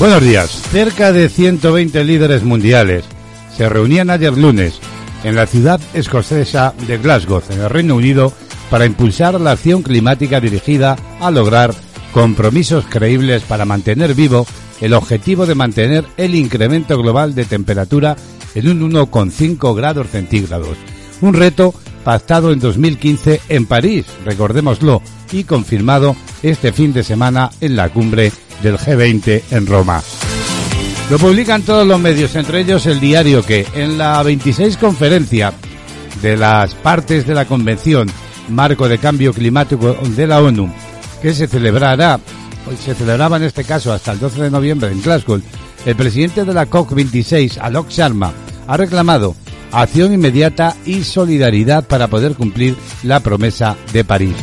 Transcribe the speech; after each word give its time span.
Buenos 0.00 0.22
días. 0.22 0.50
Cerca 0.72 1.12
de 1.12 1.28
120 1.28 2.04
líderes 2.04 2.42
mundiales 2.42 3.04
se 3.54 3.68
reunían 3.68 4.08
ayer 4.08 4.34
lunes 4.34 4.80
en 5.24 5.36
la 5.36 5.46
ciudad 5.46 5.78
escocesa 5.92 6.72
de 6.86 6.96
Glasgow, 6.96 7.42
en 7.50 7.60
el 7.60 7.68
Reino 7.68 7.96
Unido, 7.96 8.32
para 8.70 8.86
impulsar 8.86 9.38
la 9.38 9.50
acción 9.50 9.82
climática 9.82 10.40
dirigida 10.40 10.96
a 11.20 11.30
lograr 11.30 11.74
compromisos 12.14 12.86
creíbles 12.86 13.42
para 13.42 13.66
mantener 13.66 14.14
vivo 14.14 14.46
el 14.80 14.94
objetivo 14.94 15.44
de 15.44 15.54
mantener 15.54 16.06
el 16.16 16.34
incremento 16.34 16.96
global 16.96 17.34
de 17.34 17.44
temperatura 17.44 18.16
en 18.54 18.68
un 18.68 18.90
1,5 18.90 19.76
grados 19.76 20.08
centígrados. 20.08 20.78
Un 21.20 21.34
reto 21.34 21.74
pactado 22.04 22.52
en 22.52 22.60
2015 22.60 23.42
en 23.50 23.66
París, 23.66 24.06
recordémoslo, 24.24 25.02
y 25.30 25.44
confirmado 25.44 26.16
este 26.42 26.72
fin 26.72 26.94
de 26.94 27.04
semana 27.04 27.50
en 27.60 27.76
la 27.76 27.90
cumbre 27.90 28.32
del 28.62 28.78
G20 28.78 29.42
en 29.50 29.66
Roma. 29.66 30.02
Lo 31.10 31.18
publican 31.18 31.62
todos 31.62 31.86
los 31.86 31.98
medios, 31.98 32.36
entre 32.36 32.60
ellos 32.60 32.86
el 32.86 33.00
diario 33.00 33.44
que 33.44 33.66
en 33.74 33.98
la 33.98 34.22
26 34.22 34.76
conferencia 34.76 35.52
de 36.22 36.36
las 36.36 36.74
partes 36.74 37.26
de 37.26 37.34
la 37.34 37.46
Convención 37.46 38.08
Marco 38.48 38.88
de 38.88 38.98
Cambio 38.98 39.32
Climático 39.32 39.94
de 39.94 40.26
la 40.26 40.40
ONU, 40.40 40.72
que 41.20 41.34
se 41.34 41.46
celebrará, 41.46 42.20
se 42.84 42.94
celebraba 42.94 43.38
en 43.38 43.44
este 43.44 43.64
caso 43.64 43.92
hasta 43.92 44.12
el 44.12 44.20
12 44.20 44.42
de 44.42 44.50
noviembre 44.50 44.90
en 44.90 45.02
Glasgow, 45.02 45.40
el 45.86 45.96
presidente 45.96 46.44
de 46.44 46.54
la 46.54 46.68
COP26, 46.68 47.58
Alok 47.60 47.88
Sharma, 47.88 48.32
ha 48.66 48.76
reclamado 48.76 49.34
acción 49.72 50.12
inmediata 50.12 50.76
y 50.84 51.04
solidaridad 51.04 51.84
para 51.86 52.08
poder 52.08 52.34
cumplir 52.34 52.76
la 53.02 53.20
promesa 53.20 53.76
de 53.92 54.04
París. 54.04 54.36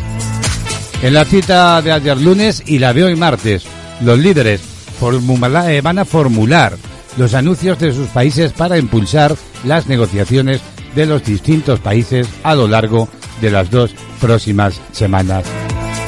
En 1.02 1.14
la 1.14 1.26
cita 1.26 1.82
de 1.82 1.92
ayer 1.92 2.18
lunes 2.20 2.64
y 2.66 2.80
la 2.80 2.94
de 2.94 3.04
hoy 3.04 3.16
martes, 3.16 3.66
los 4.02 4.20
líderes 4.20 4.62
eh, 5.00 5.82
van 5.84 6.00
a 6.00 6.06
formular 6.06 6.78
los 7.18 7.34
anuncios 7.34 7.80
de 7.80 7.94
sus 7.94 8.08
países 8.08 8.52
para 8.52 8.78
impulsar 8.78 9.36
las 9.64 9.88
negociaciones 9.88 10.62
de 10.96 11.06
los 11.06 11.24
distintos 11.24 11.80
países 11.80 12.28
a 12.44 12.56
lo 12.56 12.68
largo 12.68 13.08
de 13.42 13.52
las 13.52 13.70
dos 13.70 13.94
próximas 14.20 14.82
semanas. 14.92 15.46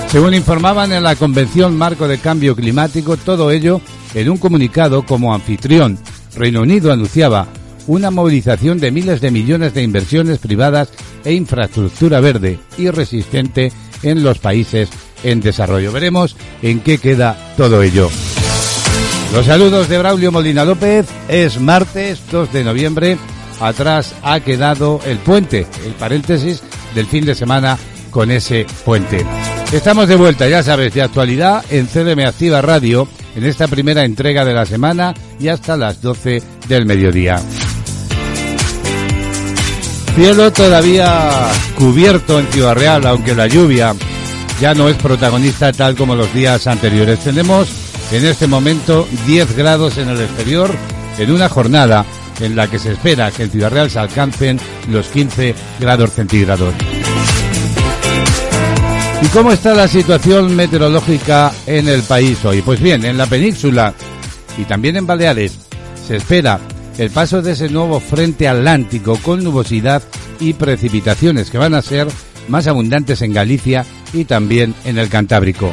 Según 0.07 0.33
informaban 0.33 0.91
en 0.91 1.03
la 1.03 1.15
Convención 1.15 1.77
Marco 1.77 2.07
de 2.07 2.17
Cambio 2.17 2.55
Climático, 2.55 3.15
todo 3.17 3.51
ello 3.51 3.81
en 4.15 4.29
un 4.29 4.37
comunicado 4.37 5.05
como 5.05 5.33
anfitrión, 5.33 5.99
Reino 6.35 6.61
Unido 6.61 6.91
anunciaba 6.91 7.47
una 7.85 8.09
movilización 8.11 8.79
de 8.79 8.91
miles 8.91 9.21
de 9.21 9.31
millones 9.31 9.73
de 9.73 9.83
inversiones 9.83 10.39
privadas 10.39 10.89
e 11.23 11.33
infraestructura 11.33 12.19
verde 12.19 12.59
y 12.77 12.89
resistente 12.89 13.71
en 14.03 14.23
los 14.23 14.39
países 14.39 14.89
en 15.23 15.41
desarrollo. 15.41 15.91
Veremos 15.91 16.35
en 16.61 16.79
qué 16.79 16.97
queda 16.97 17.37
todo 17.57 17.81
ello. 17.83 18.09
Los 19.33 19.45
saludos 19.45 19.87
de 19.89 19.99
Braulio 19.99 20.31
Molina 20.31 20.65
López. 20.65 21.05
Es 21.27 21.59
martes 21.59 22.19
2 22.31 22.51
de 22.51 22.63
noviembre. 22.63 23.17
Atrás 23.59 24.15
ha 24.23 24.39
quedado 24.39 25.01
el 25.05 25.17
puente, 25.17 25.67
el 25.85 25.93
paréntesis 25.93 26.63
del 26.95 27.05
fin 27.05 27.25
de 27.25 27.35
semana 27.35 27.77
con 28.09 28.31
ese 28.31 28.65
puente. 28.85 29.25
Estamos 29.71 30.07
de 30.07 30.15
vuelta, 30.15 30.47
ya 30.47 30.63
sabes, 30.63 30.93
de 30.93 31.03
actualidad 31.03 31.63
en 31.69 31.87
CDM 31.87 32.25
Activa 32.25 32.61
Radio 32.61 33.07
en 33.35 33.43
esta 33.43 33.67
primera 33.67 34.03
entrega 34.03 34.43
de 34.45 34.53
la 34.53 34.65
semana 34.65 35.13
y 35.39 35.49
hasta 35.49 35.77
las 35.77 36.01
12 36.01 36.41
del 36.67 36.85
mediodía. 36.85 37.39
Cielo 40.15 40.51
todavía 40.51 41.29
cubierto 41.77 42.39
en 42.39 42.47
Ciudad 42.47 42.75
Real, 42.75 43.05
aunque 43.05 43.35
la 43.35 43.47
lluvia 43.47 43.93
ya 44.59 44.73
no 44.73 44.89
es 44.89 44.97
protagonista 44.97 45.71
tal 45.71 45.95
como 45.95 46.15
los 46.15 46.33
días 46.33 46.67
anteriores. 46.67 47.19
Tenemos 47.19 47.69
en 48.11 48.25
este 48.25 48.47
momento 48.47 49.07
10 49.25 49.55
grados 49.55 49.97
en 49.97 50.09
el 50.09 50.19
exterior 50.19 50.71
en 51.17 51.31
una 51.31 51.49
jornada 51.49 52.05
en 52.39 52.55
la 52.55 52.69
que 52.69 52.79
se 52.79 52.93
espera 52.93 53.31
que 53.31 53.43
en 53.43 53.51
Ciudad 53.51 53.71
Real 53.71 53.89
se 53.89 53.99
alcancen 53.99 54.59
los 54.89 55.07
15 55.07 55.55
grados 55.79 56.11
centígrados. 56.11 56.73
¿Y 59.21 59.27
cómo 59.27 59.51
está 59.51 59.73
la 59.73 59.87
situación 59.87 60.55
meteorológica 60.55 61.51
en 61.65 61.87
el 61.87 62.03
país 62.03 62.43
hoy? 62.45 62.61
Pues 62.61 62.81
bien, 62.81 63.03
en 63.05 63.17
la 63.17 63.27
península 63.27 63.93
y 64.57 64.63
también 64.63 64.97
en 64.97 65.05
Baleares 65.05 65.57
se 66.07 66.17
espera 66.17 66.59
el 66.97 67.11
paso 67.11 67.41
de 67.41 67.53
ese 67.53 67.69
nuevo 67.69 67.99
frente 67.99 68.47
atlántico 68.47 69.17
con 69.17 69.43
nubosidad 69.43 70.01
y 70.39 70.53
precipitaciones 70.53 71.49
que 71.49 71.57
van 71.57 71.73
a 71.73 71.81
ser 71.81 72.07
más 72.49 72.67
abundantes 72.67 73.21
en 73.21 73.33
Galicia 73.33 73.85
y 74.13 74.25
también 74.25 74.75
en 74.83 74.97
el 74.97 75.09
Cantábrico. 75.09 75.71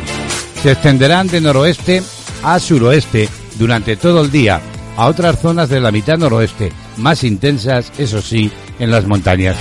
Se 0.62 0.72
extenderán 0.72 1.28
de 1.28 1.40
noroeste 1.40 2.02
a 2.42 2.58
suroeste 2.58 3.28
durante 3.58 3.96
todo 3.96 4.22
el 4.22 4.30
día 4.30 4.60
a 4.96 5.06
otras 5.06 5.40
zonas 5.40 5.68
de 5.68 5.80
la 5.80 5.92
mitad 5.92 6.16
noroeste, 6.16 6.72
más 6.96 7.22
intensas, 7.24 7.92
eso 7.98 8.22
sí, 8.22 8.50
en 8.78 8.90
las 8.90 9.06
montañas. 9.06 9.56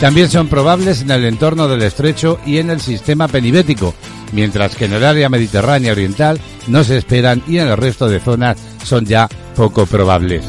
También 0.00 0.28
son 0.28 0.48
probables 0.48 1.02
en 1.02 1.10
el 1.10 1.24
entorno 1.24 1.68
del 1.68 1.82
estrecho 1.82 2.38
y 2.44 2.58
en 2.58 2.70
el 2.70 2.80
sistema 2.80 3.28
penibético, 3.28 3.94
mientras 4.32 4.74
que 4.74 4.86
en 4.86 4.92
el 4.92 5.04
área 5.04 5.28
mediterránea 5.28 5.92
oriental 5.92 6.38
no 6.66 6.84
se 6.84 6.98
esperan 6.98 7.42
y 7.46 7.58
en 7.58 7.68
el 7.68 7.76
resto 7.76 8.08
de 8.08 8.20
zonas 8.20 8.58
son 8.84 9.06
ya 9.06 9.28
poco 9.54 9.86
probables. 9.86 10.44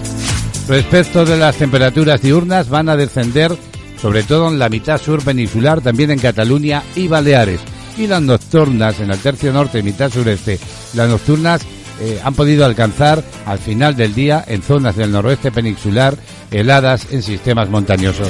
Respecto 0.68 1.24
de 1.24 1.38
las 1.38 1.56
temperaturas 1.56 2.22
diurnas 2.22 2.68
van 2.68 2.90
a 2.90 2.98
descender 2.98 3.56
sobre 4.02 4.24
todo 4.24 4.48
en 4.50 4.60
la 4.60 4.70
mitad 4.70 5.02
sur 5.02 5.24
peninsular, 5.24 5.82
también 5.82 6.12
en 6.12 6.20
Cataluña 6.20 6.84
y 6.96 7.08
Baleares. 7.08 7.62
Y 7.98 8.08
las 8.08 8.22
nocturnas 8.22 9.00
en 9.00 9.12
el 9.12 9.20
tercio 9.20 9.52
norte 9.52 9.80
y 9.80 9.84
mitad 9.84 10.12
sureste, 10.12 10.60
las 10.94 11.10
nocturnas 11.10 11.62
eh, 12.00 12.20
han 12.24 12.34
podido 12.36 12.66
alcanzar 12.66 13.24
al 13.46 13.58
final 13.58 13.96
del 13.96 14.14
día 14.14 14.44
en 14.48 14.62
zonas 14.62 14.96
del 14.96 15.12
noroeste 15.12 15.52
peninsular 15.52 16.16
heladas 16.52 17.08
en 17.12 17.24
sistemas 17.24 17.70
montañosos. 17.70 18.30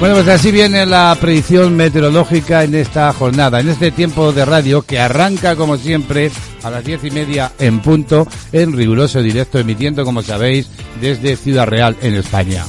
Bueno, 0.00 0.14
pues 0.14 0.28
así 0.28 0.50
viene 0.50 0.86
la 0.86 1.14
predicción 1.20 1.76
meteorológica 1.76 2.64
en 2.64 2.74
esta 2.74 3.12
jornada, 3.12 3.60
en 3.60 3.68
este 3.68 3.90
tiempo 3.90 4.32
de 4.32 4.46
radio 4.46 4.80
que 4.80 4.98
arranca 4.98 5.56
como 5.56 5.76
siempre 5.76 6.30
a 6.62 6.70
las 6.70 6.82
diez 6.82 7.04
y 7.04 7.10
media 7.10 7.52
en 7.58 7.80
punto 7.80 8.26
en 8.50 8.72
riguroso 8.72 9.20
directo, 9.20 9.58
emitiendo 9.58 10.02
como 10.06 10.22
sabéis 10.22 10.70
desde 11.02 11.36
Ciudad 11.36 11.66
Real 11.66 11.96
en 12.00 12.14
España. 12.14 12.64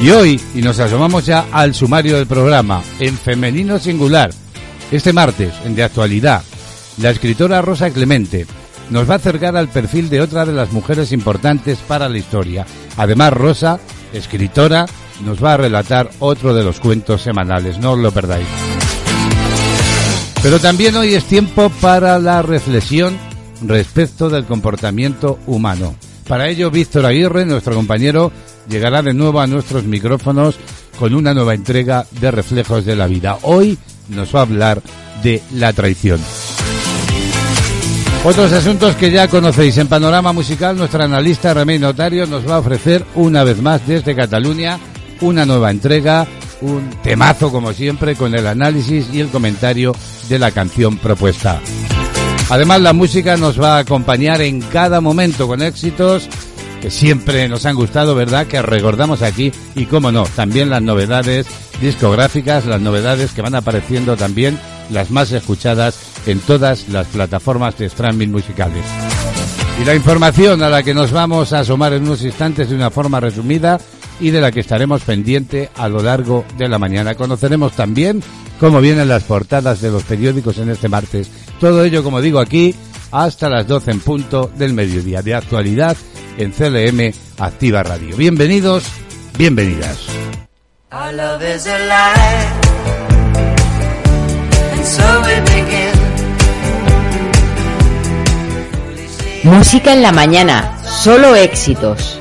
Y 0.00 0.10
hoy, 0.10 0.40
y 0.54 0.62
nos 0.62 0.78
asomamos 0.78 1.26
ya 1.26 1.46
al 1.52 1.74
sumario 1.74 2.16
del 2.16 2.26
programa, 2.26 2.82
en 3.00 3.18
femenino 3.18 3.78
singular, 3.78 4.30
este 4.90 5.12
martes, 5.12 5.52
en 5.66 5.74
De 5.74 5.82
Actualidad, 5.82 6.42
la 6.96 7.10
escritora 7.10 7.60
Rosa 7.60 7.90
Clemente 7.90 8.46
nos 8.88 9.08
va 9.08 9.14
a 9.14 9.16
acercar 9.18 9.56
al 9.58 9.68
perfil 9.68 10.08
de 10.08 10.22
otra 10.22 10.46
de 10.46 10.52
las 10.52 10.72
mujeres 10.72 11.12
importantes 11.12 11.78
para 11.86 12.08
la 12.08 12.16
historia. 12.16 12.66
Además, 12.96 13.34
Rosa, 13.34 13.78
escritora, 14.14 14.86
nos 15.24 15.44
va 15.44 15.52
a 15.52 15.58
relatar 15.58 16.10
otro 16.18 16.54
de 16.54 16.64
los 16.64 16.80
cuentos 16.80 17.20
semanales, 17.20 17.78
no 17.78 17.92
os 17.92 17.98
lo 17.98 18.10
perdáis. 18.10 18.46
Pero 20.42 20.58
también 20.58 20.96
hoy 20.96 21.12
es 21.12 21.24
tiempo 21.24 21.70
para 21.80 22.18
la 22.18 22.40
reflexión 22.40 23.18
respecto 23.62 24.30
del 24.30 24.46
comportamiento 24.46 25.38
humano. 25.46 25.94
Para 26.26 26.48
ello, 26.48 26.70
Víctor 26.70 27.06
Aguirre, 27.06 27.44
nuestro 27.44 27.74
compañero, 27.74 28.32
llegará 28.68 29.02
de 29.02 29.14
nuevo 29.14 29.40
a 29.40 29.46
nuestros 29.46 29.84
micrófonos 29.84 30.56
con 30.98 31.14
una 31.14 31.34
nueva 31.34 31.54
entrega 31.54 32.06
de 32.20 32.30
Reflejos 32.30 32.84
de 32.84 32.96
la 32.96 33.06
Vida. 33.06 33.38
Hoy 33.42 33.78
nos 34.08 34.34
va 34.34 34.40
a 34.40 34.42
hablar 34.42 34.82
de 35.22 35.42
la 35.54 35.72
traición. 35.72 36.20
Otros 38.22 38.52
asuntos 38.52 38.96
que 38.96 39.10
ya 39.10 39.28
conocéis 39.28 39.78
en 39.78 39.88
Panorama 39.88 40.32
Musical, 40.32 40.76
nuestra 40.76 41.04
analista 41.04 41.54
Remey 41.54 41.78
Notario 41.78 42.26
nos 42.26 42.46
va 42.46 42.56
a 42.56 42.58
ofrecer 42.58 43.04
una 43.14 43.44
vez 43.44 43.62
más 43.62 43.86
desde 43.86 44.14
Cataluña 44.14 44.78
una 45.22 45.46
nueva 45.46 45.70
entrega, 45.70 46.26
un 46.60 46.90
temazo 47.02 47.50
como 47.50 47.72
siempre 47.72 48.16
con 48.16 48.34
el 48.34 48.46
análisis 48.46 49.08
y 49.12 49.20
el 49.20 49.28
comentario 49.28 49.94
de 50.28 50.38
la 50.38 50.50
canción 50.50 50.98
propuesta. 50.98 51.60
Además 52.50 52.80
la 52.80 52.92
música 52.92 53.36
nos 53.36 53.60
va 53.60 53.76
a 53.76 53.80
acompañar 53.80 54.42
en 54.42 54.60
cada 54.60 55.00
momento 55.00 55.46
con 55.46 55.62
éxitos 55.62 56.28
que 56.80 56.90
siempre 56.90 57.48
nos 57.48 57.66
han 57.66 57.76
gustado, 57.76 58.14
¿verdad? 58.14 58.46
Que 58.46 58.62
recordamos 58.62 59.22
aquí 59.22 59.52
y, 59.74 59.86
cómo 59.86 60.10
no, 60.10 60.24
también 60.24 60.70
las 60.70 60.82
novedades 60.82 61.46
discográficas, 61.80 62.66
las 62.66 62.80
novedades 62.80 63.32
que 63.32 63.42
van 63.42 63.54
apareciendo 63.54 64.16
también, 64.16 64.58
las 64.90 65.10
más 65.10 65.32
escuchadas 65.32 65.98
en 66.26 66.40
todas 66.40 66.88
las 66.88 67.06
plataformas 67.08 67.78
de 67.78 67.86
streaming 67.86 68.28
musicales. 68.28 68.84
Y 69.80 69.84
la 69.84 69.94
información 69.94 70.62
a 70.62 70.68
la 70.68 70.82
que 70.82 70.94
nos 70.94 71.10
vamos 71.10 71.52
a 71.52 71.60
asomar 71.60 71.92
en 71.92 72.02
unos 72.02 72.22
instantes 72.22 72.68
de 72.68 72.76
una 72.76 72.90
forma 72.90 73.20
resumida 73.20 73.78
y 74.20 74.30
de 74.30 74.40
la 74.40 74.52
que 74.52 74.60
estaremos 74.60 75.02
pendiente 75.02 75.70
a 75.74 75.88
lo 75.88 76.02
largo 76.02 76.44
de 76.58 76.68
la 76.68 76.78
mañana. 76.78 77.14
Conoceremos 77.14 77.72
también 77.72 78.22
cómo 78.58 78.80
vienen 78.80 79.08
las 79.08 79.22
portadas 79.22 79.80
de 79.80 79.90
los 79.90 80.02
periódicos 80.02 80.58
en 80.58 80.68
este 80.68 80.88
martes. 80.88 81.30
Todo 81.58 81.82
ello, 81.82 82.02
como 82.02 82.20
digo 82.20 82.40
aquí, 82.40 82.74
hasta 83.10 83.48
las 83.48 83.66
12 83.66 83.90
en 83.90 84.00
punto 84.00 84.50
del 84.54 84.74
mediodía 84.74 85.22
de 85.22 85.34
actualidad 85.34 85.96
en 86.38 86.52
CLM 86.52 87.12
Activa 87.38 87.82
Radio. 87.82 88.16
Bienvenidos, 88.16 88.84
bienvenidas. 89.36 89.98
Música 99.42 99.92
en 99.92 100.02
la 100.02 100.12
mañana, 100.12 100.78
solo 100.84 101.34
éxitos. 101.34 102.18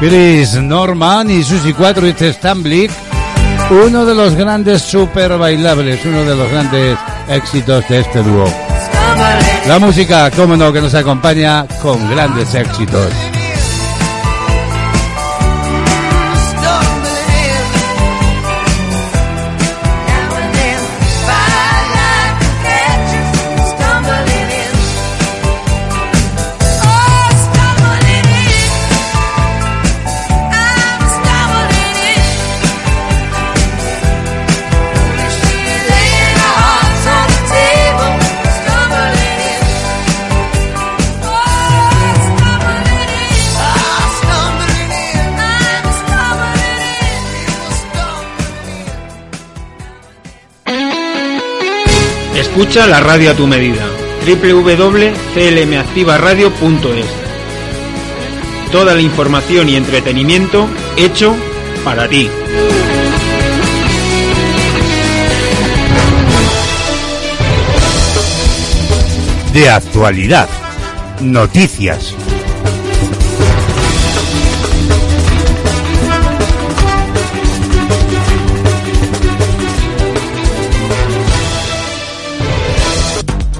Chris 0.00 0.54
Norman 0.54 1.30
y 1.30 1.44
Susie 1.44 1.74
4 1.74 2.08
y 2.08 2.14
Stamblik, 2.32 2.90
uno 3.86 4.06
de 4.06 4.14
los 4.14 4.34
grandes 4.34 4.80
super 4.80 5.36
bailables, 5.36 6.00
uno 6.06 6.24
de 6.24 6.34
los 6.34 6.50
grandes 6.50 6.98
éxitos 7.28 7.86
de 7.86 8.00
este 8.00 8.22
dúo. 8.22 8.46
La 9.68 9.78
música, 9.78 10.30
como 10.30 10.56
no, 10.56 10.72
que 10.72 10.80
nos 10.80 10.94
acompaña 10.94 11.66
con 11.82 12.10
grandes 12.10 12.54
éxitos. 12.54 13.29
Escucha 52.60 52.86
la 52.86 53.00
radio 53.00 53.30
a 53.30 53.34
tu 53.34 53.46
medida. 53.46 53.88
www.clmactivaradio.es 54.26 57.06
Toda 58.70 58.94
la 58.94 59.00
información 59.00 59.70
y 59.70 59.76
entretenimiento 59.76 60.68
hecho 60.94 61.34
para 61.82 62.06
ti. 62.06 62.28
De 69.54 69.70
actualidad. 69.70 70.50
Noticias. 71.22 72.14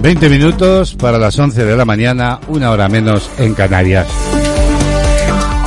20 0.02 0.30
minutos 0.30 0.94
para 0.94 1.18
las 1.18 1.38
11 1.38 1.62
de 1.62 1.76
la 1.76 1.84
mañana, 1.84 2.40
una 2.48 2.70
hora 2.70 2.88
menos 2.88 3.30
en 3.38 3.52
Canarias. 3.52 4.06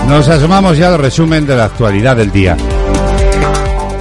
Nos 0.08 0.28
asomamos 0.28 0.76
ya 0.76 0.94
al 0.94 1.00
resumen 1.00 1.46
de 1.46 1.56
la 1.56 1.66
actualidad 1.66 2.18
del 2.18 2.32
día. 2.32 2.58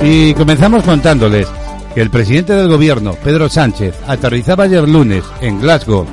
Y 0.01 0.33
comenzamos 0.33 0.85
contándoles 0.85 1.47
que 1.95 2.01
el 2.01 2.09
presidente 2.09 2.55
del 2.55 2.69
gobierno, 2.69 3.15
Pedro 3.23 3.51
Sánchez, 3.51 3.95
aterrizaba 4.07 4.65
ayer 4.65 4.89
lunes 4.89 5.23
en 5.43 5.61
Glasgow 5.61 6.07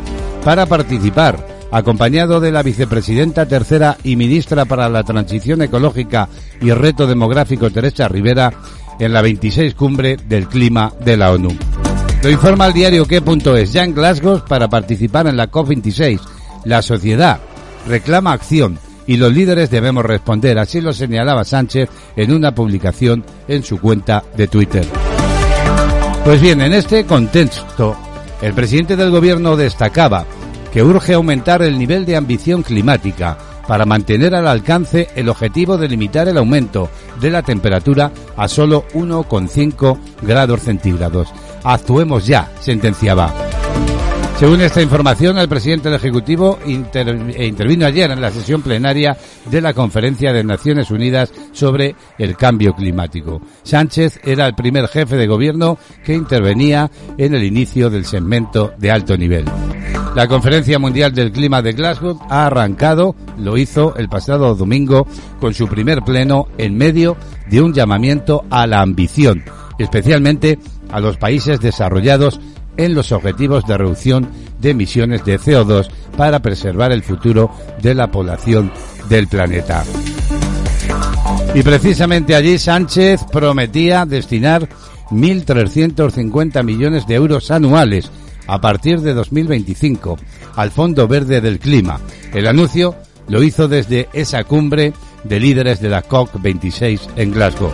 para 0.44 0.66
participar, 0.66 1.48
acompañado 1.72 2.42
de 2.42 2.52
la 2.52 2.62
vicepresidenta 2.62 3.46
tercera 3.46 3.98
y 4.04 4.18
ministra 4.18 4.66
para 4.66 4.90
la 4.90 5.04
Transición 5.04 5.62
Ecológica 5.62 6.28
y 6.60 6.72
Reto 6.72 7.08
Demográfico, 7.08 7.70
Teresa 7.70 8.10
Rivera, 8.10 8.52
en 9.00 9.14
la 9.14 9.22
26 9.22 9.76
cumbre 9.76 10.18
del 10.18 10.50
clima 10.50 10.92
de 11.06 11.16
la 11.16 11.32
ONU. 11.32 11.69
Lo 12.22 12.30
informa 12.30 12.68
el 12.68 12.74
diario 12.74 13.06
que.es, 13.06 13.72
ya 13.72 13.84
en 13.86 13.96
Glasgow 13.96 14.44
para 14.46 14.68
participar 14.68 15.28
en 15.28 15.38
la 15.38 15.50
COP26. 15.50 16.20
La 16.66 16.82
sociedad 16.82 17.40
reclama 17.88 18.34
acción 18.34 18.78
y 19.08 19.16
los 19.16 19.32
líderes 19.32 19.70
debemos 19.70 20.04
responder, 20.04 20.60
así 20.60 20.82
lo 20.82 20.92
señalaba 20.92 21.46
Sánchez 21.46 21.90
en 22.18 22.34
una 22.34 22.54
publicación 22.54 23.24
en 23.48 23.64
su 23.64 23.80
cuenta 23.80 24.22
de 24.36 24.48
Twitter. 24.48 24.86
Pues 26.26 26.42
bien, 26.42 26.60
en 26.60 26.74
este 26.74 27.06
contexto, 27.06 27.96
el 28.42 28.54
presidente 28.54 28.98
del 28.98 29.12
gobierno 29.12 29.56
destacaba 29.56 30.26
que 30.74 30.84
urge 30.84 31.14
aumentar 31.14 31.62
el 31.62 31.80
nivel 31.80 32.06
de 32.06 32.18
ambición 32.18 32.64
climática 32.64 33.38
para 33.66 33.86
mantener 33.86 34.36
al 34.36 34.48
alcance 34.48 35.08
el 35.16 35.30
objetivo 35.30 35.78
de 35.78 35.88
limitar 35.88 36.28
el 36.28 36.38
aumento 36.38 36.90
de 37.22 37.32
la 37.32 37.44
temperatura 37.44 38.12
a 38.36 38.48
solo 38.48 38.84
1,5 38.94 39.98
grados 40.22 40.62
centígrados. 40.62 41.30
Actuemos 41.64 42.26
ya, 42.26 42.52
sentenciaba. 42.60 43.34
Según 44.40 44.62
esta 44.62 44.82
información, 44.82 45.38
el 45.38 45.50
presidente 45.50 45.90
del 45.90 45.98
Ejecutivo 45.98 46.60
eh, 46.66 47.46
intervino 47.46 47.86
ayer 47.86 48.10
en 48.10 48.22
la 48.22 48.32
sesión 48.32 48.62
plenaria 48.62 49.18
de 49.52 49.60
la 49.60 49.74
Conferencia 49.74 50.32
de 50.32 50.46
Naciones 50.46 50.92
Unidas 50.92 51.34
sobre 51.52 51.94
el 52.18 52.38
Cambio 52.38 52.74
Climático. 52.74 53.42
Sánchez 53.64 54.22
era 54.24 54.48
el 54.48 54.56
primer 54.56 54.88
jefe 54.88 55.18
de 55.18 55.28
gobierno 55.28 55.78
que 56.06 56.14
intervenía 56.14 56.90
en 57.18 57.36
el 57.36 57.44
inicio 57.44 57.90
del 57.90 58.06
segmento 58.06 58.72
de 58.78 58.92
alto 58.92 59.18
nivel. 59.18 59.44
La 60.16 60.26
Conferencia 60.28 60.80
Mundial 60.80 61.14
del 61.14 61.34
Clima 61.34 61.62
de 61.62 61.74
Glasgow 61.74 62.18
ha 62.30 62.46
arrancado, 62.46 63.18
lo 63.38 63.58
hizo 63.58 63.94
el 63.98 64.08
pasado 64.08 64.56
domingo, 64.56 65.06
con 65.42 65.54
su 65.54 65.68
primer 65.68 66.02
pleno 66.02 66.48
en 66.58 66.78
medio 66.78 67.18
de 67.50 67.62
un 67.62 67.74
llamamiento 67.74 68.46
a 68.50 68.66
la 68.68 68.80
ambición, 68.80 69.44
especialmente 69.78 70.60
a 70.92 71.00
los 71.00 71.18
países 71.18 71.60
desarrollados 71.60 72.40
en 72.78 72.94
los 72.94 73.12
objetivos 73.12 73.66
de 73.66 73.78
reducción 73.78 74.30
de 74.60 74.72
emisiones 74.72 75.26
de 75.26 75.40
CO2 75.40 75.90
para 76.16 76.42
preservar 76.42 76.92
el 76.92 77.04
futuro 77.04 77.52
de 77.82 77.94
la 77.94 78.12
población 78.12 78.72
del 79.10 79.28
planeta. 79.28 79.84
Y 81.54 81.64
precisamente 81.64 82.36
allí 82.36 82.58
Sánchez 82.58 83.26
prometía 83.32 84.06
destinar 84.06 84.68
1.350 85.10 86.64
millones 86.64 87.08
de 87.08 87.16
euros 87.16 87.52
anuales 87.52 88.12
a 88.48 88.62
partir 88.62 89.02
de 89.02 89.14
2025 89.14 90.18
al 90.56 90.72
Fondo 90.72 91.08
Verde 91.08 91.42
del 91.42 91.60
Clima. 91.60 92.00
El 92.34 92.48
anuncio 92.48 92.96
lo 93.28 93.44
hizo 93.44 93.68
desde 93.68 94.10
esa 94.14 94.44
cumbre 94.44 94.94
de 95.24 95.40
líderes 95.40 95.82
de 95.82 95.90
la 95.90 96.04
COP26 96.04 97.00
en 97.16 97.32
Glasgow. 97.32 97.72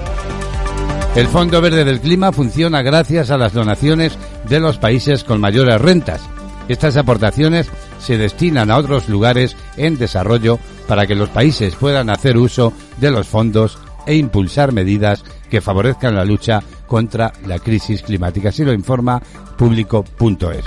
El 1.15 1.27
Fondo 1.27 1.61
Verde 1.61 1.85
del 1.85 2.01
Clima 2.01 2.33
funciona 2.33 2.81
gracias 2.81 3.31
a 3.31 3.37
las 3.37 3.53
donaciones 3.53 4.17
de 4.49 4.59
los 4.59 4.77
países 4.77 5.23
con 5.23 5.39
mayores 5.39 5.79
rentas. 5.79 6.21
Estas 6.67 6.97
aportaciones 6.97 7.69
se 7.99 8.17
destinan 8.17 8.69
a 8.69 8.75
otros 8.75 9.07
lugares 9.07 9.55
en 9.77 9.97
desarrollo 9.97 10.59
para 10.89 11.07
que 11.07 11.15
los 11.15 11.29
países 11.29 11.75
puedan 11.75 12.09
hacer 12.09 12.37
uso 12.37 12.73
de 12.97 13.11
los 13.11 13.27
fondos 13.27 13.77
e 14.05 14.15
impulsar 14.15 14.73
medidas 14.73 15.23
que 15.49 15.61
favorezcan 15.61 16.15
la 16.15 16.25
lucha 16.25 16.61
contra 16.85 17.31
la 17.47 17.59
crisis 17.59 18.01
climática. 18.01 18.49
Así 18.49 18.65
lo 18.65 18.73
informa 18.73 19.21
público.es. 19.57 20.65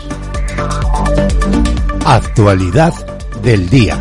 Actualidad 2.06 2.94
del 3.42 3.68
día. 3.68 3.98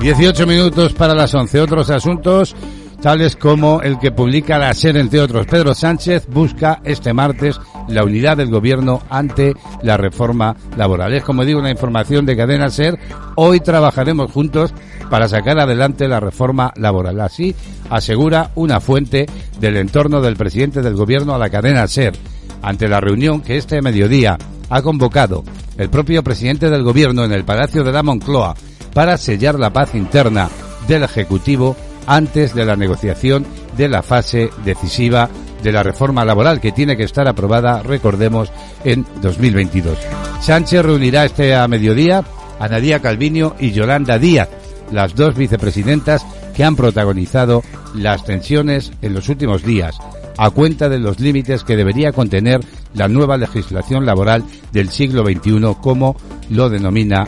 18 0.00 0.46
minutos 0.48 0.94
para 0.94 1.14
las 1.14 1.32
11. 1.32 1.60
Otros 1.60 1.90
asuntos 1.90 2.56
tales 3.06 3.36
como 3.36 3.82
el 3.82 4.00
que 4.00 4.10
publica 4.10 4.58
la 4.58 4.74
SER, 4.74 4.96
entre 4.96 5.20
otros. 5.20 5.46
Pedro 5.46 5.76
Sánchez 5.76 6.26
busca 6.26 6.80
este 6.82 7.12
martes 7.12 7.60
la 7.86 8.02
unidad 8.02 8.36
del 8.36 8.50
gobierno 8.50 9.00
ante 9.08 9.54
la 9.82 9.96
reforma 9.96 10.56
laboral. 10.76 11.14
Es 11.14 11.22
como 11.22 11.44
digo 11.44 11.60
una 11.60 11.70
información 11.70 12.26
de 12.26 12.36
cadena 12.36 12.68
SER. 12.68 12.98
Hoy 13.36 13.60
trabajaremos 13.60 14.32
juntos 14.32 14.74
para 15.08 15.28
sacar 15.28 15.60
adelante 15.60 16.08
la 16.08 16.18
reforma 16.18 16.72
laboral. 16.74 17.20
Así 17.20 17.54
asegura 17.90 18.50
una 18.56 18.80
fuente 18.80 19.26
del 19.60 19.76
entorno 19.76 20.20
del 20.20 20.34
presidente 20.34 20.82
del 20.82 20.96
gobierno 20.96 21.32
a 21.32 21.38
la 21.38 21.48
cadena 21.48 21.86
SER 21.86 22.14
ante 22.60 22.88
la 22.88 23.00
reunión 23.00 23.40
que 23.40 23.56
este 23.56 23.82
mediodía 23.82 24.36
ha 24.68 24.82
convocado 24.82 25.44
el 25.78 25.90
propio 25.90 26.24
presidente 26.24 26.70
del 26.70 26.82
gobierno 26.82 27.22
en 27.22 27.30
el 27.30 27.44
Palacio 27.44 27.84
de 27.84 27.92
la 27.92 28.02
Moncloa 28.02 28.56
para 28.92 29.16
sellar 29.16 29.60
la 29.60 29.72
paz 29.72 29.94
interna 29.94 30.48
del 30.88 31.04
Ejecutivo 31.04 31.76
antes 32.06 32.54
de 32.54 32.64
la 32.64 32.76
negociación 32.76 33.46
de 33.76 33.88
la 33.88 34.02
fase 34.02 34.50
decisiva 34.64 35.28
de 35.62 35.72
la 35.72 35.82
reforma 35.82 36.24
laboral 36.24 36.60
que 36.60 36.72
tiene 36.72 36.96
que 36.96 37.04
estar 37.04 37.26
aprobada, 37.26 37.82
recordemos, 37.82 38.52
en 38.84 39.04
2022. 39.20 39.98
Sánchez 40.40 40.84
reunirá 40.84 41.24
este 41.24 41.54
a 41.54 41.66
mediodía 41.66 42.24
a 42.58 42.68
Nadia 42.68 43.00
Calviño 43.00 43.56
y 43.58 43.72
Yolanda 43.72 44.18
Díaz, 44.18 44.48
las 44.90 45.14
dos 45.14 45.34
vicepresidentas 45.34 46.24
que 46.54 46.64
han 46.64 46.76
protagonizado 46.76 47.62
las 47.94 48.24
tensiones 48.24 48.92
en 49.02 49.14
los 49.14 49.28
últimos 49.28 49.62
días, 49.62 49.96
a 50.38 50.50
cuenta 50.50 50.88
de 50.88 50.98
los 50.98 51.20
límites 51.20 51.64
que 51.64 51.76
debería 51.76 52.12
contener 52.12 52.60
la 52.94 53.08
nueva 53.08 53.36
legislación 53.36 54.06
laboral 54.06 54.44
del 54.72 54.90
siglo 54.90 55.24
XXI, 55.24 55.76
como 55.80 56.16
lo 56.50 56.70
denomina 56.70 57.26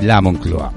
la 0.00 0.20
Moncloa. 0.20 0.72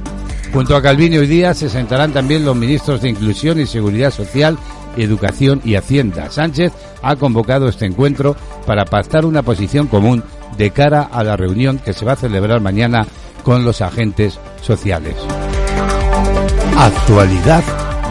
Junto 0.53 0.75
a 0.75 0.83
Calvino 0.83 1.19
hoy 1.19 1.25
día 1.25 1.55
se 1.55 1.67
sentarán 1.67 2.13
también 2.13 2.45
los 2.45 2.55
ministros 2.55 3.01
de 3.01 3.09
Inclusión 3.09 3.59
y 3.59 3.65
Seguridad 3.65 4.11
Social, 4.11 4.59
Educación 4.95 5.59
y 5.65 5.73
Hacienda. 5.73 6.29
Sánchez 6.29 6.71
ha 7.01 7.15
convocado 7.15 7.67
este 7.67 7.87
encuentro 7.87 8.35
para 8.67 8.85
pactar 8.85 9.25
una 9.25 9.41
posición 9.41 9.87
común 9.87 10.23
de 10.55 10.69
cara 10.69 11.09
a 11.11 11.23
la 11.23 11.35
reunión 11.35 11.79
que 11.79 11.93
se 11.93 12.05
va 12.05 12.11
a 12.11 12.17
celebrar 12.17 12.61
mañana 12.61 13.07
con 13.43 13.65
los 13.65 13.81
agentes 13.81 14.39
sociales. 14.61 15.15
Actualidad 16.77 17.63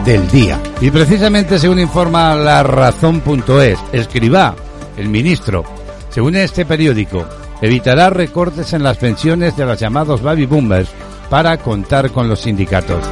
del 0.03 0.29
día. 0.29 0.59
Y 0.81 0.91
precisamente 0.91 1.57
según 1.57 1.79
informa 1.79 2.35
la 2.35 2.61
razón.es, 2.61 3.79
escriba 3.93 4.53
el 4.97 5.07
ministro, 5.07 5.63
según 6.09 6.35
este 6.35 6.65
periódico, 6.65 7.25
evitará 7.61 8.09
recortes 8.09 8.73
en 8.73 8.83
las 8.83 8.97
pensiones 8.97 9.55
de 9.55 9.65
los 9.65 9.79
llamados 9.79 10.21
baby 10.21 10.45
boomers 10.45 10.89
para 11.29 11.57
contar 11.57 12.11
con 12.11 12.27
los 12.27 12.41
sindicatos. 12.41 13.03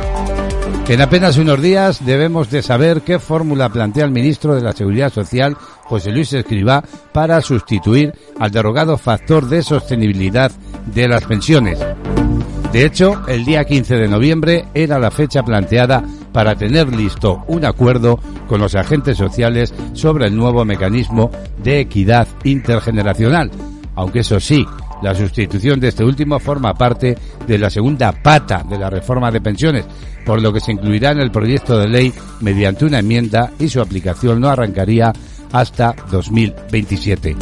En 0.88 1.00
apenas 1.00 1.38
unos 1.38 1.62
días 1.62 2.06
debemos 2.06 2.50
de 2.50 2.62
saber 2.62 3.02
qué 3.02 3.18
fórmula 3.18 3.70
plantea 3.70 4.04
el 4.04 4.12
ministro 4.12 4.56
de 4.56 4.62
la 4.62 4.74
Seguridad 4.74 5.14
Social, 5.14 5.56
José 5.86 6.12
Luis 6.12 6.34
Escribá, 6.34 6.84
para 7.14 7.40
sustituir 7.40 8.14
al 8.38 8.52
derogado 8.52 8.98
factor 8.98 9.48
de 9.48 9.64
sostenibilidad 9.64 10.52
de 10.94 11.08
las 11.08 11.24
pensiones. 11.24 11.80
De 12.74 12.86
hecho, 12.86 13.22
el 13.28 13.46
día 13.46 13.64
15 13.64 13.96
de 13.96 14.08
noviembre 14.08 14.66
era 14.74 15.00
la 15.00 15.12
fecha 15.12 15.44
planteada 15.44 16.04
para 16.34 16.56
tener 16.56 16.94
listo 16.94 17.44
un 17.48 17.64
acuerdo 17.64 18.20
con 18.48 18.60
los 18.60 18.76
agentes 18.76 19.18
sociales 19.18 19.74
sobre 19.94 20.28
el 20.28 20.36
nuevo 20.36 20.66
mecanismo 20.66 21.32
de 21.64 21.80
equidad 21.80 22.28
intergeneracional, 22.44 23.50
aunque 23.96 24.20
eso 24.20 24.40
sí, 24.40 24.66
la 25.02 25.16
sustitución 25.16 25.80
de 25.80 25.90
este 25.90 26.04
último 26.04 26.40
forma 26.40 26.74
parte 26.74 27.18
de 27.48 27.58
la 27.58 27.70
segunda 27.70 28.12
pata 28.12 28.64
de 28.68 28.78
la 28.78 28.90
reforma 28.90 29.32
de 29.32 29.42
pensiones, 29.42 29.86
por 30.26 30.42
lo 30.42 30.54
que 30.54 30.60
se 30.60 30.72
incluirá 30.72 31.12
en 31.12 31.20
el 31.20 31.32
proyecto 31.32 31.78
de 31.78 31.88
ley 31.88 32.14
mediante 32.42 32.86
una 32.86 33.00
enmienda 33.00 33.52
y 33.60 33.68
su 33.68 33.82
aplicación 33.82 34.40
no 34.40 34.50
arrancaría 34.50 35.12
hasta 35.52 35.96
2027. 36.12 37.36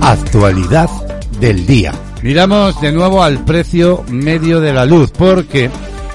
Actualidad 0.00 0.88
del 1.40 1.66
día. 1.66 1.92
Miramos 2.22 2.80
de 2.80 2.92
nuevo 2.92 3.22
al 3.22 3.44
precio 3.44 4.04
medio 4.08 4.60
de 4.60 4.72
la 4.72 4.84
luz 4.84 5.10
porque 5.10 5.70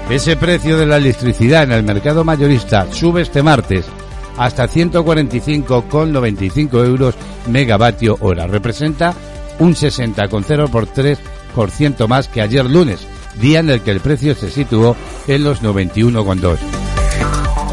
ese 0.09 0.37
precio 0.37 0.77
de 0.77 0.85
la 0.85 0.97
electricidad 0.97 1.63
en 1.63 1.73
el 1.73 1.83
mercado 1.83 2.23
mayorista 2.23 2.87
sube 2.91 3.21
este 3.21 3.43
martes 3.43 3.85
hasta 4.37 4.69
145,95 4.69 6.85
euros 6.85 7.15
megavatio 7.47 8.17
hora. 8.21 8.47
Representa 8.47 9.13
un 9.59 9.73
60,0 9.73 10.69
por 10.69 10.87
3% 10.87 12.07
más 12.07 12.27
que 12.27 12.41
ayer 12.41 12.65
lunes, 12.65 13.07
día 13.41 13.59
en 13.59 13.69
el 13.69 13.81
que 13.81 13.91
el 13.91 13.99
precio 13.99 14.35
se 14.35 14.49
situó 14.49 14.95
en 15.27 15.43
los 15.43 15.61
91,2. 15.61 16.57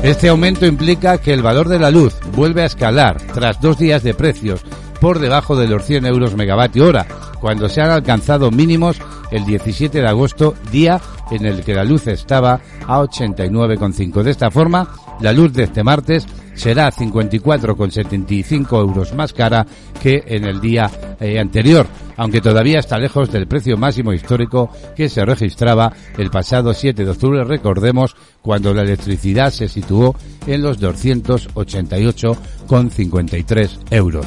Este 0.02 0.28
aumento 0.28 0.66
implica 0.66 1.18
que 1.18 1.32
el 1.32 1.42
valor 1.42 1.68
de 1.68 1.78
la 1.78 1.90
luz 1.90 2.14
vuelve 2.34 2.62
a 2.62 2.66
escalar 2.66 3.20
tras 3.32 3.60
dos 3.60 3.78
días 3.78 4.02
de 4.02 4.12
precios 4.12 4.60
por 5.00 5.18
debajo 5.18 5.56
de 5.56 5.66
los 5.66 5.84
100 5.84 6.06
euros 6.06 6.36
megavatio 6.36 6.86
hora, 6.86 7.06
cuando 7.40 7.68
se 7.68 7.80
han 7.80 7.90
alcanzado 7.90 8.50
mínimos 8.50 8.98
el 9.30 9.44
17 9.44 10.00
de 10.00 10.08
agosto, 10.08 10.54
día 10.70 11.00
en 11.30 11.46
el 11.46 11.64
que 11.64 11.74
la 11.74 11.84
luz 11.84 12.06
estaba 12.06 12.60
a 12.86 13.00
89,5. 13.00 14.22
De 14.22 14.30
esta 14.30 14.50
forma, 14.50 14.88
la 15.20 15.32
luz 15.32 15.52
de 15.52 15.64
este 15.64 15.82
martes 15.82 16.26
será 16.54 16.90
54,75 16.90 18.80
euros 18.80 19.14
más 19.14 19.32
cara 19.32 19.64
que 20.02 20.24
en 20.26 20.44
el 20.44 20.60
día 20.60 20.90
eh, 21.20 21.38
anterior, 21.38 21.86
aunque 22.16 22.40
todavía 22.40 22.78
está 22.78 22.96
lejos 22.98 23.30
del 23.32 23.46
precio 23.46 23.76
máximo 23.76 24.12
histórico 24.12 24.70
que 24.96 25.08
se 25.08 25.24
registraba 25.24 25.92
el 26.16 26.30
pasado 26.30 26.74
7 26.74 27.04
de 27.04 27.10
octubre, 27.10 27.44
recordemos, 27.44 28.16
cuando 28.42 28.74
la 28.74 28.82
electricidad 28.82 29.50
se 29.50 29.68
situó 29.68 30.16
en 30.46 30.62
los 30.62 30.80
288,53 30.80 33.70
euros. 33.90 34.26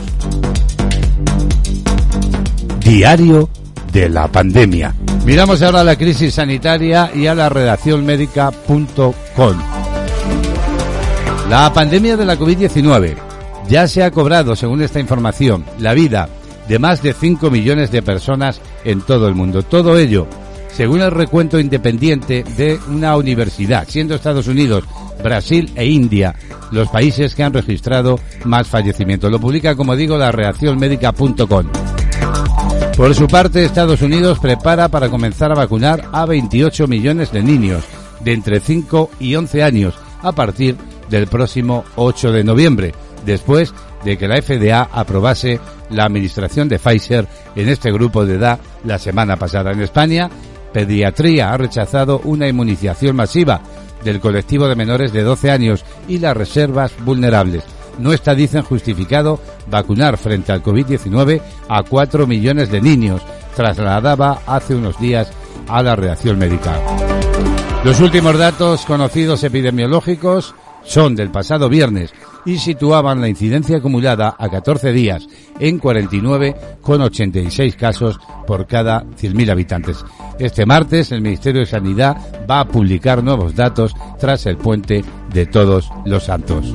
Diario 2.80 3.50
de 3.92 4.10
la 4.10 4.28
pandemia. 4.28 4.94
Miramos 5.26 5.62
ahora 5.62 5.84
la 5.84 5.98
crisis 5.98 6.36
sanitaria 6.36 7.12
y 7.14 7.28
a 7.28 7.36
la 7.36 7.50
redacción 7.50 8.06
médica.com. 8.06 9.77
La 11.50 11.72
pandemia 11.72 12.18
de 12.18 12.26
la 12.26 12.38
COVID-19 12.38 13.16
ya 13.70 13.88
se 13.88 14.04
ha 14.04 14.12
cobrado, 14.12 14.54
según 14.54 14.82
esta 14.82 15.00
información, 15.00 15.64
la 15.80 15.94
vida 15.94 16.28
de 16.68 16.78
más 16.78 17.02
de 17.02 17.14
5 17.14 17.50
millones 17.50 17.90
de 17.90 18.02
personas 18.02 18.60
en 18.84 19.00
todo 19.00 19.30
el 19.30 19.36
mundo. 19.36 19.64
Todo 19.64 19.98
ello, 19.98 20.28
según 20.74 21.00
el 21.00 21.12
recuento 21.12 21.58
independiente 21.58 22.44
de 22.44 22.78
una 22.90 23.16
universidad, 23.16 23.88
siendo 23.88 24.16
Estados 24.16 24.48
Unidos, 24.48 24.84
Brasil 25.24 25.72
e 25.76 25.86
India 25.86 26.36
los 26.72 26.90
países 26.90 27.34
que 27.34 27.44
han 27.44 27.54
registrado 27.54 28.20
más 28.44 28.68
fallecimientos. 28.68 29.32
Lo 29.32 29.40
publica, 29.40 29.74
como 29.76 29.96
digo, 29.96 30.18
la 30.18 30.34
reaccionmédica.com. 30.34 31.66
Por 32.98 33.16
su 33.16 33.28
parte, 33.28 33.64
Estados 33.64 34.02
Unidos 34.02 34.40
prepara 34.40 34.90
para 34.90 35.10
comenzar 35.10 35.54
a 35.54 35.56
vacunar 35.56 36.10
a 36.12 36.26
28 36.26 36.88
millones 36.88 37.32
de 37.32 37.42
niños 37.42 37.86
de 38.20 38.34
entre 38.34 38.60
5 38.60 39.12
y 39.22 39.36
11 39.36 39.64
años 39.64 39.94
a 40.22 40.32
partir 40.34 40.76
del 41.10 41.28
próximo 41.28 41.84
8 41.96 42.32
de 42.32 42.44
noviembre, 42.44 42.94
después 43.26 43.74
de 44.04 44.18
que 44.18 44.28
la 44.28 44.42
FDA 44.42 44.90
aprobase 44.92 45.60
la 45.90 46.06
administración 46.06 46.68
de 46.70 46.80
Pfizer 46.80 47.28
en 47.56 47.70
este 47.70 47.92
grupo 47.92 48.26
de 48.26 48.36
edad 48.36 48.60
la 48.84 49.00
semana 49.00 49.38
pasada. 49.38 49.72
En 49.72 49.82
España, 49.82 50.30
Pediatría 50.74 51.52
ha 51.52 51.58
rechazado 51.58 52.22
una 52.24 52.48
inmunización 52.48 53.16
masiva 53.16 53.62
del 54.04 54.20
colectivo 54.20 54.68
de 54.68 54.76
menores 54.76 55.12
de 55.12 55.24
12 55.24 55.52
años 55.52 55.84
y 56.08 56.20
las 56.20 56.38
reservas 56.38 56.94
vulnerables. 57.04 57.64
No 57.98 58.14
está, 58.14 58.36
dicen, 58.36 58.62
justificado 58.62 59.40
vacunar 59.70 60.18
frente 60.18 60.52
al 60.52 60.62
COVID-19 60.62 61.42
a 61.68 61.84
4 61.84 62.28
millones 62.28 62.70
de 62.70 62.82
niños, 62.82 63.22
trasladaba 63.56 64.42
hace 64.46 64.76
unos 64.76 65.00
días 65.00 65.32
a 65.68 65.82
la 65.82 65.96
reacción 65.96 66.38
médica. 66.38 66.80
Los 67.84 68.00
últimos 68.00 68.38
datos 68.38 68.86
conocidos 68.86 69.44
epidemiológicos 69.44 70.54
son 70.88 71.16
del 71.16 71.30
pasado 71.30 71.70
viernes 71.70 72.12
y 72.46 72.58
situaban 72.58 73.22
la 73.22 73.28
incidencia 73.28 73.78
acumulada 73.78 74.36
a 74.40 74.50
14 74.50 74.92
días 74.94 75.28
en 75.60 75.80
49,86 75.80 77.76
casos 77.76 78.20
por 78.48 78.66
cada 78.66 79.04
100.000 79.04 79.52
habitantes. 79.52 80.04
Este 80.40 80.66
martes 80.66 81.12
el 81.12 81.22
Ministerio 81.22 81.60
de 81.62 81.68
Sanidad 81.68 82.18
va 82.50 82.62
a 82.62 82.68
publicar 82.68 83.24
nuevos 83.24 83.54
datos 83.54 83.94
tras 84.18 84.46
el 84.46 84.58
puente 84.58 85.04
de 85.34 85.46
todos 85.46 85.92
los 86.06 86.24
santos. 86.24 86.72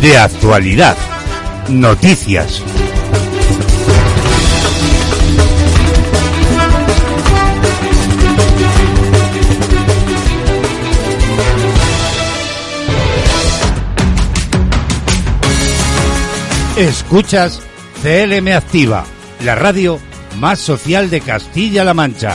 De 0.00 0.18
actualidad. 0.18 0.96
Noticias. 1.68 2.62
Escuchas 16.76 17.60
CLM 18.02 18.48
Activa, 18.48 19.04
la 19.44 19.54
radio 19.54 20.00
más 20.38 20.58
social 20.58 21.10
de 21.10 21.20
Castilla-La 21.20 21.92
Mancha. 21.92 22.34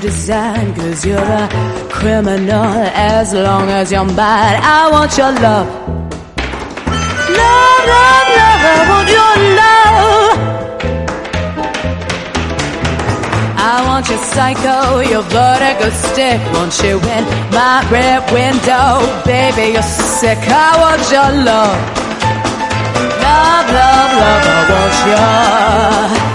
Design, 0.00 0.74
cause 0.74 1.04
you're 1.04 1.18
a 1.18 1.48
criminal 1.90 2.72
as 2.94 3.34
long 3.34 3.68
as 3.68 3.92
you're 3.92 4.04
mine. 4.04 4.58
I 4.62 4.88
want 4.90 5.16
your 5.18 5.32
love. 5.32 5.68
Love, 7.40 7.84
love, 7.94 8.28
love, 8.38 8.62
I 8.72 8.80
want 8.90 9.08
your 9.18 9.34
love. 9.60 10.38
I 13.72 13.76
want 13.86 14.08
your 14.08 14.22
psycho, 14.32 15.00
your 15.12 15.22
vertigo 15.22 15.90
stick. 16.08 16.40
Want 16.54 16.74
you 16.82 16.96
in 17.16 17.24
my 17.52 17.84
rear 17.92 18.20
window, 18.32 19.04
baby, 19.24 19.74
you're 19.74 19.82
sick. 19.82 20.38
I 20.48 20.80
want 20.80 21.02
your 21.12 21.30
love. 21.44 21.76
Love, 23.20 23.66
love, 23.78 24.12
love, 24.22 24.44
I 24.48 24.60
want 24.72 24.96
your 26.24 26.29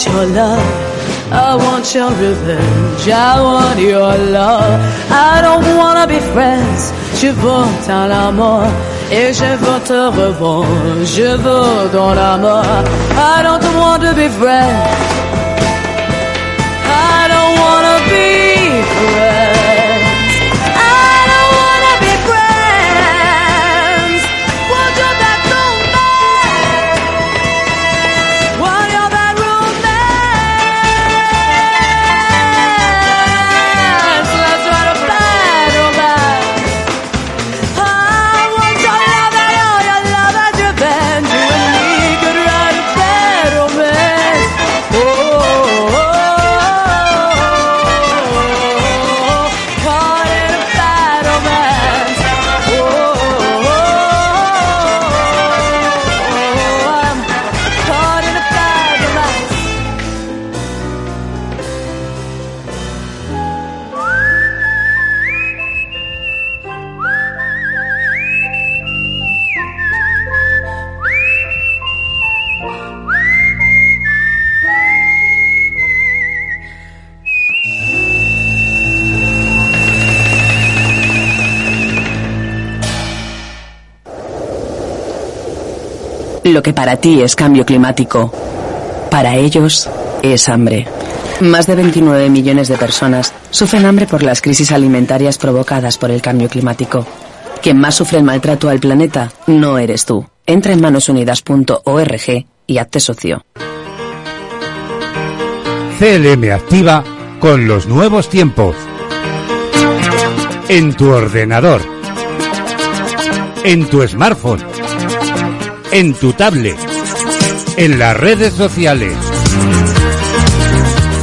want 0.00 0.14
your 0.14 0.34
love. 0.34 1.32
I 1.32 1.56
want 1.56 1.94
your 1.94 2.10
revenge. 2.10 3.08
I 3.08 3.40
want 3.40 3.80
your 3.80 4.16
love. 4.32 4.80
I 5.10 5.40
don't 5.42 5.76
wanna 5.76 6.06
be 6.06 6.20
friends. 6.32 6.92
Je 7.20 7.28
veux 7.28 7.66
ton 7.86 8.10
amour. 8.10 8.64
Et 9.10 9.32
je 9.32 9.56
veux 9.56 9.80
te 9.84 10.08
revoir. 10.16 10.64
Je 11.04 11.36
veux 11.36 11.90
ton 11.92 12.16
amour. 12.16 12.64
I 13.16 13.42
don't 13.42 13.76
want 13.76 14.02
to 14.02 14.14
be 14.14 14.28
friends. 14.28 15.19
Lo 86.60 86.62
que 86.62 86.74
para 86.74 86.98
ti 86.98 87.22
es 87.22 87.36
cambio 87.36 87.64
climático, 87.64 88.30
para 89.10 89.34
ellos 89.36 89.88
es 90.22 90.46
hambre. 90.46 90.86
Más 91.40 91.66
de 91.66 91.74
29 91.74 92.28
millones 92.28 92.68
de 92.68 92.76
personas 92.76 93.32
sufren 93.48 93.86
hambre 93.86 94.06
por 94.06 94.22
las 94.22 94.42
crisis 94.42 94.70
alimentarias 94.70 95.38
provocadas 95.38 95.96
por 95.96 96.10
el 96.10 96.20
cambio 96.20 96.50
climático. 96.50 97.06
Quien 97.62 97.78
más 97.78 97.94
sufre 97.94 98.18
el 98.18 98.24
maltrato 98.24 98.68
al 98.68 98.78
planeta 98.78 99.32
no 99.46 99.78
eres 99.78 100.04
tú. 100.04 100.26
Entra 100.44 100.74
en 100.74 100.82
manosunidas.org 100.82 102.46
y 102.66 102.76
hazte 102.76 103.00
socio. 103.00 103.42
CLM 105.98 106.52
activa 106.52 107.02
con 107.40 107.66
los 107.66 107.86
nuevos 107.86 108.28
tiempos. 108.28 108.76
En 110.68 110.92
tu 110.92 111.08
ordenador. 111.08 111.80
En 113.64 113.86
tu 113.88 114.06
smartphone. 114.06 114.69
En 115.92 116.14
tu 116.14 116.32
tablet. 116.32 116.76
En 117.76 117.98
las 117.98 118.16
redes 118.16 118.54
sociales. 118.54 119.16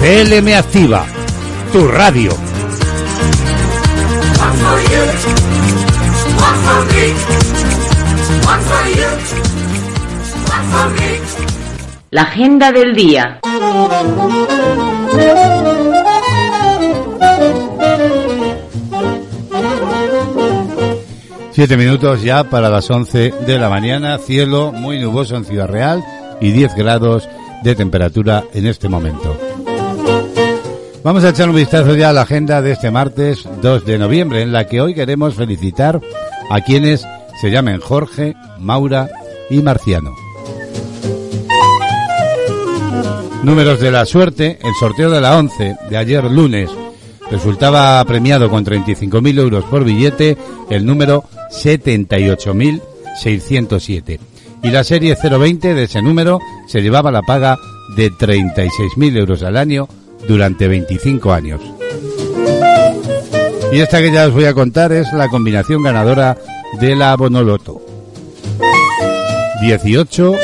CLM 0.01 0.53
activa. 0.53 1.05
Tu 1.71 1.87
radio. 1.87 2.31
La 12.11 12.21
agenda 12.23 12.71
del 12.73 12.93
día. 12.93 13.39
Siete 21.57 21.75
minutos 21.75 22.21
ya 22.21 22.43
para 22.43 22.69
las 22.69 22.87
11 22.87 23.33
de 23.47 23.57
la 23.57 23.67
mañana. 23.67 24.19
Cielo 24.19 24.71
muy 24.71 24.99
nuboso 24.99 25.35
en 25.35 25.43
Ciudad 25.43 25.67
Real 25.67 26.05
y 26.39 26.51
10 26.51 26.75
grados 26.75 27.27
de 27.63 27.73
temperatura 27.73 28.43
en 28.53 28.67
este 28.67 28.87
momento. 28.87 29.35
Vamos 31.03 31.23
a 31.23 31.29
echar 31.29 31.49
un 31.49 31.55
vistazo 31.55 31.95
ya 31.95 32.11
a 32.11 32.13
la 32.13 32.21
agenda 32.21 32.61
de 32.61 32.73
este 32.73 32.91
martes 32.91 33.49
2 33.59 33.85
de 33.87 33.97
noviembre, 33.97 34.43
en 34.43 34.51
la 34.51 34.67
que 34.67 34.81
hoy 34.81 34.93
queremos 34.93 35.33
felicitar 35.33 35.99
a 36.51 36.61
quienes 36.61 37.07
se 37.41 37.49
llamen 37.49 37.79
Jorge, 37.79 38.35
Maura 38.59 39.09
y 39.49 39.63
Marciano. 39.63 40.11
Números 43.41 43.79
de 43.79 43.89
la 43.89 44.05
suerte, 44.05 44.59
el 44.61 44.75
sorteo 44.79 45.09
de 45.09 45.21
la 45.21 45.35
11 45.35 45.75
de 45.89 45.97
ayer 45.97 46.23
lunes 46.25 46.69
resultaba 47.31 48.03
premiado 48.05 48.49
con 48.49 48.65
35.000 48.65 49.39
euros 49.39 49.63
por 49.65 49.83
billete 49.83 50.37
el 50.69 50.85
número 50.85 51.25
78.607. 51.51 54.19
Y 54.63 54.69
la 54.69 54.83
serie 54.83 55.15
020 55.15 55.73
de 55.73 55.83
ese 55.83 56.01
número 56.01 56.39
se 56.67 56.81
llevaba 56.81 57.11
la 57.11 57.21
paga 57.21 57.57
de 57.95 58.11
36.000 58.11 59.17
euros 59.17 59.43
al 59.43 59.55
año 59.57 59.87
durante 60.27 60.67
25 60.67 61.31
años. 61.31 61.61
Y 63.71 63.79
esta 63.79 63.99
que 63.99 64.11
ya 64.11 64.27
os 64.27 64.33
voy 64.33 64.43
a 64.45 64.53
contar 64.53 64.91
es 64.91 65.13
la 65.13 65.29
combinación 65.29 65.83
ganadora 65.83 66.37
de 66.79 66.95
la 66.95 67.15
Bonoloto. 67.15 67.81
18, 69.61 70.35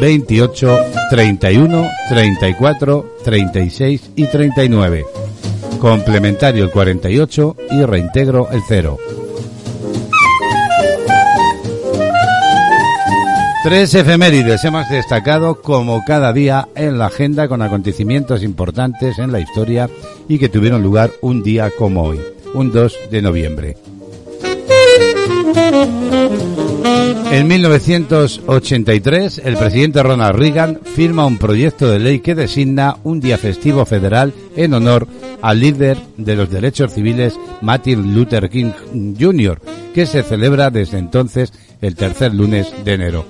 28, 0.00 0.78
31, 1.10 1.90
34, 2.08 3.16
36 3.24 4.10
y 4.16 4.26
39. 4.26 5.17
Complementario 5.80 6.64
el 6.64 6.70
48 6.70 7.56
y 7.70 7.84
reintegro 7.84 8.48
el 8.50 8.62
0. 8.66 8.98
Tres 13.62 13.94
efemérides 13.94 14.64
hemos 14.64 14.88
destacado 14.88 15.60
como 15.60 16.02
cada 16.04 16.32
día 16.32 16.68
en 16.74 16.98
la 16.98 17.06
agenda 17.06 17.48
con 17.48 17.62
acontecimientos 17.62 18.42
importantes 18.42 19.18
en 19.18 19.30
la 19.30 19.40
historia 19.40 19.88
y 20.28 20.38
que 20.38 20.48
tuvieron 20.48 20.82
lugar 20.82 21.10
un 21.20 21.42
día 21.42 21.70
como 21.76 22.04
hoy, 22.04 22.20
un 22.54 22.72
2 22.72 22.96
de 23.10 23.22
noviembre. 23.22 23.76
En 27.30 27.46
1983, 27.46 29.42
el 29.44 29.56
presidente 29.56 30.02
Ronald 30.02 30.36
Reagan 30.38 30.80
firma 30.82 31.26
un 31.26 31.38
proyecto 31.38 31.88
de 31.88 31.98
ley 31.98 32.20
que 32.20 32.34
designa 32.34 32.96
un 33.04 33.20
día 33.20 33.38
festivo 33.38 33.84
federal 33.84 34.32
en 34.56 34.74
honor 34.74 35.06
al 35.42 35.60
líder 35.60 35.98
de 36.16 36.36
los 36.36 36.50
derechos 36.50 36.92
civiles 36.92 37.38
Martin 37.60 38.14
Luther 38.14 38.48
King 38.48 38.72
Jr., 39.18 39.60
que 39.94 40.06
se 40.06 40.22
celebra 40.22 40.70
desde 40.70 40.98
entonces 40.98 41.52
el 41.80 41.96
tercer 41.96 42.34
lunes 42.34 42.72
de 42.84 42.94
enero. 42.94 43.24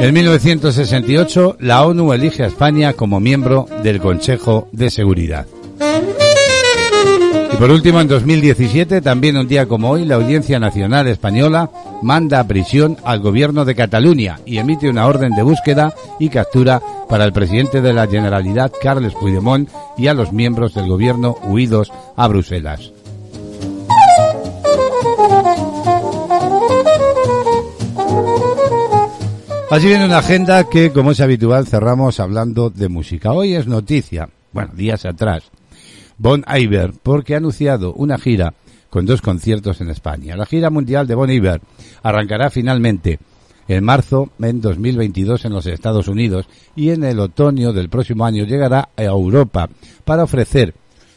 En 0.00 0.12
1968, 0.12 1.58
la 1.60 1.86
ONU 1.86 2.12
elige 2.12 2.42
a 2.42 2.48
España 2.48 2.92
como 2.92 3.20
miembro 3.20 3.66
del 3.84 4.00
Consejo 4.00 4.68
de 4.72 4.90
Seguridad. 4.90 5.46
Y 7.52 7.56
por 7.56 7.70
último, 7.70 8.00
en 8.00 8.08
2017, 8.08 9.02
también 9.02 9.36
un 9.36 9.46
día 9.46 9.66
como 9.66 9.90
hoy, 9.90 10.04
la 10.04 10.14
Audiencia 10.14 10.58
Nacional 10.58 11.06
Española 11.06 11.70
manda 12.02 12.40
a 12.40 12.46
prisión 12.48 12.96
al 13.04 13.20
gobierno 13.20 13.64
de 13.64 13.74
Cataluña 13.74 14.40
y 14.46 14.58
emite 14.58 14.88
una 14.88 15.06
orden 15.06 15.34
de 15.34 15.42
búsqueda 15.42 15.94
y 16.18 16.28
captura 16.28 16.80
para 17.08 17.24
el 17.24 17.32
presidente 17.32 17.82
de 17.82 17.92
la 17.92 18.06
Generalidad, 18.06 18.72
Carles 18.80 19.14
Puigdemont, 19.14 19.68
y 19.98 20.06
a 20.06 20.14
los 20.14 20.32
miembros 20.32 20.74
del 20.74 20.88
gobierno 20.88 21.36
huidos 21.44 21.92
a 22.16 22.26
Bruselas. 22.26 22.90
Así 29.72 29.86
viene 29.86 30.04
una 30.04 30.18
agenda 30.18 30.68
que, 30.68 30.92
como 30.92 31.12
es 31.12 31.20
habitual, 31.20 31.66
cerramos 31.66 32.20
hablando 32.20 32.68
de 32.68 32.90
música. 32.90 33.32
Hoy 33.32 33.54
es 33.54 33.66
noticia, 33.66 34.28
bueno, 34.52 34.72
días 34.74 35.06
atrás, 35.06 35.44
Bon 36.18 36.44
Iver, 36.48 36.92
porque 37.02 37.34
ha 37.34 37.38
anunciado 37.38 37.92
una 37.94 38.18
gira 38.18 38.54
con 38.90 39.06
dos 39.06 39.22
conciertos 39.22 39.80
en 39.80 39.90
España. 39.90 40.36
La 40.36 40.46
gira 40.46 40.70
mundial 40.70 41.06
de 41.06 41.14
Bon 41.14 41.30
Iver 41.30 41.60
arrancará 42.02 42.50
finalmente 42.50 43.18
en 43.68 43.84
marzo 43.84 44.30
en 44.40 44.60
2022 44.60 45.44
en 45.44 45.52
los 45.52 45.66
Estados 45.66 46.08
Unidos 46.08 46.46
y 46.76 46.90
en 46.90 47.04
el 47.04 47.18
otoño 47.20 47.72
del 47.72 47.88
próximo 47.88 48.24
año 48.24 48.44
llegará 48.44 48.90
a 48.96 49.02
Europa 49.02 49.68
para 50.04 50.24
ofrecer 50.24 50.74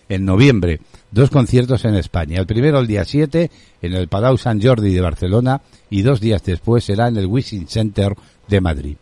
en 0.07 0.25
noviembre 0.25 0.79
dos 1.11 1.29
conciertos 1.29 1.85
en 1.85 1.95
España. 1.95 2.39
El 2.39 2.45
primero 2.45 2.79
el 2.79 2.87
día 2.87 3.03
7 3.03 3.49
en 3.81 3.93
el 3.93 4.07
Palau 4.07 4.37
Sant 4.37 4.63
Jordi 4.63 4.93
de 4.93 5.01
Barcelona 5.01 5.61
y 5.89 6.01
dos 6.01 6.19
días 6.19 6.43
después 6.43 6.83
será 6.83 7.07
en 7.07 7.17
el 7.17 7.25
Wishing 7.25 7.67
Center 7.67 8.13
de 8.47 8.61
Madrid. 8.61 8.97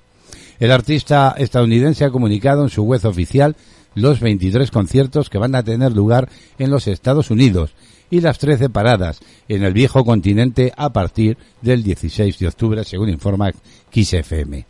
El 0.60 0.72
artista 0.72 1.36
estadounidense 1.38 2.06
ha 2.06 2.12
comunicado 2.12 2.64
en 2.64 2.70
su 2.70 2.84
web 2.84 3.06
oficial 3.06 3.56
los 3.96 4.20
23 4.20 4.72
conciertos 4.72 5.30
que 5.30 5.38
van 5.38 5.56
a 5.56 5.64
tener 5.64 5.94
lugar 5.94 6.30
en 6.58 6.72
los 6.72 6.88
Estados 6.88 7.32
Unidos 7.32 7.74
y 8.10 8.22
las 8.22 8.38
13 8.38 8.70
paradas 8.70 9.20
en 9.48 9.64
el 9.64 9.74
viejo 9.74 10.06
continente 10.06 10.72
a 10.78 10.92
partir 10.92 11.38
del 11.62 11.84
16 11.84 12.38
de 12.38 12.48
octubre, 12.48 12.84
según 12.84 13.10
informa 13.10 13.52
XFM. 13.92 14.66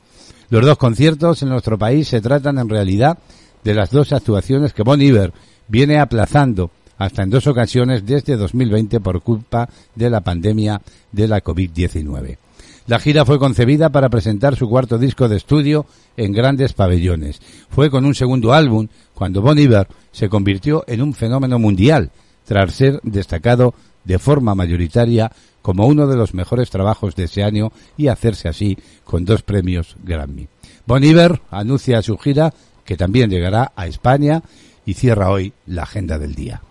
Los 0.50 0.66
dos 0.66 0.78
conciertos 0.78 1.42
en 1.42 1.50
nuestro 1.50 1.78
país 1.78 2.08
se 2.08 2.22
tratan 2.22 2.58
en 2.58 2.70
realidad 2.70 3.18
de 3.64 3.74
las 3.74 3.90
dos 3.90 4.14
actuaciones 4.14 4.74
que 4.74 4.84
Bon 4.84 5.02
Iver 5.02 5.34
viene 5.68 6.00
aplazando 6.00 6.72
hasta 6.98 7.24
en 7.24 7.30
dos 7.30 7.48
ocasiones 7.48 8.06
desde 8.06 8.38
2020 8.38 9.00
por 9.00 9.22
culpa 9.22 9.68
de 9.96 10.10
la 10.10 10.22
pandemia 10.22 10.82
de 11.12 11.28
la 11.28 11.44
COVID-19. 11.44 12.38
La 12.86 13.00
gira 13.00 13.24
fue 13.24 13.40
concebida 13.40 13.90
para 13.90 14.10
presentar 14.10 14.58
su 14.58 14.68
cuarto 14.68 14.98
disco 14.98 15.30
de 15.30 15.38
estudio 15.38 15.86
en 16.18 16.34
grandes 16.34 16.74
pabellones. 16.74 17.42
Fue 17.70 17.90
con 17.90 18.06
un 18.06 18.14
segundo 18.14 18.54
álbum 18.54 18.88
cuando 19.14 19.42
Bon 19.42 19.58
Iver 19.58 19.88
se 20.12 20.28
convirtió 20.28 20.84
en 20.88 21.02
un 21.02 21.14
fenómeno 21.14 21.60
mundial, 21.60 22.12
tras 22.46 22.74
ser 22.74 23.00
destacado 23.04 23.74
de 24.04 24.20
forma 24.20 24.54
mayoritaria 24.54 25.32
como 25.62 25.88
uno 25.88 26.08
de 26.08 26.18
los 26.18 26.34
mejores 26.34 26.70
trabajos 26.70 27.16
de 27.16 27.24
ese 27.24 27.42
año 27.42 27.72
y 27.96 28.08
hacerse 28.08 28.50
así 28.50 28.78
con 29.06 29.24
dos 29.24 29.44
premios 29.44 29.96
Grammy. 30.04 30.50
Bon 30.86 31.02
Iver 31.02 31.42
anuncia 31.52 32.02
su 32.02 32.18
gira 32.18 32.54
que 32.84 32.98
también 32.98 33.30
llegará 33.30 33.72
a 33.78 33.88
España 33.88 34.44
y 34.86 34.96
cierra 34.96 35.30
hoy 35.30 35.54
la 35.66 35.84
agenda 35.84 36.20
del 36.20 36.36
día. 36.36 36.62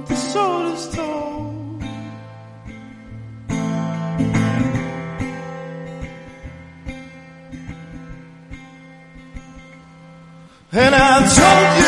the 0.08 0.16
told. 0.16 1.84
And 10.74 10.96
I 10.96 11.20
told 11.38 11.78
you 11.78 11.81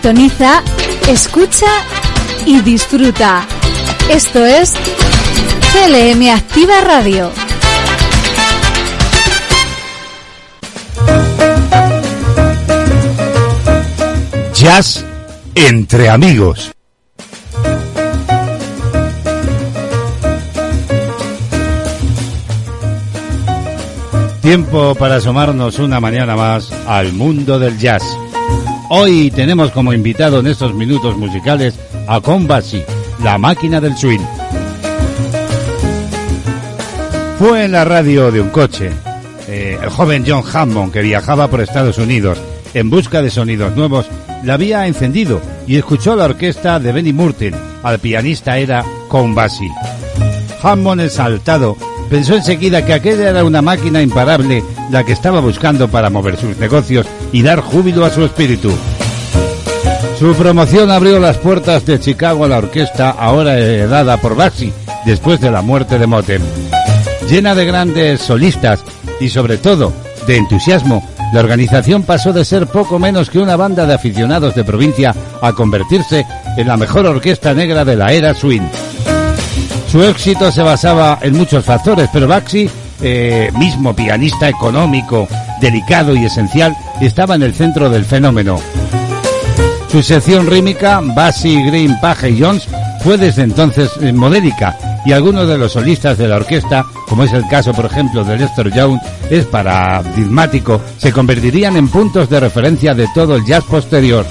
Sintoniza, 0.00 0.62
escucha 1.08 1.66
y 2.46 2.62
disfruta. 2.62 3.46
Esto 4.08 4.46
es 4.46 4.72
CLM 5.72 6.26
Activa 6.30 6.80
Radio. 6.80 7.30
Jazz 14.54 15.04
entre 15.54 16.08
amigos. 16.08 16.72
Tiempo 24.40 24.94
para 24.94 25.16
asomarnos 25.16 25.78
una 25.78 26.00
mañana 26.00 26.36
más 26.36 26.72
al 26.86 27.12
mundo 27.12 27.58
del 27.58 27.78
jazz. 27.78 28.02
Hoy 28.92 29.30
tenemos 29.30 29.70
como 29.70 29.92
invitado 29.92 30.40
en 30.40 30.48
estos 30.48 30.74
minutos 30.74 31.16
musicales 31.16 31.78
a 32.08 32.20
Combasi, 32.20 32.82
la 33.22 33.38
máquina 33.38 33.80
del 33.80 33.96
swing. 33.96 34.18
Fue 37.38 37.66
en 37.66 37.70
la 37.70 37.84
radio 37.84 38.32
de 38.32 38.40
un 38.40 38.48
coche. 38.48 38.90
eh, 39.46 39.78
el 39.80 39.90
joven 39.90 40.24
John 40.26 40.42
Hammond, 40.52 40.92
que 40.92 41.02
viajaba 41.02 41.46
por 41.46 41.60
Estados 41.60 41.98
Unidos 41.98 42.38
en 42.74 42.90
busca 42.90 43.22
de 43.22 43.30
sonidos 43.30 43.76
nuevos, 43.76 44.06
la 44.42 44.54
había 44.54 44.84
encendido 44.88 45.40
y 45.68 45.76
escuchó 45.76 46.16
la 46.16 46.24
orquesta 46.24 46.80
de 46.80 46.90
Benny 46.90 47.12
Murtin. 47.12 47.54
Al 47.84 48.00
pianista 48.00 48.58
era 48.58 48.84
Combasi. 49.06 49.68
Hammond, 50.64 51.02
exaltado, 51.02 51.76
pensó 52.10 52.34
enseguida 52.34 52.84
que 52.84 52.94
aquella 52.94 53.30
era 53.30 53.44
una 53.44 53.62
máquina 53.62 54.02
imparable 54.02 54.64
la 54.90 55.04
que 55.04 55.12
estaba 55.12 55.38
buscando 55.38 55.86
para 55.86 56.10
mover 56.10 56.36
sus 56.36 56.56
negocios 56.56 57.06
y 57.32 57.42
dar 57.42 57.60
júbilo 57.60 58.04
a 58.04 58.10
su 58.10 58.24
espíritu. 58.24 58.72
Su 60.18 60.34
promoción 60.34 60.90
abrió 60.90 61.18
las 61.18 61.38
puertas 61.38 61.86
de 61.86 61.98
Chicago 61.98 62.44
a 62.44 62.48
la 62.48 62.58
orquesta 62.58 63.10
ahora 63.10 63.58
heredada 63.58 64.18
por 64.18 64.36
Bassi 64.36 64.72
después 65.06 65.40
de 65.40 65.50
la 65.50 65.62
muerte 65.62 65.98
de 65.98 66.06
Motem. 66.06 66.42
Llena 67.28 67.54
de 67.54 67.64
grandes 67.64 68.20
solistas 68.20 68.80
y 69.18 69.28
sobre 69.28 69.56
todo 69.56 69.92
de 70.26 70.36
entusiasmo, 70.36 71.08
la 71.32 71.40
organización 71.40 72.02
pasó 72.02 72.32
de 72.32 72.44
ser 72.44 72.66
poco 72.66 72.98
menos 72.98 73.30
que 73.30 73.38
una 73.38 73.56
banda 73.56 73.86
de 73.86 73.94
aficionados 73.94 74.54
de 74.54 74.64
provincia 74.64 75.14
a 75.40 75.52
convertirse 75.52 76.26
en 76.56 76.68
la 76.68 76.76
mejor 76.76 77.06
orquesta 77.06 77.54
negra 77.54 77.84
de 77.84 77.96
la 77.96 78.12
era 78.12 78.34
swing. 78.34 78.68
Su 79.90 80.02
éxito 80.04 80.52
se 80.52 80.62
basaba 80.62 81.18
en 81.22 81.36
muchos 81.36 81.64
factores, 81.64 82.08
pero 82.12 82.28
Baxi, 82.28 82.68
eh, 83.02 83.50
mismo 83.58 83.94
pianista 83.94 84.48
económico, 84.48 85.26
delicado 85.60 86.14
y 86.14 86.26
esencial, 86.26 86.76
estaba 87.06 87.34
en 87.34 87.42
el 87.42 87.54
centro 87.54 87.90
del 87.90 88.04
fenómeno. 88.04 88.58
Su 89.90 90.02
sección 90.02 90.46
rítmica, 90.46 91.00
Bassi, 91.02 91.62
Green, 91.64 91.98
Page 92.00 92.30
y 92.30 92.40
Jones, 92.40 92.68
fue 93.02 93.16
desde 93.16 93.42
entonces 93.42 93.90
eh, 94.00 94.12
modélica 94.12 94.76
y 95.04 95.12
algunos 95.12 95.48
de 95.48 95.58
los 95.58 95.72
solistas 95.72 96.18
de 96.18 96.28
la 96.28 96.36
orquesta, 96.36 96.84
como 97.08 97.24
es 97.24 97.32
el 97.32 97.46
caso 97.48 97.72
por 97.72 97.86
ejemplo 97.86 98.22
de 98.24 98.36
Lester 98.36 98.70
Young, 98.72 98.98
es 99.30 99.46
paradigmático, 99.46 100.80
se 100.98 101.12
convertirían 101.12 101.76
en 101.76 101.88
puntos 101.88 102.28
de 102.28 102.40
referencia 102.40 102.94
de 102.94 103.08
todo 103.14 103.36
el 103.36 103.44
jazz 103.44 103.64
posterior. 103.64 104.26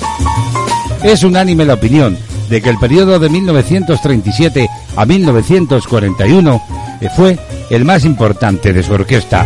Es 1.04 1.24
unánime 1.24 1.66
la 1.66 1.74
opinión 1.74 2.18
de 2.50 2.62
que 2.62 2.70
el 2.70 2.78
periodo 2.78 3.20
de 3.20 3.30
1937 3.30 4.70
a 4.96 5.06
1941 5.06 6.62
eh, 7.02 7.10
fue 7.16 7.40
el 7.70 7.86
más 7.86 8.06
importante 8.06 8.74
de 8.74 8.84
su 8.84 8.94
orquesta. 8.94 9.46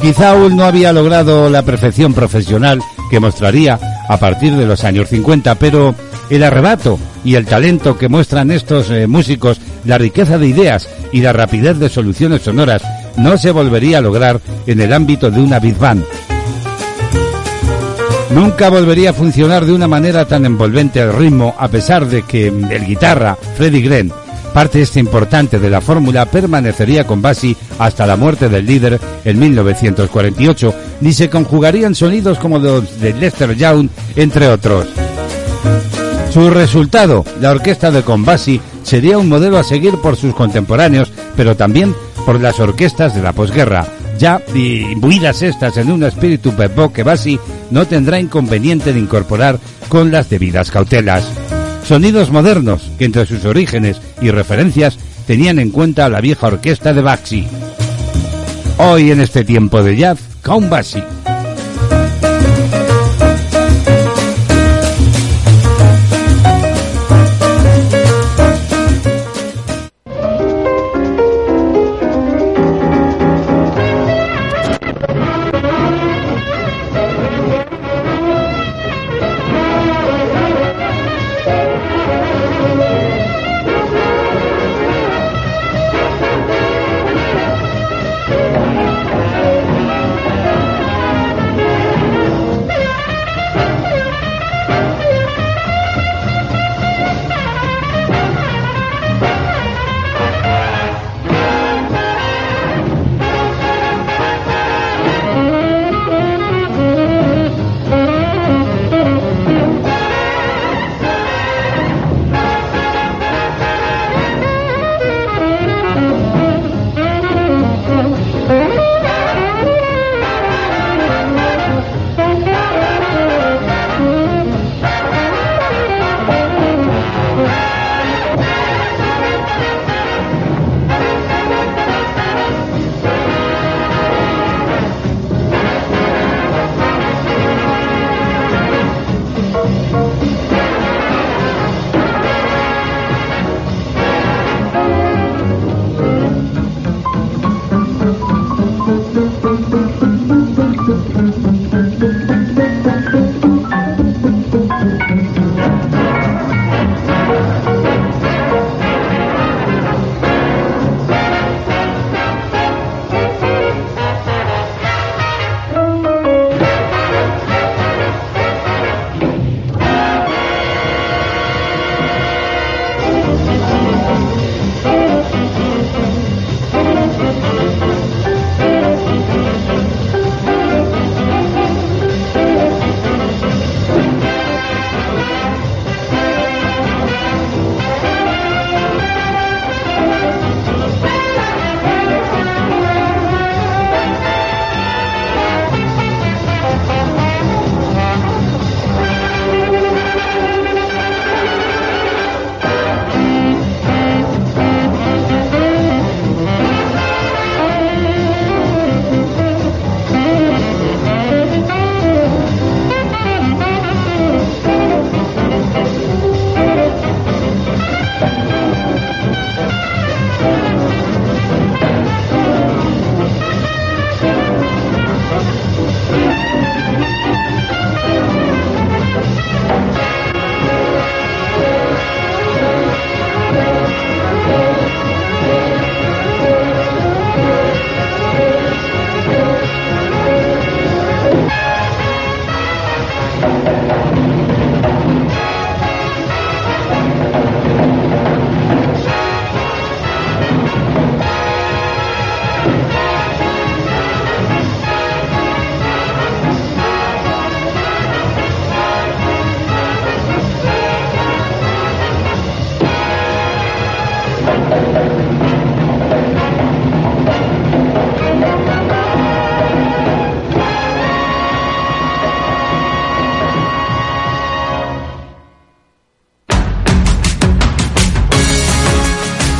Quizá 0.00 0.30
aún 0.30 0.56
no 0.56 0.64
había 0.64 0.92
logrado 0.92 1.50
la 1.50 1.62
perfección 1.62 2.14
profesional 2.14 2.80
que 3.10 3.20
mostraría 3.20 3.78
a 4.08 4.16
partir 4.16 4.54
de 4.54 4.66
los 4.66 4.84
años 4.84 5.08
50, 5.08 5.56
pero 5.56 5.94
el 6.30 6.44
arrebato 6.44 6.98
y 7.24 7.34
el 7.34 7.46
talento 7.46 7.98
que 7.98 8.08
muestran 8.08 8.50
estos 8.50 8.90
eh, 8.90 9.06
músicos, 9.06 9.60
la 9.84 9.98
riqueza 9.98 10.38
de 10.38 10.46
ideas 10.46 10.88
y 11.12 11.20
la 11.20 11.32
rapidez 11.32 11.78
de 11.78 11.88
soluciones 11.88 12.42
sonoras 12.42 12.82
no 13.16 13.36
se 13.36 13.50
volvería 13.50 13.98
a 13.98 14.02
lograr 14.02 14.40
en 14.66 14.80
el 14.80 14.92
ámbito 14.92 15.30
de 15.30 15.40
una 15.40 15.58
big 15.58 15.76
band. 15.76 16.04
Nunca 18.30 18.68
volvería 18.68 19.10
a 19.10 19.14
funcionar 19.14 19.64
de 19.64 19.72
una 19.72 19.88
manera 19.88 20.26
tan 20.26 20.44
envolvente 20.44 21.00
el 21.00 21.12
ritmo, 21.12 21.54
a 21.58 21.68
pesar 21.68 22.06
de 22.06 22.22
que 22.22 22.48
el 22.48 22.86
guitarra, 22.86 23.36
Freddie 23.56 23.80
Gren, 23.80 24.12
parte 24.48 24.82
este 24.82 25.00
importante 25.00 25.58
de 25.58 25.70
la 25.70 25.80
fórmula, 25.80 26.26
permanecería 26.26 27.06
con 27.06 27.22
Bassi 27.22 27.56
hasta 27.78 28.06
la 28.06 28.16
muerte 28.16 28.48
del 28.48 28.66
líder 28.66 29.00
en 29.24 29.38
1948, 29.38 30.74
ni 31.00 31.12
se 31.12 31.30
conjugarían 31.30 31.94
sonidos 31.94 32.38
como 32.38 32.58
los 32.58 33.00
de 33.00 33.14
Lester 33.14 33.56
Young, 33.56 33.88
entre 34.16 34.48
otros. 34.48 34.86
Su 36.30 36.50
resultado, 36.50 37.24
la 37.40 37.50
orquesta 37.50 37.90
de 37.90 38.02
Combasi, 38.02 38.60
sería 38.82 39.18
un 39.18 39.28
modelo 39.28 39.58
a 39.58 39.64
seguir 39.64 39.96
por 39.96 40.16
sus 40.16 40.34
contemporáneos, 40.34 41.10
pero 41.36 41.56
también 41.56 41.94
por 42.26 42.40
las 42.40 42.60
orquestas 42.60 43.14
de 43.14 43.22
la 43.22 43.32
posguerra, 43.32 43.86
ya 44.18 44.42
imbuidas 44.54 45.42
estas 45.42 45.76
en 45.78 45.90
un 45.90 46.04
espíritu 46.04 46.52
pop 46.52 46.92
que 46.92 47.02
Bassi 47.02 47.38
no 47.70 47.86
tendrá 47.86 48.20
inconveniente 48.20 48.92
de 48.92 49.00
incorporar 49.00 49.58
con 49.88 50.10
las 50.10 50.28
debidas 50.28 50.70
cautelas. 50.70 51.57
Sonidos 51.88 52.30
modernos 52.30 52.82
que 52.98 53.06
entre 53.06 53.24
sus 53.24 53.46
orígenes 53.46 53.98
y 54.20 54.30
referencias 54.30 54.98
tenían 55.26 55.58
en 55.58 55.70
cuenta 55.70 56.10
la 56.10 56.20
vieja 56.20 56.48
orquesta 56.48 56.92
de 56.92 57.00
Baxi. 57.00 57.46
Hoy 58.76 59.10
en 59.10 59.22
este 59.22 59.42
tiempo 59.42 59.82
de 59.82 59.96
jazz, 59.96 60.18
con 60.42 60.68
Bassi. 60.68 61.02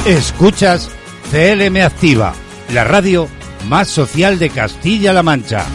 Escuchas 0.09 0.89
CLM 1.31 1.83
Activa, 1.85 2.33
la 2.73 2.83
radio 2.83 3.29
más 3.69 3.89
social 3.89 4.39
de 4.39 4.49
Castilla-La 4.49 5.23
Mancha. 5.23 5.67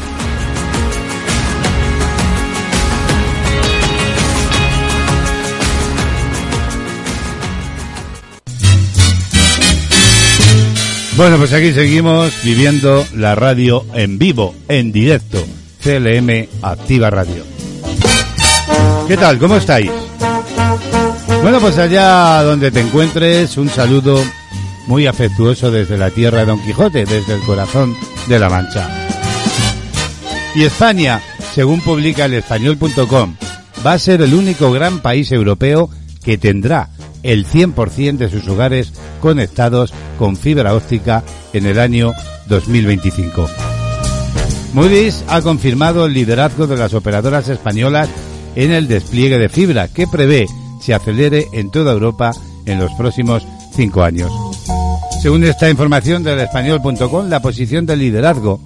Bueno, 11.15 11.37
pues 11.37 11.53
aquí 11.53 11.71
seguimos 11.71 12.33
viviendo 12.43 13.05
la 13.13 13.35
radio 13.35 13.85
en 13.93 14.17
vivo, 14.17 14.55
en 14.67 14.91
directo. 14.91 15.45
CLM 15.83 16.47
Activa 16.63 17.11
Radio. 17.11 17.43
¿Qué 19.07 19.15
tal? 19.15 19.37
¿Cómo 19.37 19.57
estáis? 19.57 19.91
Bueno, 21.43 21.59
pues 21.59 21.77
allá 21.77 22.41
donde 22.43 22.71
te 22.71 22.79
encuentres, 22.79 23.57
un 23.57 23.67
saludo 23.67 24.17
muy 24.87 25.07
afectuoso 25.07 25.71
desde 25.71 25.97
la 25.97 26.09
tierra 26.09 26.39
de 26.39 26.45
Don 26.45 26.63
Quijote, 26.63 27.03
desde 27.03 27.33
el 27.33 27.41
corazón 27.41 27.93
de 28.29 28.39
la 28.39 28.47
Mancha. 28.47 28.89
Y 30.55 30.63
España, 30.63 31.21
según 31.53 31.81
publica 31.81 32.23
el 32.23 32.35
español.com, 32.35 33.35
va 33.85 33.91
a 33.91 33.99
ser 33.99 34.21
el 34.21 34.33
único 34.33 34.71
gran 34.71 34.99
país 35.01 35.33
europeo 35.33 35.89
que 36.23 36.37
tendrá 36.37 36.87
el 37.23 37.45
100% 37.45 38.19
de 38.19 38.29
sus 38.29 38.47
hogares 38.47 38.93
conectados 39.19 39.93
con 40.17 40.37
fibra 40.37 40.73
óptica 40.73 41.25
en 41.51 41.65
el 41.65 41.77
año 41.77 42.13
2025. 42.47 43.49
Moody's 44.73 45.25
ha 45.27 45.41
confirmado 45.41 46.05
el 46.05 46.13
liderazgo 46.13 46.67
de 46.67 46.77
las 46.77 46.93
operadoras 46.93 47.49
españolas 47.49 48.07
en 48.55 48.71
el 48.71 48.87
despliegue 48.87 49.37
de 49.37 49.49
fibra, 49.49 49.89
que 49.89 50.07
prevé 50.07 50.47
se 50.83 50.93
acelere 50.93 51.47
en 51.53 51.71
toda 51.71 51.93
Europa 51.93 52.33
en 52.65 52.79
los 52.79 52.91
próximos 52.93 53.45
cinco 53.75 54.03
años. 54.03 54.31
Según 55.21 55.43
esta 55.43 55.69
información 55.69 56.23
del 56.23 56.39
español.com, 56.39 57.29
la 57.29 57.41
posición 57.41 57.85
de 57.85 57.95
liderazgo 57.95 58.59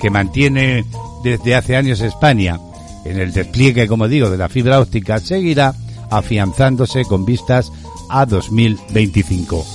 que 0.00 0.10
mantiene 0.10 0.84
desde 1.22 1.54
hace 1.54 1.76
años 1.76 2.00
España 2.00 2.58
en 3.04 3.20
el 3.20 3.32
despliegue, 3.32 3.86
como 3.86 4.08
digo, 4.08 4.30
de 4.30 4.38
la 4.38 4.48
fibra 4.48 4.80
óptica 4.80 5.18
seguirá 5.20 5.74
afianzándose 6.10 7.04
con 7.04 7.24
vistas 7.24 7.70
a 8.08 8.24
2025. 8.24 9.66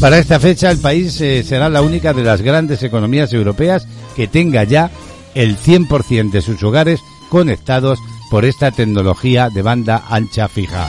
Para 0.00 0.18
esta 0.18 0.38
fecha 0.38 0.70
el 0.70 0.78
país 0.78 1.20
eh, 1.20 1.42
será 1.42 1.68
la 1.68 1.82
única 1.82 2.12
de 2.12 2.22
las 2.22 2.42
grandes 2.42 2.82
economías 2.82 3.32
europeas 3.32 3.88
que 4.14 4.28
tenga 4.28 4.62
ya 4.64 4.90
el 5.34 5.56
100% 5.56 6.30
de 6.30 6.42
sus 6.42 6.62
hogares 6.62 7.00
conectados 7.28 7.98
por 8.30 8.44
esta 8.44 8.70
tecnología 8.70 9.50
de 9.50 9.62
banda 9.62 10.04
ancha 10.08 10.48
fija. 10.48 10.88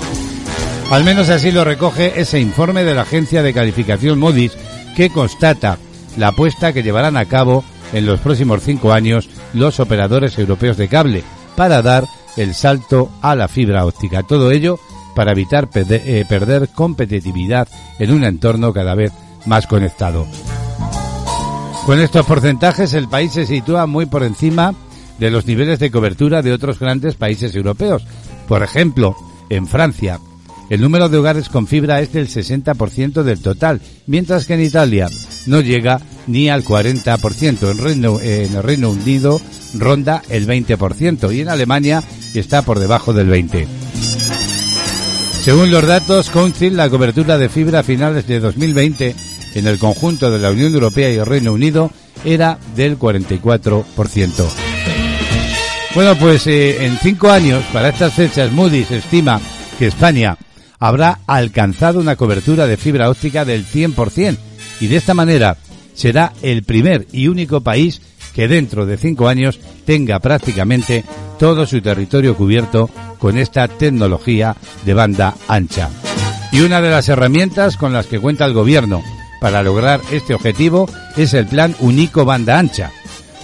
Al 0.90 1.04
menos 1.04 1.30
así 1.30 1.52
lo 1.52 1.64
recoge 1.64 2.20
ese 2.20 2.40
informe 2.40 2.84
de 2.84 2.96
la 2.96 3.02
agencia 3.02 3.44
de 3.44 3.54
calificación 3.54 4.20
Moody's 4.20 4.58
que 4.96 5.10
constata 5.10 5.78
la 6.18 6.30
apuesta 6.30 6.74
que 6.74 6.84
llevarán 6.84 7.18
a 7.18 7.26
cabo 7.26 7.64
en 7.94 8.06
los 8.06 8.20
próximos 8.20 8.64
cinco 8.64 8.94
años 8.94 9.30
los 9.54 9.80
operadores 9.80 10.38
europeos 10.40 10.78
de 10.78 10.88
cable 10.88 11.24
para 11.56 11.82
dar 11.82 12.06
el 12.38 12.54
salto 12.54 13.10
a 13.22 13.36
la 13.36 13.48
fibra 13.48 13.86
óptica. 13.86 14.24
Todo 14.24 14.52
ello 14.52 14.80
para 15.16 15.32
evitar 15.32 15.70
perder, 15.70 16.04
eh, 16.06 16.26
perder 16.28 16.70
competitividad 16.70 17.68
en 18.00 18.12
un 18.12 18.24
entorno 18.24 18.72
cada 18.72 18.96
vez 18.96 19.12
más 19.46 19.68
conectado. 19.68 20.26
Con 21.86 22.00
estos 22.00 22.26
porcentajes 22.26 22.94
el 22.94 23.08
país 23.08 23.32
se 23.34 23.46
sitúa 23.46 23.88
muy 23.88 24.06
por 24.06 24.24
encima 24.24 24.74
de 25.20 25.32
los 25.32 25.46
niveles 25.46 25.80
de 25.80 25.92
cobertura 25.92 26.42
de 26.42 26.54
otros 26.54 26.80
grandes 26.80 27.16
países 27.16 27.56
europeos. 27.56 28.04
Por 28.48 28.64
ejemplo, 28.64 29.16
en 29.50 29.68
Francia, 29.68 30.20
el 30.70 30.82
número 30.82 31.10
de 31.10 31.18
hogares 31.18 31.50
con 31.50 31.68
fibra 31.68 32.02
es 32.02 32.12
del 32.12 32.28
60% 32.28 33.24
del 33.24 33.42
total, 33.42 33.82
mientras 34.06 34.46
que 34.46 34.56
en 34.56 34.64
Italia 34.64 35.08
no 35.46 35.62
llega 35.62 36.02
ni 36.28 36.50
al 36.50 36.64
40%. 36.64 37.72
En, 37.72 37.78
Reino, 37.78 38.20
en 38.20 38.56
el 38.56 38.64
Reino 38.64 38.92
Unido 38.92 39.40
ronda 39.74 40.22
el 40.30 40.48
20% 40.48 41.34
y 41.34 41.42
en 41.42 41.50
Alemania 41.50 42.04
está 42.34 42.62
por 42.62 42.80
debajo 42.80 43.14
del 43.14 43.30
20%. 43.30 43.68
Según 45.42 45.72
los 45.72 45.88
datos 45.88 46.30
Council, 46.30 46.76
la 46.76 46.90
cobertura 46.90 47.38
de 47.38 47.48
fibra 47.48 47.80
a 47.80 47.84
finales 47.84 48.28
de 48.28 48.42
2020 48.42 49.16
en 49.56 49.68
el 49.68 49.80
conjunto 49.80 50.30
de 50.30 50.40
la 50.40 50.52
Unión 50.52 50.74
Europea 50.74 51.10
y 51.10 51.16
el 51.16 51.26
Reino 51.26 51.54
Unido 51.54 51.90
era 52.26 52.60
del 52.76 53.00
44%. 53.00 54.67
Bueno, 55.98 56.16
pues 56.16 56.46
eh, 56.46 56.86
en 56.86 56.96
cinco 57.00 57.32
años, 57.32 57.64
para 57.74 57.90
estas 57.90 58.14
fechas, 58.14 58.52
Moody's 58.52 58.92
estima 58.92 59.42
que 59.80 59.88
España 59.88 60.38
habrá 60.78 61.22
alcanzado 61.26 62.00
una 62.00 62.16
cobertura 62.16 62.68
de 62.68 62.78
fibra 62.78 63.10
óptica 63.10 63.46
del 63.46 63.66
100% 63.66 64.38
y 64.80 64.86
de 64.86 64.96
esta 64.96 65.16
manera 65.16 65.58
será 65.96 66.34
el 66.44 66.62
primer 66.62 67.08
y 67.12 67.30
único 67.30 67.62
país 67.62 68.00
que 68.36 68.48
dentro 68.48 68.86
de 68.86 69.00
cinco 69.00 69.28
años 69.28 69.60
tenga 69.88 70.20
prácticamente 70.20 71.04
todo 71.40 71.66
su 71.66 71.82
territorio 71.82 72.38
cubierto 72.38 72.92
con 73.18 73.36
esta 73.36 73.68
tecnología 73.68 74.56
de 74.86 74.94
banda 74.94 75.34
ancha. 75.48 75.90
Y 76.52 76.60
una 76.60 76.80
de 76.80 76.92
las 76.92 77.10
herramientas 77.10 77.76
con 77.76 77.92
las 77.92 78.06
que 78.06 78.20
cuenta 78.20 78.46
el 78.46 78.54
gobierno 78.54 79.02
para 79.42 79.64
lograr 79.64 80.00
este 80.12 80.36
objetivo 80.36 80.88
es 81.16 81.34
el 81.34 81.48
plan 81.48 81.76
Unico 81.80 82.24
Banda 82.24 82.60
Ancha. 82.60 82.92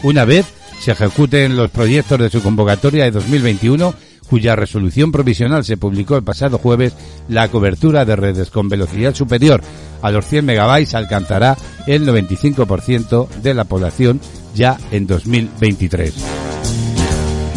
Una 0.04 0.24
vez 0.24 0.46
se 0.84 0.92
ejecuten 0.92 1.56
los 1.56 1.72
proyectos 1.72 2.20
de 2.20 2.30
su 2.30 2.44
convocatoria 2.44 3.06
de 3.06 3.12
2021, 3.12 3.94
cuya 4.30 4.58
resolución 4.58 5.14
provisional 5.14 5.64
se 5.64 5.78
publicó 5.78 6.18
el 6.18 6.24
pasado 6.24 6.58
jueves, 6.58 6.94
la 7.30 7.48
cobertura 7.48 8.04
de 8.04 8.18
redes 8.18 8.50
con 8.50 8.68
velocidad 8.68 9.16
superior 9.16 9.62
a 10.02 10.12
los 10.12 10.26
100 10.26 10.44
megabytes 10.44 10.94
alcanzará 10.94 11.56
el 11.88 12.06
95% 12.06 13.30
de 13.30 13.54
la 13.54 13.64
población 13.64 14.20
ya 14.54 14.78
en 14.92 15.08
2023. 15.08 16.16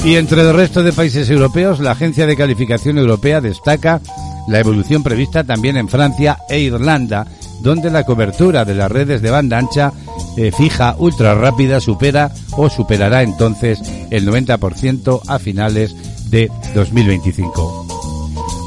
Y 0.05 0.15
entre 0.15 0.43
el 0.43 0.55
resto 0.55 0.85
de 0.85 0.93
países 0.93 1.29
europeos, 1.29 1.81
la 1.81 1.91
Agencia 1.91 2.29
de 2.29 2.37
Calificación 2.37 2.97
Europea 2.97 3.41
destaca 3.41 4.01
la 4.47 4.61
evolución 4.61 5.03
prevista 5.03 5.43
también 5.43 5.77
en 5.77 5.89
Francia 5.89 6.39
e 6.49 6.61
Irlanda, 6.61 7.27
donde 7.61 7.91
la 7.91 8.05
cobertura 8.05 8.65
de 8.65 8.75
las 8.75 8.91
redes 8.91 9.23
de 9.23 9.31
banda 9.31 9.59
ancha 9.59 9.93
eh, 10.37 10.53
fija 10.57 10.97
ultra 10.99 11.35
rápida 11.35 11.81
supera 11.81 12.33
o 12.53 12.69
superará 12.69 13.23
entonces 13.23 13.81
el 14.11 14.27
90% 14.29 15.23
a 15.27 15.39
finales 15.39 15.95
de 16.31 16.51
2025. 16.75 17.87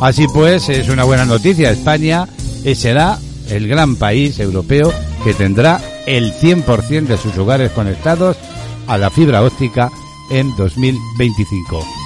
Así 0.02 0.28
pues, 0.34 0.70
es 0.70 0.90
una 0.90 1.04
buena 1.04 1.26
noticia. 1.26 1.72
España 1.72 2.28
eh, 2.64 2.76
será 2.76 3.20
el 3.50 3.68
gran 3.68 3.96
país 3.96 4.40
europeo 4.40 4.94
que 5.24 5.34
tendrá 5.34 5.82
el 6.06 6.34
100% 6.34 7.08
de 7.08 7.18
sus 7.18 7.38
hogares 7.38 7.72
conectados 7.72 8.38
a 8.88 8.98
la 8.98 9.10
fibra 9.10 9.44
óptica 9.44 9.92
en 10.32 10.56
2025. 10.56 11.99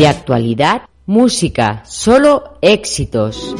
De 0.00 0.08
actualidad, 0.08 0.84
música, 1.04 1.82
solo 1.84 2.54
éxitos. 2.62 3.54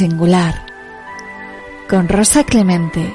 Singular. 0.00 0.54
Con 1.86 2.08
Rosa 2.08 2.42
Clemente. 2.44 3.14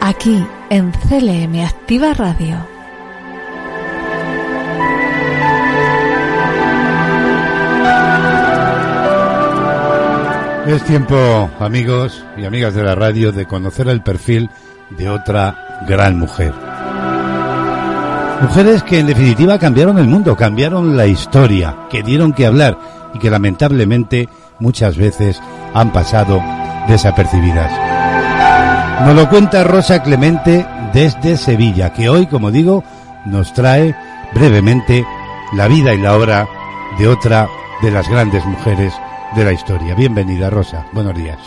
Aquí 0.00 0.44
en 0.68 0.90
CLM 0.90 1.64
Activa 1.64 2.14
Radio. 2.14 2.56
Es 10.66 10.82
tiempo, 10.82 11.48
amigos 11.60 12.24
y 12.36 12.44
amigas 12.44 12.74
de 12.74 12.82
la 12.82 12.96
radio, 12.96 13.30
de 13.30 13.46
conocer 13.46 13.86
el 13.86 14.02
perfil 14.02 14.50
de 14.98 15.08
otra 15.10 15.84
gran 15.86 16.18
mujer. 16.18 16.52
Mujeres 18.42 18.82
que 18.82 18.98
en 18.98 19.06
definitiva 19.06 19.60
cambiaron 19.60 19.96
el 19.98 20.08
mundo, 20.08 20.36
cambiaron 20.36 20.96
la 20.96 21.06
historia, 21.06 21.86
que 21.88 22.02
dieron 22.02 22.32
que 22.32 22.46
hablar 22.46 22.76
y 23.14 23.20
que 23.20 23.30
lamentablemente 23.30 24.28
muchas 24.58 24.96
veces 24.96 25.40
han 25.74 25.92
pasado 25.92 26.42
desapercibidas. 26.88 27.70
Nos 29.06 29.14
lo 29.14 29.28
cuenta 29.28 29.64
Rosa 29.64 30.02
Clemente 30.02 30.66
desde 30.92 31.36
Sevilla, 31.36 31.92
que 31.92 32.08
hoy, 32.08 32.26
como 32.26 32.50
digo, 32.50 32.84
nos 33.24 33.52
trae 33.52 33.94
brevemente 34.34 35.04
la 35.52 35.68
vida 35.68 35.94
y 35.94 35.98
la 35.98 36.14
obra 36.14 36.48
de 36.98 37.08
otra 37.08 37.48
de 37.82 37.90
las 37.90 38.08
grandes 38.08 38.44
mujeres 38.44 38.92
de 39.34 39.44
la 39.44 39.52
historia. 39.52 39.94
Bienvenida, 39.94 40.50
Rosa. 40.50 40.86
Buenos 40.92 41.16
días. 41.16 41.38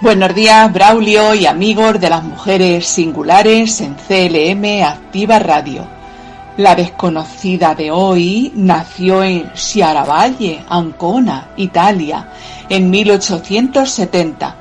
Buenos 0.00 0.34
días, 0.34 0.72
Braulio 0.72 1.34
y 1.34 1.46
amigos 1.46 2.00
de 2.00 2.08
las 2.08 2.24
mujeres 2.24 2.86
singulares 2.86 3.82
en 3.82 3.94
CLM 3.94 4.82
Activa 4.82 5.38
Radio. 5.38 5.99
La 6.60 6.74
desconocida 6.74 7.74
de 7.74 7.90
hoy 7.90 8.52
nació 8.54 9.22
en 9.22 9.50
Sciaravalle, 9.56 10.62
Ancona, 10.68 11.52
Italia, 11.56 12.28
en 12.68 12.90
1870. 12.90 14.56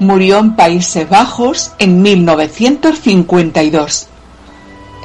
Murió 0.00 0.40
en 0.40 0.56
Países 0.56 1.08
Bajos 1.08 1.70
en 1.78 2.02
1952. 2.02 4.08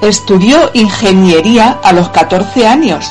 Estudió 0.02 0.72
ingeniería 0.74 1.78
a 1.84 1.94
los 1.94 2.10
14 2.10 2.66
años, 2.66 3.08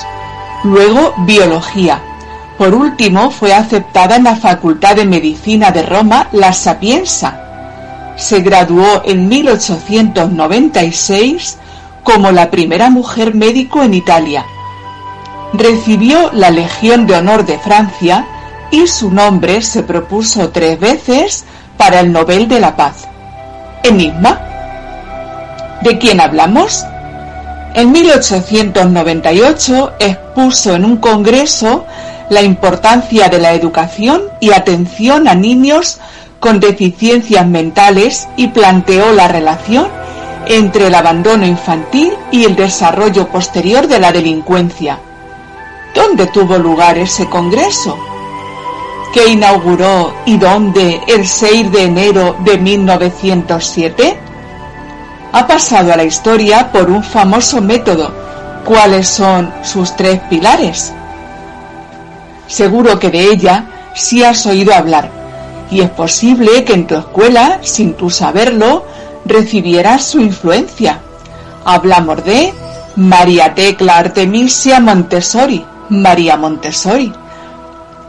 luego 0.64 1.14
biología. 1.18 2.02
Por 2.58 2.74
último, 2.74 3.30
fue 3.30 3.54
aceptada 3.54 4.16
en 4.16 4.24
la 4.24 4.34
Facultad 4.34 4.96
de 4.96 5.04
Medicina 5.04 5.70
de 5.70 5.84
Roma 5.84 6.26
La 6.32 6.52
Sapienza. 6.52 7.40
Se 8.16 8.40
graduó 8.40 9.02
en 9.04 9.28
1896 9.28 11.58
como 12.08 12.32
la 12.32 12.50
primera 12.50 12.88
mujer 12.88 13.34
médico 13.34 13.82
en 13.82 13.92
Italia. 13.92 14.46
Recibió 15.52 16.30
la 16.32 16.50
Legión 16.50 17.06
de 17.06 17.16
Honor 17.16 17.44
de 17.44 17.58
Francia 17.58 18.24
y 18.70 18.86
su 18.86 19.10
nombre 19.10 19.60
se 19.60 19.82
propuso 19.82 20.48
tres 20.48 20.80
veces 20.80 21.44
para 21.76 22.00
el 22.00 22.10
Nobel 22.10 22.48
de 22.48 22.60
la 22.60 22.76
Paz. 22.76 23.06
Enigma. 23.82 24.40
¿De 25.82 25.98
quién 25.98 26.22
hablamos? 26.22 26.82
En 27.74 27.92
1898 27.92 29.92
expuso 29.98 30.76
en 30.76 30.86
un 30.86 30.96
congreso 30.96 31.84
la 32.30 32.40
importancia 32.40 33.28
de 33.28 33.38
la 33.38 33.52
educación 33.52 34.22
y 34.40 34.52
atención 34.52 35.28
a 35.28 35.34
niños 35.34 36.00
con 36.40 36.58
deficiencias 36.58 37.46
mentales 37.46 38.28
y 38.38 38.48
planteó 38.48 39.12
la 39.12 39.28
relación 39.28 39.97
entre 40.48 40.86
el 40.86 40.94
abandono 40.94 41.46
infantil 41.46 42.14
y 42.30 42.44
el 42.44 42.56
desarrollo 42.56 43.28
posterior 43.28 43.86
de 43.86 43.98
la 43.98 44.12
delincuencia. 44.12 44.98
¿Dónde 45.94 46.26
tuvo 46.28 46.58
lugar 46.58 46.98
ese 46.98 47.28
congreso? 47.28 47.98
¿Qué 49.12 49.28
inauguró 49.28 50.14
y 50.26 50.36
dónde 50.36 51.00
el 51.06 51.26
6 51.26 51.72
de 51.72 51.84
enero 51.84 52.36
de 52.44 52.58
1907? 52.58 54.18
Ha 55.32 55.46
pasado 55.46 55.92
a 55.92 55.96
la 55.96 56.04
historia 56.04 56.70
por 56.72 56.90
un 56.90 57.02
famoso 57.02 57.60
método. 57.60 58.12
¿Cuáles 58.64 59.08
son 59.08 59.52
sus 59.62 59.94
tres 59.96 60.20
pilares? 60.30 60.92
Seguro 62.46 62.98
que 62.98 63.10
de 63.10 63.24
ella 63.30 63.66
sí 63.94 64.24
has 64.24 64.46
oído 64.46 64.74
hablar, 64.74 65.10
y 65.70 65.80
es 65.80 65.90
posible 65.90 66.64
que 66.64 66.72
en 66.72 66.86
tu 66.86 66.96
escuela, 66.96 67.58
sin 67.62 67.94
tú 67.94 68.08
saberlo, 68.08 68.84
recibieras 69.28 70.04
su 70.04 70.20
influencia. 70.20 71.00
Hablamos 71.64 72.24
de 72.24 72.52
María 72.96 73.54
Tecla 73.54 73.98
Artemisia 73.98 74.80
Montessori, 74.80 75.64
María 75.90 76.36
Montessori. 76.36 77.12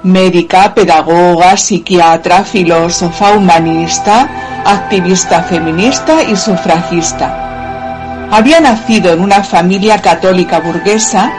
Médica, 0.01 0.73
pedagoga, 0.73 1.57
psiquiatra, 1.57 2.45
filósofa, 2.45 3.33
humanista, 3.33 4.29
activista 4.65 5.43
feminista 5.43 6.23
y 6.23 6.37
sufragista. 6.37 8.27
Había 8.31 8.61
nacido 8.61 9.11
en 9.11 9.19
una 9.19 9.43
familia 9.43 10.01
católica 10.01 10.59
burguesa 10.61 11.31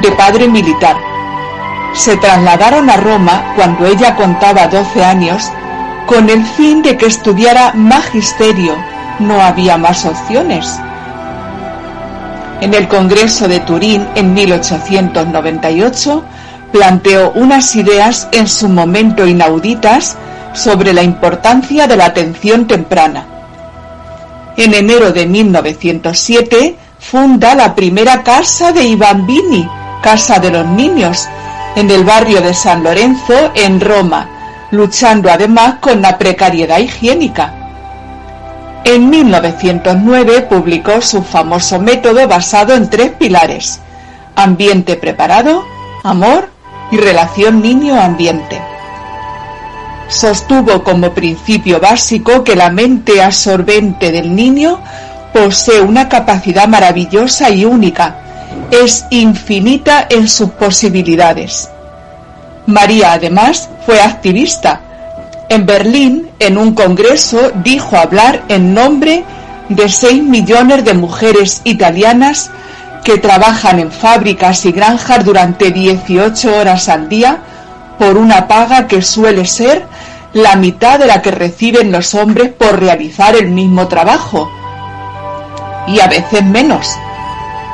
de 0.00 0.10
padre 0.12 0.48
militar. 0.48 0.96
Se 1.92 2.16
trasladaron 2.16 2.88
a 2.88 2.96
Roma 2.96 3.52
cuando 3.54 3.86
ella 3.86 4.16
contaba 4.16 4.66
12 4.66 5.04
años 5.04 5.52
con 6.06 6.30
el 6.30 6.44
fin 6.44 6.82
de 6.82 6.96
que 6.96 7.06
estudiara 7.06 7.72
magisterio. 7.74 8.95
No 9.18 9.40
había 9.40 9.78
más 9.78 10.04
opciones. 10.04 10.78
En 12.60 12.74
el 12.74 12.88
Congreso 12.88 13.48
de 13.48 13.60
Turín 13.60 14.06
en 14.14 14.34
1898 14.34 16.24
planteó 16.72 17.32
unas 17.32 17.74
ideas 17.76 18.28
en 18.32 18.46
su 18.46 18.68
momento 18.68 19.26
inauditas 19.26 20.16
sobre 20.52 20.92
la 20.92 21.02
importancia 21.02 21.86
de 21.86 21.96
la 21.96 22.06
atención 22.06 22.66
temprana. 22.66 23.26
En 24.56 24.72
enero 24.72 25.12
de 25.12 25.26
1907 25.26 26.76
funda 26.98 27.54
la 27.54 27.74
primera 27.74 28.22
casa 28.22 28.72
de 28.72 28.84
I 28.84 28.96
Bambini, 28.96 29.68
Casa 30.02 30.38
de 30.38 30.50
los 30.50 30.66
Niños, 30.66 31.28
en 31.74 31.90
el 31.90 32.04
barrio 32.04 32.40
de 32.40 32.54
San 32.54 32.82
Lorenzo, 32.82 33.52
en 33.54 33.80
Roma, 33.80 34.28
luchando 34.70 35.30
además 35.30 35.74
con 35.80 36.00
la 36.00 36.16
precariedad 36.16 36.78
higiénica. 36.78 37.65
En 38.86 39.10
1909 39.10 40.42
publicó 40.42 41.02
su 41.02 41.20
famoso 41.24 41.80
método 41.80 42.28
basado 42.28 42.72
en 42.72 42.88
tres 42.88 43.10
pilares, 43.10 43.80
ambiente 44.36 44.94
preparado, 44.94 45.64
amor 46.04 46.48
y 46.92 46.96
relación 46.96 47.60
niño-ambiente. 47.60 48.62
Sostuvo 50.06 50.84
como 50.84 51.12
principio 51.14 51.80
básico 51.80 52.44
que 52.44 52.54
la 52.54 52.70
mente 52.70 53.20
absorbente 53.20 54.12
del 54.12 54.36
niño 54.36 54.78
posee 55.34 55.80
una 55.80 56.08
capacidad 56.08 56.68
maravillosa 56.68 57.50
y 57.50 57.64
única, 57.64 58.20
es 58.70 59.04
infinita 59.10 60.06
en 60.08 60.28
sus 60.28 60.50
posibilidades. 60.50 61.68
María 62.66 63.14
además 63.14 63.68
fue 63.84 64.00
activista. 64.00 64.80
En 65.48 65.64
Berlín, 65.64 66.28
en 66.40 66.58
un 66.58 66.74
congreso, 66.74 67.52
dijo 67.62 67.96
hablar 67.96 68.42
en 68.48 68.74
nombre 68.74 69.24
de 69.68 69.88
6 69.88 70.22
millones 70.22 70.84
de 70.84 70.94
mujeres 70.94 71.60
italianas 71.64 72.50
que 73.04 73.18
trabajan 73.18 73.78
en 73.78 73.92
fábricas 73.92 74.64
y 74.66 74.72
granjas 74.72 75.24
durante 75.24 75.70
18 75.70 76.56
horas 76.56 76.88
al 76.88 77.08
día 77.08 77.38
por 77.96 78.16
una 78.16 78.48
paga 78.48 78.88
que 78.88 79.02
suele 79.02 79.46
ser 79.46 79.86
la 80.32 80.56
mitad 80.56 80.98
de 80.98 81.06
la 81.06 81.22
que 81.22 81.30
reciben 81.30 81.92
los 81.92 82.14
hombres 82.14 82.50
por 82.52 82.80
realizar 82.80 83.36
el 83.36 83.48
mismo 83.48 83.86
trabajo. 83.86 84.50
Y 85.86 86.00
a 86.00 86.08
veces 86.08 86.44
menos. 86.44 86.88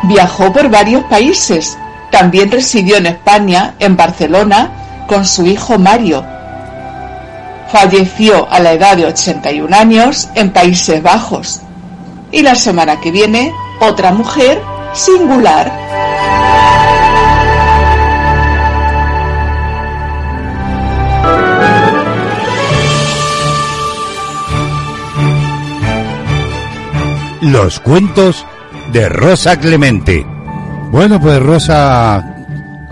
Viajó 0.02 0.52
por 0.52 0.68
varios 0.68 1.04
países. 1.04 1.78
También 2.10 2.50
residió 2.50 2.98
en 2.98 3.06
España, 3.06 3.74
en 3.78 3.96
Barcelona, 3.96 4.70
con 5.08 5.24
su 5.26 5.46
hijo 5.46 5.78
Mario. 5.78 6.22
Falleció 7.72 8.46
a 8.50 8.60
la 8.60 8.74
edad 8.74 8.98
de 8.98 9.06
81 9.06 9.74
años 9.74 10.28
en 10.34 10.52
Países 10.52 11.02
Bajos. 11.02 11.62
Y 12.30 12.42
la 12.42 12.54
semana 12.54 13.00
que 13.00 13.10
viene, 13.10 13.50
otra 13.80 14.12
mujer 14.12 14.60
singular. 14.92 15.72
Los 27.40 27.80
cuentos 27.80 28.44
de 28.92 29.08
Rosa 29.08 29.58
Clemente. 29.58 30.26
Bueno, 30.90 31.18
pues 31.18 31.40
Rosa 31.40 32.31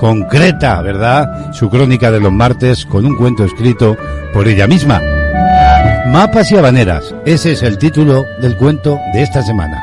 concreta, 0.01 0.80
¿verdad? 0.80 1.53
Su 1.53 1.68
crónica 1.68 2.11
de 2.11 2.20
los 2.20 2.32
martes 2.32 2.86
con 2.86 3.05
un 3.05 3.16
cuento 3.16 3.44
escrito 3.44 3.98
por 4.32 4.48
ella 4.48 4.66
misma. 4.66 4.98
Mapas 6.07 6.51
y 6.51 6.57
habaneras. 6.57 7.14
Ese 7.26 7.53
es 7.53 7.62
el 7.62 7.76
título 7.76 8.24
del 8.40 8.57
cuento 8.57 8.98
de 9.12 9.22
esta 9.22 9.42
semana. 9.42 9.78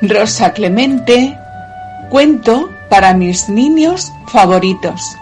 Rosa 0.00 0.52
Clemente, 0.52 1.36
cuento 2.10 2.70
para 2.88 3.12
mis 3.12 3.48
niños 3.48 4.12
favoritos. 4.28 5.16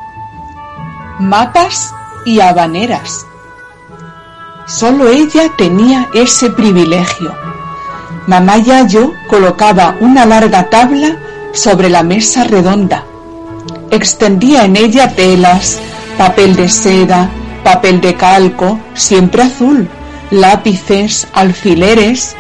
Mapas 1.19 1.91
y 2.27 2.41
habaneras. 2.41 3.25
Solo 4.67 5.09
ella 5.09 5.51
tenía 5.57 6.07
ese 6.13 6.51
privilegio. 6.51 7.35
Mamá 8.27 8.59
Yayo 8.59 9.15
colocaba 9.27 9.97
una 10.01 10.27
larga 10.27 10.69
tabla 10.69 11.17
sobre 11.53 11.89
la 11.89 12.03
mesa 12.03 12.45
redonda. 12.45 13.05
Extendía 13.91 14.65
en 14.65 14.77
ella 14.77 15.15
telas, 15.15 15.79
papel 16.17 16.57
de 16.57 16.69
seda, 16.69 17.31
papel 17.65 18.01
de 18.01 18.15
calco, 18.15 18.79
siempre 18.95 19.43
azul, 19.43 19.89
lápices, 20.31 21.27
alfileres. 21.33 22.37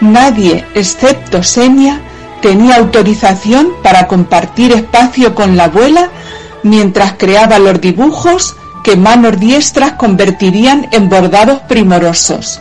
Nadie, 0.00 0.64
excepto 0.74 1.42
Senia, 1.42 2.00
tenía 2.40 2.76
autorización 2.76 3.68
para 3.82 4.06
compartir 4.06 4.72
espacio 4.72 5.34
con 5.34 5.56
la 5.56 5.64
abuela 5.64 6.10
mientras 6.62 7.14
creaba 7.14 7.58
los 7.58 7.80
dibujos 7.80 8.56
que 8.82 8.96
manos 8.96 9.40
diestras 9.40 9.92
convertirían 9.92 10.88
en 10.92 11.08
bordados 11.08 11.60
primorosos. 11.60 12.60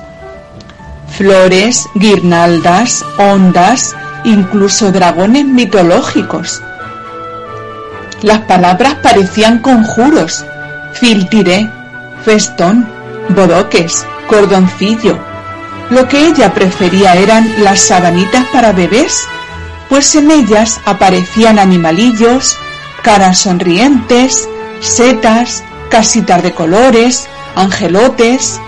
Flores, 1.10 1.86
guirnaldas, 1.96 3.04
ondas, 3.18 3.96
incluso 4.24 4.92
dragones 4.92 5.46
mitológicos. 5.46 6.62
Las 8.22 8.42
palabras 8.42 8.96
parecían 8.96 9.60
conjuros, 9.60 10.46
filtiré, 10.94 11.70
festón, 12.24 12.88
bodoques, 13.30 14.06
cordoncillo. 14.28 15.18
Lo 15.90 16.08
que 16.08 16.28
ella 16.28 16.54
prefería 16.54 17.16
eran 17.16 17.64
las 17.64 17.82
sabanitas 17.82 18.46
para 18.48 18.72
bebés, 18.72 19.26
pues 19.90 20.16
en 20.16 20.32
ellas 20.32 20.80
aparecían 20.86 21.60
animalillos, 21.60 22.58
caras 23.02 23.40
sonrientes, 23.40 24.48
setas, 24.80 25.64
casitas 25.90 26.42
de 26.42 26.54
colores, 26.54 27.28
angelotes. 27.56 28.60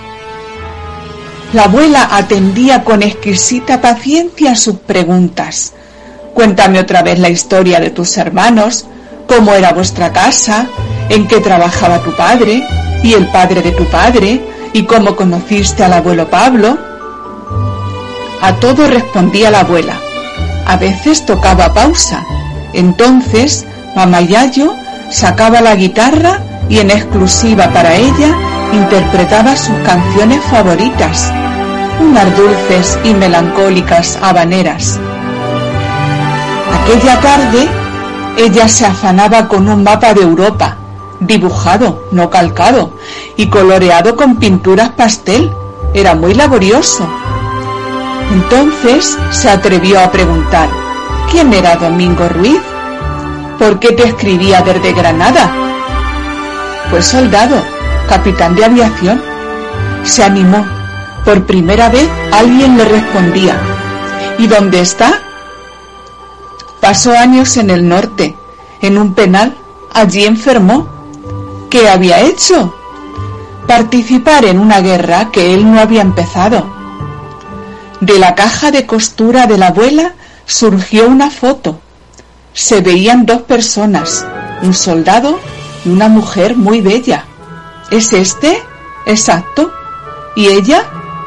La 1.56 1.64
abuela 1.64 2.10
atendía 2.12 2.84
con 2.84 3.02
exquisita 3.02 3.80
paciencia 3.80 4.58
sus 4.58 4.76
preguntas. 4.76 5.72
Cuéntame 6.34 6.82
otra 6.82 7.02
vez 7.02 7.18
la 7.18 7.30
historia 7.30 7.80
de 7.80 7.92
tus 7.92 8.18
hermanos, 8.18 8.86
cómo 9.26 9.54
era 9.54 9.72
vuestra 9.72 10.12
casa, 10.12 10.68
en 11.08 11.30
qué 11.30 11.40
trabajaba 11.40 12.00
tu 12.00 12.14
padre 12.14 12.62
y 13.04 13.14
el 13.14 13.28
padre 13.28 13.62
de 13.62 13.72
tu 13.72 13.86
padre, 13.86 14.46
y 14.74 14.84
cómo 14.84 15.16
conociste 15.16 15.86
al 15.86 15.94
abuelo 15.94 16.30
Pablo. 16.30 16.78
A 18.42 18.52
todo 18.56 18.90
respondía 18.90 19.50
la 19.50 19.62
abuela. 19.62 19.98
A 20.66 20.76
veces 20.76 21.26
tocaba 21.26 21.74
pausa. 21.74 22.22
Entonces, 22.74 23.66
mamá 23.96 24.20
Yayo 24.20 24.76
sacaba 25.10 25.62
la 25.62 25.78
guitarra 25.78 26.42
y 26.68 26.80
en 26.80 26.92
exclusiva 26.92 27.70
para 27.70 27.96
ella 27.96 28.36
interpretaba 28.74 29.56
sus 29.56 29.78
canciones 29.86 30.44
favoritas, 30.52 31.32
unas 32.00 32.36
dulces 32.38 33.00
y 33.04 33.14
melancólicas 33.14 34.18
habaneras. 34.22 35.00
Aquella 36.82 37.20
tarde 37.20 37.68
ella 38.38 38.68
se 38.68 38.86
afanaba 38.86 39.48
con 39.48 39.70
un 39.70 39.84
mapa 39.84 40.14
de 40.14 40.22
Europa, 40.22 40.76
dibujado, 41.20 42.04
no 42.12 42.30
calcado, 42.30 42.92
y 43.38 43.48
coloreado 43.48 44.16
con 44.16 44.36
pinturas 44.38 44.90
pastel. 44.90 45.52
Era 45.94 46.16
muy 46.16 46.34
laborioso. 46.34 47.08
Entonces 48.34 49.18
se 49.32 49.50
atrevió 49.50 50.02
a 50.02 50.12
preguntar, 50.12 50.68
¿quién 51.32 51.54
era 51.54 51.78
Domingo 51.78 52.28
Ruiz? 52.28 52.60
¿Por 53.58 53.80
qué 53.80 53.94
te 53.94 54.04
escribía 54.04 54.62
desde 54.62 54.92
Granada? 54.92 55.50
Pues 56.90 57.06
soldado, 57.06 57.56
capitán 58.10 58.56
de 58.56 58.66
aviación. 58.66 59.22
Se 60.04 60.24
animó. 60.24 60.75
Por 61.26 61.46
primera 61.48 61.90
vez 61.90 62.08
alguien 62.32 62.78
le 62.78 62.86
respondía. 62.86 63.60
¿Y 64.38 64.46
dónde 64.46 64.80
está? 64.80 65.22
Pasó 66.80 67.18
años 67.18 67.58
en 67.58 67.72
el 67.72 67.90
norte, 67.90 68.38
en 68.82 69.00
un 69.00 69.16
penal. 69.16 69.58
Allí 69.92 70.24
enfermó. 70.24 70.88
¿Qué 71.72 71.90
había 71.90 72.22
hecho? 72.22 72.76
Participar 73.68 74.46
en 74.46 74.60
una 74.60 74.82
guerra 74.82 75.32
que 75.32 75.56
él 75.56 75.70
no 75.70 75.80
había 75.80 76.02
empezado. 76.02 76.64
De 78.02 78.20
la 78.20 78.36
caja 78.36 78.70
de 78.70 78.86
costura 78.86 79.48
de 79.48 79.58
la 79.58 79.68
abuela 79.68 80.14
surgió 80.46 81.08
una 81.08 81.32
foto. 81.32 81.80
Se 82.54 82.82
veían 82.82 83.26
dos 83.26 83.42
personas, 83.42 84.26
un 84.62 84.76
soldado 84.76 85.40
y 85.84 85.90
una 85.90 86.08
mujer 86.08 86.56
muy 86.56 86.82
bella. 86.82 87.26
¿Es 87.90 88.14
este? 88.14 88.62
Exacto. 89.08 89.74
¿Y 90.36 90.48
ella? 90.50 90.84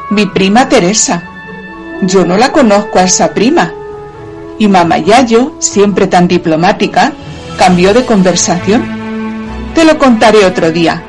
Mi 0.09 0.25
prima 0.25 0.67
Teresa. 0.67 1.21
Yo 2.01 2.25
no 2.25 2.37
la 2.37 2.51
conozco 2.51 2.97
a 2.99 3.03
esa 3.03 3.33
prima. 3.33 3.71
Y 4.57 4.67
mamá 4.67 4.97
Yayo, 4.97 5.53
siempre 5.59 6.07
tan 6.07 6.27
diplomática, 6.27 7.13
cambió 7.57 7.93
de 7.93 8.05
conversación. 8.05 8.83
Te 9.75 9.85
lo 9.85 9.97
contaré 9.97 10.45
otro 10.45 10.71
día. 10.71 11.03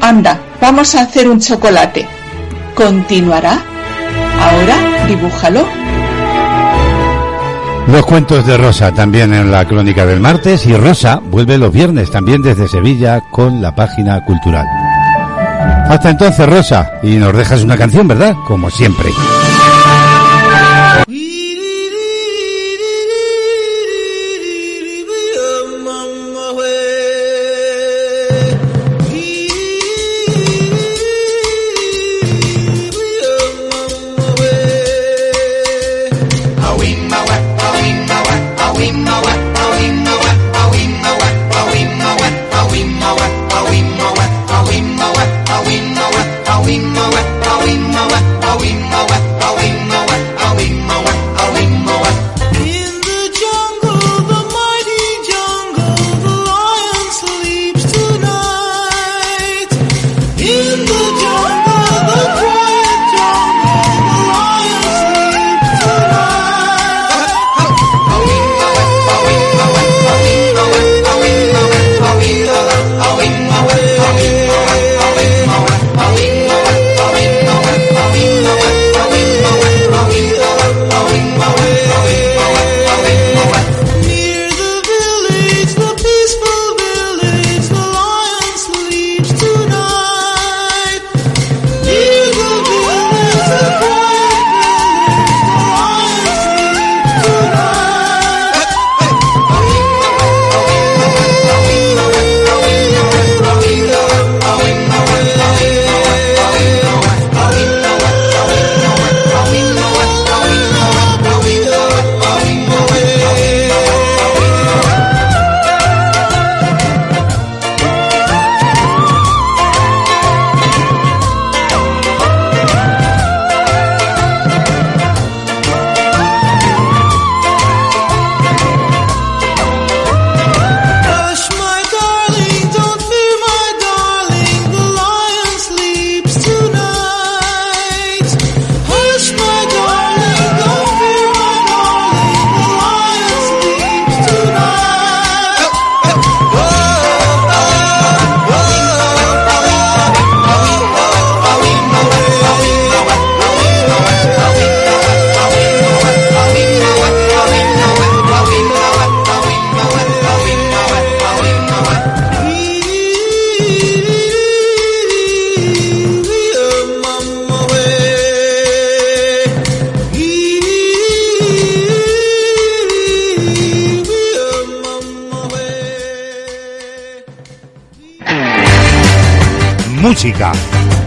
Anda, 0.00 0.40
vamos 0.60 0.94
a 0.94 1.02
hacer 1.02 1.28
un 1.28 1.40
chocolate. 1.40 2.08
¿Continuará? 2.74 3.62
Ahora 4.40 5.06
dibújalo. 5.06 5.66
Los 7.88 8.04
cuentos 8.04 8.46
de 8.46 8.56
Rosa 8.56 8.92
también 8.92 9.34
en 9.34 9.50
la 9.50 9.66
crónica 9.66 10.04
del 10.06 10.20
martes 10.20 10.66
y 10.66 10.74
Rosa 10.74 11.20
vuelve 11.22 11.58
los 11.58 11.72
viernes 11.72 12.10
también 12.10 12.42
desde 12.42 12.68
Sevilla 12.68 13.22
con 13.30 13.62
la 13.62 13.74
página 13.74 14.24
cultural. 14.24 14.66
Hasta 15.88 16.10
entonces 16.10 16.46
Rosa 16.46 16.90
y 17.02 17.16
nos 17.16 17.34
dejas 17.34 17.62
una 17.62 17.76
canción, 17.76 18.06
¿verdad? 18.06 18.34
Como 18.46 18.70
siempre. 18.70 19.08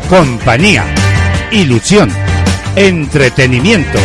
Compañía, 0.10 0.84
ilusión, 1.52 2.10
entretenimiento, 2.76 4.00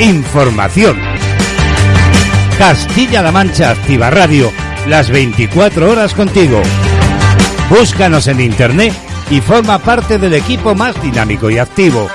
información. 0.00 0.98
Castilla-La 2.58 3.32
Mancha 3.32 3.70
Activa 3.70 4.10
Radio, 4.10 4.50
las 4.88 5.10
24 5.10 5.90
horas 5.90 6.14
contigo. 6.14 6.62
Búscanos 7.68 8.28
en 8.28 8.40
internet 8.40 8.94
y 9.30 9.40
forma 9.40 9.78
parte 9.78 10.18
del 10.18 10.34
equipo 10.34 10.74
más 10.74 11.00
dinámico 11.02 11.50
y 11.50 11.58
activo. 11.58 12.08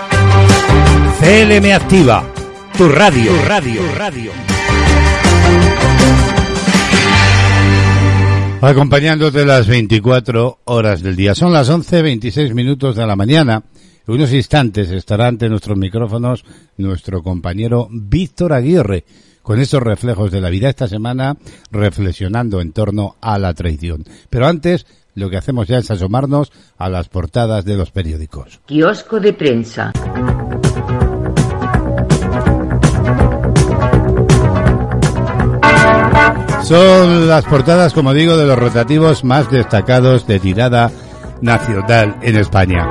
CLM 1.19 1.73
Activa, 1.73 2.23
tu 2.77 2.89
radio, 2.89 3.31
radio, 3.47 3.81
tu 3.81 3.95
radio. 3.99 4.50
Acompañándote 8.61 9.43
las 9.43 9.67
24 9.67 10.59
horas 10.65 11.01
del 11.01 11.15
día. 11.15 11.33
Son 11.33 11.51
las 11.51 11.71
11.26 11.71 12.53
minutos 12.53 12.95
de 12.95 13.07
la 13.07 13.15
mañana. 13.15 13.63
En 14.07 14.13
unos 14.13 14.31
instantes 14.33 14.91
estará 14.91 15.25
ante 15.25 15.49
nuestros 15.49 15.79
micrófonos 15.79 16.45
nuestro 16.77 17.23
compañero 17.23 17.87
Víctor 17.89 18.53
Aguirre 18.53 19.03
con 19.41 19.59
esos 19.59 19.81
reflejos 19.81 20.31
de 20.31 20.41
la 20.41 20.51
vida 20.51 20.69
esta 20.69 20.87
semana 20.87 21.37
reflexionando 21.71 22.61
en 22.61 22.71
torno 22.71 23.15
a 23.19 23.39
la 23.39 23.55
traición. 23.55 24.05
Pero 24.29 24.45
antes, 24.45 24.85
lo 25.15 25.31
que 25.31 25.37
hacemos 25.37 25.67
ya 25.67 25.79
es 25.79 25.89
asomarnos 25.89 26.51
a 26.77 26.87
las 26.87 27.09
portadas 27.09 27.65
de 27.65 27.77
los 27.77 27.89
periódicos. 27.89 28.61
Kiosco 28.67 29.19
de 29.19 29.33
prensa. 29.33 29.91
Son 36.71 37.27
las 37.27 37.43
portadas, 37.43 37.93
como 37.93 38.13
digo, 38.13 38.37
de 38.37 38.45
los 38.45 38.57
rotativos 38.57 39.25
más 39.25 39.51
destacados 39.51 40.25
de 40.25 40.39
tirada 40.39 40.89
nacional 41.41 42.15
en 42.21 42.37
España. 42.37 42.87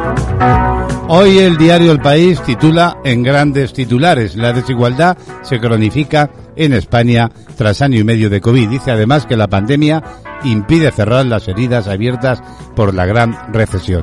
Hoy 1.09 1.39
el 1.39 1.57
diario 1.57 1.91
El 1.91 1.99
País 1.99 2.43
titula 2.43 2.99
en 3.05 3.23
grandes 3.23 3.73
titulares, 3.73 4.37
la 4.37 4.53
desigualdad 4.53 5.17
se 5.41 5.59
cronifica 5.59 6.29
en 6.57 6.75
España 6.75 7.31
tras 7.57 7.81
año 7.81 7.99
y 7.99 8.05
medio 8.05 8.29
de 8.29 8.43
COVID. 8.43 8.69
Dice 8.69 8.91
además 8.91 9.25
que 9.25 9.39
la 9.39 9.49
pandemia 9.49 10.05
impide 10.45 10.93
cerrar 10.93 11.25
las 11.25 11.49
heridas 11.49 11.89
abiertas 11.89 12.43
por 12.77 12.93
la 12.93 13.07
gran 13.07 13.51
recesión. 13.51 14.03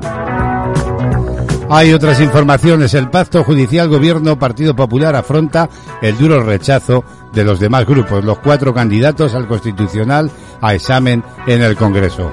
Hay 1.70 1.92
otras 1.94 2.22
informaciones. 2.22 2.94
El 2.94 3.10
pacto 3.10 3.44
judicial 3.44 3.90
Gobierno-Partido 3.90 4.76
Popular 4.76 5.16
afronta 5.16 5.70
el 6.02 6.18
duro 6.18 6.42
rechazo 6.42 7.04
de 7.34 7.44
los 7.44 7.60
demás 7.60 7.86
grupos, 7.86 8.24
los 8.24 8.40
cuatro 8.40 8.74
candidatos 8.74 9.36
al 9.36 9.48
Constitucional 9.48 10.32
a 10.62 10.74
examen 10.74 11.24
en 11.46 11.62
el 11.62 11.76
Congreso. 11.76 12.32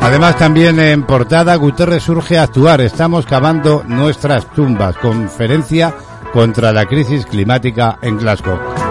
Además, 0.00 0.36
también 0.36 0.78
en 0.78 1.04
portada, 1.04 1.54
Guterres 1.56 2.02
surge 2.02 2.38
a 2.38 2.44
actuar. 2.44 2.80
Estamos 2.80 3.24
cavando 3.26 3.82
nuestras 3.86 4.46
tumbas. 4.52 4.96
Conferencia 4.96 5.94
contra 6.32 6.72
la 6.72 6.86
crisis 6.86 7.26
climática 7.26 7.98
en 8.02 8.18
Glasgow. 8.18 8.81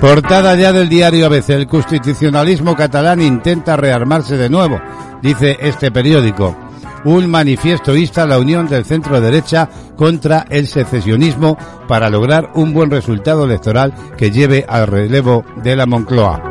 Portada 0.00 0.54
ya 0.54 0.72
del 0.72 0.88
diario 0.88 1.26
ABC. 1.26 1.50
El 1.50 1.66
constitucionalismo 1.66 2.74
catalán 2.74 3.20
intenta 3.20 3.76
rearmarse 3.76 4.38
de 4.38 4.48
nuevo, 4.48 4.80
dice 5.20 5.58
este 5.60 5.90
periódico. 5.90 6.56
Un 7.04 7.30
manifiesto 7.30 7.94
insta 7.94 8.22
a 8.22 8.26
la 8.26 8.38
unión 8.38 8.66
del 8.66 8.86
centro 8.86 9.20
derecha 9.20 9.68
contra 9.96 10.46
el 10.48 10.68
secesionismo 10.68 11.58
para 11.86 12.08
lograr 12.08 12.50
un 12.54 12.72
buen 12.72 12.90
resultado 12.90 13.44
electoral 13.44 13.92
que 14.16 14.30
lleve 14.30 14.64
al 14.66 14.86
relevo 14.86 15.44
de 15.62 15.76
la 15.76 15.84
Moncloa. 15.84 16.42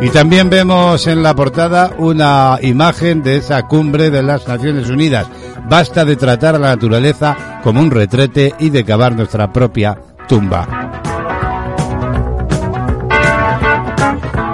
Y 0.00 0.08
también 0.08 0.48
vemos 0.48 1.06
en 1.06 1.22
la 1.22 1.34
portada 1.34 1.92
una 1.98 2.58
imagen 2.62 3.22
de 3.22 3.36
esa 3.36 3.62
cumbre 3.68 4.10
de 4.10 4.22
las 4.22 4.48
Naciones 4.48 4.88
Unidas. 4.88 5.26
Basta 5.68 6.06
de 6.06 6.16
tratar 6.16 6.54
a 6.56 6.58
la 6.58 6.68
naturaleza 6.68 7.60
como 7.62 7.80
un 7.80 7.90
retrete 7.90 8.54
y 8.58 8.70
de 8.70 8.82
cavar 8.84 9.14
nuestra 9.14 9.52
propia 9.52 9.96
tumba. 10.26 11.11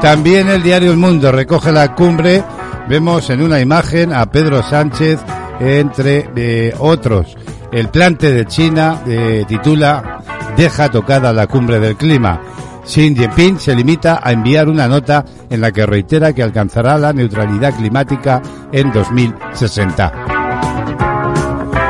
También 0.08 0.48
el 0.48 0.62
diario 0.62 0.90
El 0.92 0.96
Mundo 0.96 1.30
recoge 1.30 1.70
la 1.70 1.94
cumbre. 1.94 2.42
Vemos 2.88 3.28
en 3.28 3.42
una 3.42 3.60
imagen 3.60 4.14
a 4.14 4.24
Pedro 4.24 4.62
Sánchez 4.62 5.20
entre 5.60 6.30
eh, 6.34 6.74
otros. 6.78 7.36
El 7.70 7.90
plante 7.90 8.32
de 8.32 8.46
China 8.46 9.02
eh, 9.06 9.44
titula 9.46 10.22
Deja 10.56 10.90
tocada 10.90 11.30
la 11.34 11.46
cumbre 11.46 11.78
del 11.78 11.96
clima. 11.96 12.40
Xi 12.86 13.14
Jinping 13.14 13.58
se 13.58 13.76
limita 13.76 14.20
a 14.24 14.32
enviar 14.32 14.70
una 14.70 14.88
nota 14.88 15.26
en 15.50 15.60
la 15.60 15.72
que 15.72 15.84
reitera 15.84 16.32
que 16.32 16.42
alcanzará 16.42 16.96
la 16.96 17.12
neutralidad 17.12 17.76
climática 17.76 18.40
en 18.72 18.90
2060. 18.90 20.12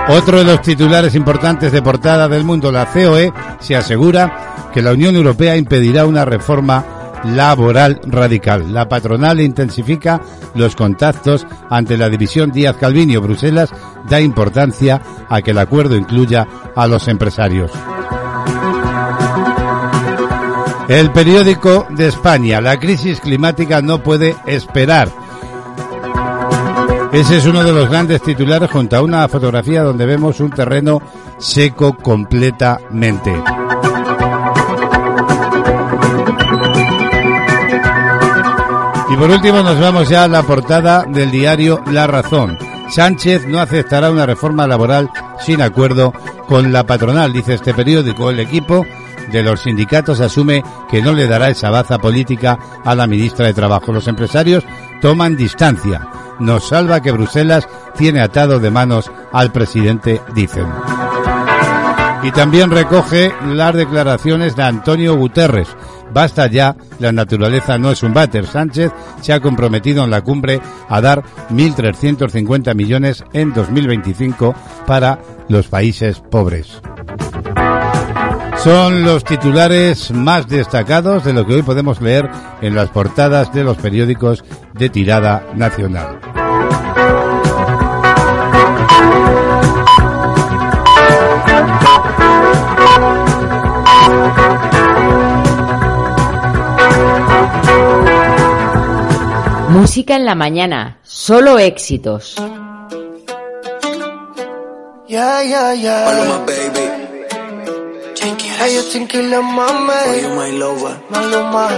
Otro 0.08 0.38
de 0.38 0.44
los 0.44 0.60
titulares 0.62 1.14
importantes 1.14 1.70
de 1.70 1.82
portada 1.82 2.26
del 2.26 2.42
mundo, 2.42 2.72
la 2.72 2.86
COE, 2.86 3.32
se 3.60 3.76
asegura 3.76 4.70
que 4.74 4.82
la 4.82 4.92
Unión 4.92 5.14
Europea 5.14 5.56
impedirá 5.56 6.04
una 6.04 6.24
reforma 6.24 6.97
laboral 7.24 8.00
radical. 8.06 8.72
La 8.72 8.88
patronal 8.88 9.40
intensifica 9.40 10.20
los 10.54 10.76
contactos 10.76 11.46
ante 11.70 11.96
la 11.96 12.08
división 12.08 12.50
Díaz 12.50 12.76
Calviño. 12.76 13.20
Bruselas 13.20 13.70
da 14.08 14.20
importancia 14.20 15.00
a 15.28 15.42
que 15.42 15.50
el 15.52 15.58
acuerdo 15.58 15.96
incluya 15.96 16.46
a 16.74 16.86
los 16.86 17.08
empresarios. 17.08 17.70
El 20.88 21.12
periódico 21.12 21.86
de 21.90 22.08
España, 22.08 22.62
la 22.62 22.78
crisis 22.78 23.20
climática 23.20 23.82
no 23.82 24.02
puede 24.02 24.34
esperar. 24.46 25.10
Ese 27.12 27.38
es 27.38 27.46
uno 27.46 27.62
de 27.62 27.72
los 27.72 27.90
grandes 27.90 28.22
titulares 28.22 28.70
junto 28.70 28.96
a 28.96 29.02
una 29.02 29.28
fotografía 29.28 29.82
donde 29.82 30.06
vemos 30.06 30.40
un 30.40 30.50
terreno 30.50 31.00
seco 31.38 31.94
completamente. 31.96 33.34
Y 39.10 39.16
por 39.16 39.30
último 39.30 39.62
nos 39.62 39.80
vamos 39.80 40.08
ya 40.08 40.24
a 40.24 40.28
la 40.28 40.42
portada 40.42 41.04
del 41.04 41.30
diario 41.30 41.82
La 41.90 42.06
Razón. 42.06 42.58
Sánchez 42.90 43.46
no 43.46 43.58
aceptará 43.58 44.10
una 44.10 44.26
reforma 44.26 44.66
laboral 44.66 45.10
sin 45.40 45.62
acuerdo 45.62 46.12
con 46.46 46.72
la 46.72 46.84
patronal, 46.84 47.32
dice 47.32 47.54
este 47.54 47.72
periódico. 47.72 48.30
El 48.30 48.40
equipo 48.40 48.84
de 49.32 49.42
los 49.42 49.60
sindicatos 49.60 50.20
asume 50.20 50.62
que 50.90 51.00
no 51.00 51.12
le 51.12 51.26
dará 51.26 51.48
esa 51.48 51.70
baza 51.70 51.98
política 51.98 52.58
a 52.84 52.94
la 52.94 53.06
ministra 53.06 53.46
de 53.46 53.54
Trabajo. 53.54 53.92
Los 53.92 54.08
empresarios 54.08 54.64
toman 55.00 55.36
distancia. 55.36 56.06
Nos 56.38 56.68
salva 56.68 57.00
que 57.00 57.12
Bruselas 57.12 57.66
tiene 57.96 58.20
atado 58.20 58.60
de 58.60 58.70
manos 58.70 59.10
al 59.32 59.52
presidente, 59.52 60.20
dicen. 60.34 60.66
Y 62.22 62.32
también 62.32 62.70
recoge 62.70 63.32
las 63.46 63.74
declaraciones 63.74 64.56
de 64.56 64.64
Antonio 64.64 65.16
Guterres. 65.16 65.68
Basta 66.12 66.46
ya, 66.48 66.76
la 66.98 67.12
naturaleza 67.12 67.78
no 67.78 67.90
es 67.90 68.02
un 68.02 68.14
váter. 68.14 68.46
Sánchez 68.46 68.92
se 69.20 69.32
ha 69.32 69.40
comprometido 69.40 70.04
en 70.04 70.10
la 70.10 70.22
cumbre 70.22 70.60
a 70.88 71.00
dar 71.00 71.22
1.350 71.50 72.74
millones 72.74 73.24
en 73.32 73.52
2025 73.52 74.54
para 74.86 75.20
los 75.48 75.68
países 75.68 76.20
pobres. 76.20 76.80
Son 78.58 79.04
los 79.04 79.22
titulares 79.22 80.10
más 80.10 80.48
destacados 80.48 81.24
de 81.24 81.32
lo 81.32 81.46
que 81.46 81.54
hoy 81.54 81.62
podemos 81.62 82.00
leer 82.00 82.28
en 82.60 82.74
las 82.74 82.90
portadas 82.90 83.52
de 83.52 83.62
los 83.62 83.76
periódicos 83.76 84.44
de 84.74 84.88
tirada 84.88 85.46
nacional. 85.54 86.18
Música 99.78 100.16
en 100.16 100.24
la 100.24 100.34
mañana, 100.34 100.98
solo 101.04 101.60
éxitos. 101.60 102.34
Yeah, 105.06 105.44
yeah, 105.44 105.72
yeah. 105.74 106.04
Paloma, 106.04 106.44
baby. 106.44 106.84
Hey, 108.58 108.74
yo 108.74 108.82
thinking 108.90 109.30
la 109.30 109.40
mame. 109.40 109.92
For 110.04 110.16
you, 110.20 110.34
my 110.34 110.50
lover. 110.58 110.96
Maluma. 111.10 111.68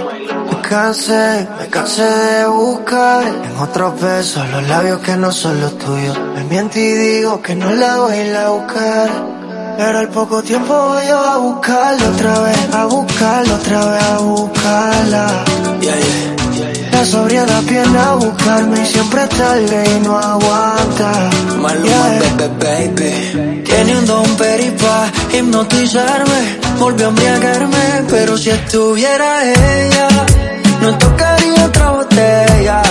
Me 0.50 0.62
cansé, 0.66 1.46
me 1.58 1.66
cansé 1.68 2.02
de 2.02 2.46
buscar 2.46 3.26
en 3.26 3.56
otros 3.58 4.00
besos 4.00 4.48
los 4.48 4.66
labios 4.66 5.00
que 5.00 5.16
no 5.18 5.30
son 5.30 5.60
los 5.60 5.76
tuyos. 5.76 6.18
Me 6.36 6.44
miento 6.44 6.78
y 6.78 6.92
digo 6.92 7.42
que 7.42 7.54
no 7.54 7.70
la 7.70 7.98
voy 7.98 8.12
a 8.14 8.24
ir 8.24 8.34
a 8.34 8.48
buscar. 8.48 9.10
Pero 9.76 9.98
al 9.98 10.08
poco 10.08 10.42
tiempo 10.42 10.72
voy 10.72 11.06
yo 11.06 11.18
a 11.18 11.36
buscarla 11.36 12.08
otra 12.08 12.40
vez, 12.40 12.74
a 12.74 12.84
buscarla 12.86 13.54
otra 13.56 13.84
vez, 13.90 14.02
a 14.04 14.18
buscarla. 14.20 15.44
Yeah, 15.82 15.96
yeah. 15.98 16.29
La 17.00 17.06
sobriedad 17.06 17.62
viene 17.62 17.98
a 17.98 18.12
buscarme 18.12 18.82
y 18.82 18.84
siempre 18.84 19.26
tarde 19.28 19.84
y 19.96 20.00
no 20.04 20.18
aguanta. 20.18 21.30
Maluma, 21.58 21.86
Yeah. 21.88 22.30
baby, 22.36 22.98
baby. 22.98 23.62
Tiene 23.64 23.96
un 23.96 24.04
don 24.04 24.36
peripa 24.36 25.10
hipnotizarme, 25.32 26.58
volvió 26.78 27.06
a 27.06 27.08
embriagarme, 27.08 28.04
pero 28.10 28.36
si 28.36 28.50
estuviera 28.50 29.42
ella, 29.50 30.08
no 30.82 30.98
tocaría 30.98 31.64
otra 31.64 31.90
botella. 31.92 32.82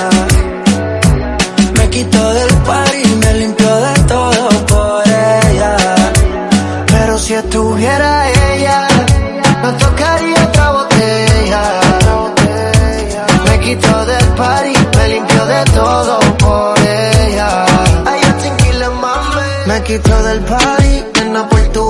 Quito 19.89 20.23
del 20.23 20.39
party, 20.41 21.03
nena 21.15 21.49
por 21.49 21.63
tu. 21.73 21.85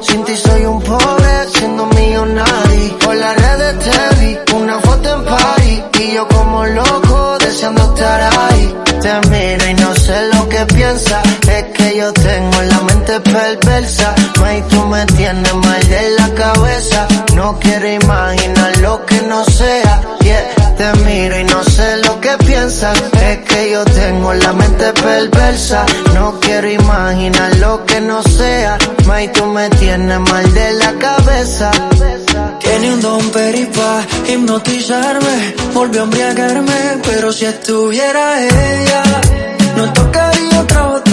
Sin 0.00 0.24
ti 0.24 0.34
soy 0.36 0.64
un 0.64 0.80
pobre, 0.80 1.34
siendo 1.54 1.84
millonario. 1.86 2.98
Por 3.04 3.14
las 3.14 3.34
redes 3.36 3.74
te 3.84 3.98
vi, 4.18 4.38
una 4.56 4.78
foto 4.80 5.06
en 5.16 5.22
party. 5.24 5.82
Y 6.00 6.14
yo 6.14 6.26
como 6.28 6.64
loco, 6.64 7.36
deseando 7.38 7.82
estar 7.92 8.20
ahí. 8.22 8.74
Te 9.02 9.12
miro 9.28 9.66
y 9.68 9.74
no 9.74 9.94
sé 9.94 10.16
lo 10.32 10.48
que 10.48 10.64
piensas. 10.76 11.24
Es 11.56 11.64
que 11.76 11.98
yo 11.98 12.10
tengo 12.14 12.58
la 12.72 12.80
mente 13.06 13.30
perversa. 13.30 14.14
May, 14.40 14.62
tú 14.68 14.84
me 14.86 15.04
tienes 15.06 15.54
mal 15.54 15.88
de 15.88 16.10
la 16.18 16.34
cabeza. 16.34 17.06
No 17.34 17.58
quiero 17.60 17.88
imaginar 17.88 18.76
lo 18.78 19.04
que 19.06 19.22
no 19.22 19.44
sea. 19.44 20.00
Te 20.76 20.92
miro 21.04 21.38
y 21.40 21.44
no 21.44 21.62
sé 21.64 21.96
lo 22.04 22.20
que 22.20 22.36
piensas. 22.44 23.02
Es 23.22 23.38
que 23.48 23.70
yo 23.70 23.84
tengo 23.84 24.34
la 24.34 24.52
mente 24.52 24.92
perversa. 24.92 25.86
No 26.14 26.38
quiero 26.40 26.68
imaginar 26.70 27.56
lo 27.56 27.84
que 27.86 28.00
no 28.00 28.22
sea. 28.22 28.76
May, 29.06 29.32
tú 29.32 29.46
me 29.46 29.70
tienes 29.70 30.20
mal 30.20 30.52
de 30.52 30.72
la 30.74 30.92
cabeza. 30.94 31.70
Tiene 32.58 32.92
un 32.92 33.00
don 33.00 33.30
peripa 33.30 34.04
hipnotizarme, 34.26 35.54
volvió 35.72 36.00
a 36.00 36.04
embriagarme, 36.04 37.00
pero 37.04 37.32
si 37.32 37.44
estuviera 37.44 38.42
ella, 38.42 39.02
no 39.76 39.92
tocaría 39.92 40.60
otra 40.60 40.86
botella. 40.86 41.05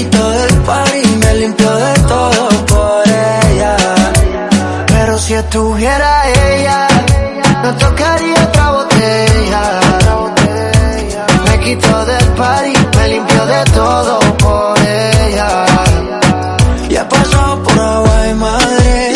Me 0.00 0.06
quito 0.06 0.30
del 0.30 0.56
party 0.62 0.98
y 0.98 1.16
me 1.16 1.34
limpio 1.34 1.70
de 1.76 1.92
todo 2.08 2.48
por 2.68 3.02
ella. 3.06 3.76
Pero 4.86 5.18
si 5.18 5.34
estuviera 5.34 6.22
ella, 6.54 6.88
no 7.62 7.76
tocaría 7.76 8.42
otra 8.44 8.70
botella. 8.70 9.62
Me 11.44 11.60
quito 11.60 12.04
del 12.06 12.26
party, 12.28 12.72
me 12.96 13.08
limpio 13.08 13.44
de 13.44 13.64
todo 13.74 14.20
por 14.38 14.78
ella. 14.78 15.66
Ya 16.88 17.02
he 17.02 17.04
pasado 17.04 17.62
por 17.62 17.78
agua 17.78 18.28
y 18.30 18.34
madre, 18.34 19.12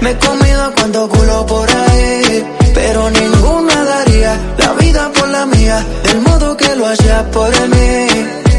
me 0.00 0.10
he 0.12 0.16
comido 0.16 0.64
a 0.64 0.70
cuanto 0.70 1.08
culo 1.10 1.44
por 1.44 1.68
ahí, 1.70 2.42
pero 2.72 3.10
ninguna 3.10 3.84
daría 3.84 4.38
la 4.56 4.72
vida 4.80 5.10
por 5.12 5.28
la 5.28 5.44
mía, 5.44 5.84
del 6.04 6.22
modo 6.22 6.56
que 6.56 6.74
lo 6.74 6.86
hacía 6.86 7.30
por 7.30 7.50
mí. 7.68 8.06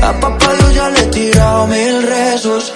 A 0.04 0.14
papá 0.20 0.47
le 0.90 1.00
he 1.00 1.06
tirado 1.08 1.68
mil 1.68 2.04
rezos, 2.04 2.74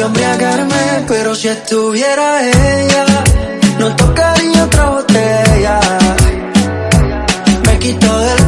Volvió 0.00 0.06
a 0.06 0.30
embriagarme, 0.30 1.04
pero 1.08 1.34
si 1.34 1.48
estuviera 1.48 2.42
ella, 2.42 3.04
no 3.78 3.94
tocaría 3.96 4.64
otra 4.64 4.88
botella. 4.88 5.80
Me 7.66 7.78
quito 7.78 8.18
del 8.20 8.39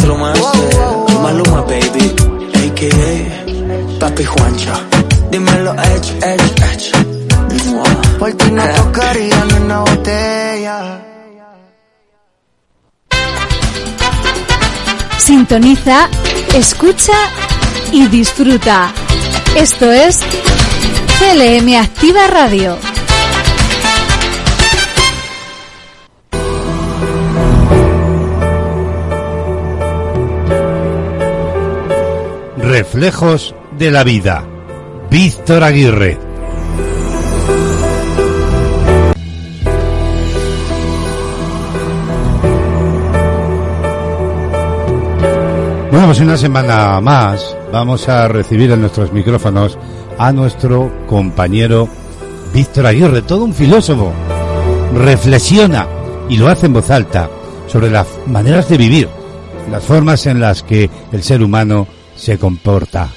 wow, 0.00 1.06
wow. 1.06 1.22
Maluma, 1.22 1.62
baby. 1.62 2.14
A.K.A. 2.54 3.98
Papi 3.98 4.24
Juancho. 4.24 4.72
Dímelo, 5.30 5.72
Edge, 5.72 6.12
Edge, 6.22 6.52
Edge. 6.70 6.92
Por 8.18 8.32
ti 8.34 8.50
no 8.50 8.62
tocaría 8.74 9.44
ni 9.44 9.54
una 9.64 9.80
botella. 9.80 11.00
Sintoniza, 15.18 16.08
escucha 16.54 17.12
y 17.92 18.06
disfruta. 18.08 18.92
Esto 19.56 19.90
es 19.92 20.20
CLM 21.18 21.74
Activa 21.80 22.26
Radio. 22.26 22.91
Reflejos 32.92 33.54
de 33.78 33.90
la 33.90 34.04
vida. 34.04 34.46
Víctor 35.10 35.64
Aguirre. 35.64 36.18
Bueno, 45.90 46.04
pues 46.04 46.20
una 46.20 46.36
semana 46.36 47.00
más 47.00 47.56
vamos 47.72 48.06
a 48.10 48.28
recibir 48.28 48.70
en 48.72 48.82
nuestros 48.82 49.10
micrófonos 49.10 49.78
a 50.18 50.30
nuestro 50.30 51.06
compañero 51.06 51.88
Víctor 52.52 52.84
Aguirre, 52.84 53.22
todo 53.22 53.44
un 53.44 53.54
filósofo. 53.54 54.12
Reflexiona 54.94 55.86
y 56.28 56.36
lo 56.36 56.46
hace 56.46 56.66
en 56.66 56.74
voz 56.74 56.90
alta 56.90 57.30
sobre 57.68 57.90
las 57.90 58.06
maneras 58.26 58.68
de 58.68 58.76
vivir, 58.76 59.08
las 59.70 59.82
formas 59.82 60.26
en 60.26 60.40
las 60.40 60.62
que 60.62 60.90
el 61.10 61.22
ser 61.22 61.42
humano 61.42 61.86
se 62.22 62.38
comporta. 62.38 63.08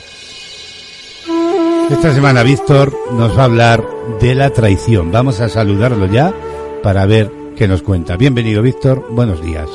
Esta 1.92 2.12
semana 2.12 2.42
Víctor 2.42 2.92
nos 3.12 3.38
va 3.38 3.44
a 3.44 3.46
hablar 3.46 3.84
de 4.20 4.34
la 4.34 4.50
traición. 4.50 5.12
Vamos 5.12 5.42
a 5.42 5.48
saludarlo 5.48 6.08
ya 6.08 6.34
para 6.82 7.06
ver 7.06 7.32
qué 7.56 7.68
nos 7.68 7.84
cuenta. 7.84 8.18
Bienvenido 8.18 8.64
Víctor, 8.64 9.06
buenos 9.12 9.44
días. 9.44 9.70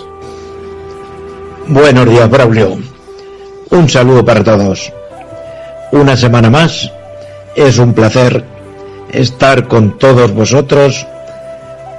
Buenos 1.69 2.11
días, 2.11 2.29
Braulio. 2.29 2.77
Un 3.71 3.89
saludo 3.89 4.25
para 4.25 4.43
todos. 4.43 4.93
Una 5.93 6.17
semana 6.17 6.51
más. 6.51 6.91
Es 7.55 7.79
un 7.79 7.95
placer 7.95 8.45
estar 9.13 9.69
con 9.69 9.97
todos 9.97 10.35
vosotros 10.35 11.07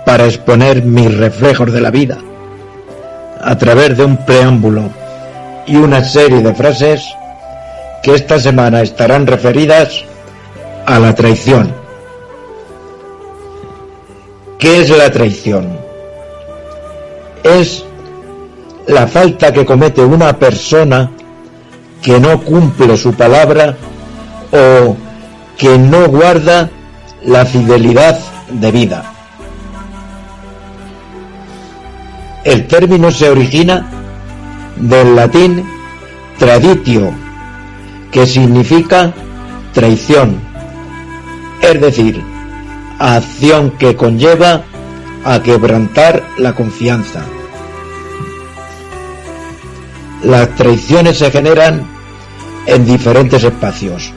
para 0.06 0.26
exponer 0.26 0.84
mis 0.84 1.16
reflejos 1.16 1.72
de 1.72 1.80
la 1.80 1.92
vida 1.92 2.18
a 3.40 3.58
través 3.58 3.96
de 3.96 4.04
un 4.04 4.18
preámbulo 4.18 4.90
y 5.66 5.78
una 5.78 6.04
serie 6.04 6.42
de 6.42 6.54
frases 6.54 7.02
que 8.04 8.16
esta 8.16 8.40
semana 8.40 8.82
estarán 8.82 9.28
referidas 9.28 10.04
a 10.86 11.00
la 11.00 11.14
traición. 11.14 11.74
¿Qué 14.58 14.82
es 14.82 14.90
la 14.90 15.12
traición? 15.12 15.78
Es 17.44 17.84
la 18.88 19.08
falta 19.08 19.52
que 19.52 19.66
comete 19.66 20.04
una 20.04 20.38
persona 20.38 21.12
que 22.02 22.20
no 22.20 22.42
cumple 22.42 22.98
su 22.98 23.14
palabra 23.14 23.76
o 24.52 24.96
que 25.58 25.78
no 25.78 26.08
guarda 26.08 26.70
la 27.24 27.46
fidelidad 27.46 28.20
de 28.50 28.72
vida. 28.72 29.04
El 32.44 32.68
término 32.68 33.12
se 33.12 33.30
origina 33.30 33.88
del 34.78 35.16
latín 35.16 35.64
traditio, 36.40 37.14
que 38.12 38.26
significa 38.26 39.14
traición, 39.74 40.40
es 41.62 41.80
decir, 41.80 42.22
acción 43.00 43.72
que 43.72 43.96
conlleva 43.96 44.64
a 45.24 45.42
quebrantar 45.42 46.24
la 46.38 46.54
confianza. 46.54 47.22
Las 50.24 50.56
traiciones 50.56 51.18
se 51.18 51.32
generan 51.32 51.88
en 52.66 52.86
diferentes 52.86 53.44
espacios 53.44 54.12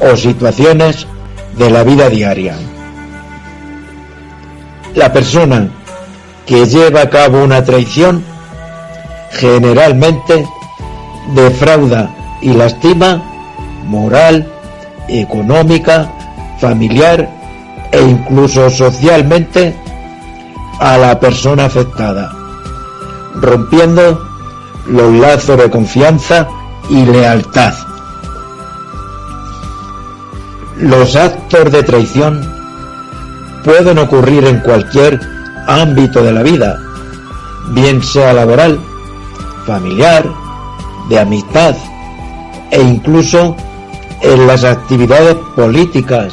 o 0.00 0.16
situaciones 0.16 1.06
de 1.56 1.70
la 1.70 1.82
vida 1.82 2.08
diaria. 2.08 2.56
La 4.94 5.12
persona 5.12 5.68
que 6.46 6.66
lleva 6.66 7.02
a 7.02 7.10
cabo 7.10 7.42
una 7.42 7.64
traición 7.64 8.22
generalmente 9.32 10.46
defrauda 11.34 12.14
y 12.44 12.52
lastima 12.52 13.22
moral, 13.86 14.46
económica, 15.08 16.12
familiar 16.60 17.28
e 17.90 18.02
incluso 18.02 18.68
socialmente 18.68 19.74
a 20.78 20.98
la 20.98 21.18
persona 21.18 21.64
afectada, 21.64 22.32
rompiendo 23.34 24.26
los 24.86 25.12
lazos 25.14 25.56
de 25.58 25.70
confianza 25.70 26.46
y 26.90 27.06
lealtad. 27.06 27.72
Los 30.76 31.16
actos 31.16 31.72
de 31.72 31.82
traición 31.82 32.46
pueden 33.64 33.98
ocurrir 33.98 34.44
en 34.44 34.60
cualquier 34.60 35.18
ámbito 35.66 36.22
de 36.22 36.32
la 36.32 36.42
vida, 36.42 36.78
bien 37.70 38.02
sea 38.02 38.34
laboral, 38.34 38.78
familiar, 39.64 40.26
de 41.08 41.20
amistad 41.20 41.74
e 42.74 42.82
incluso 42.82 43.54
en 44.20 44.48
las 44.48 44.64
actividades 44.64 45.36
políticas, 45.54 46.32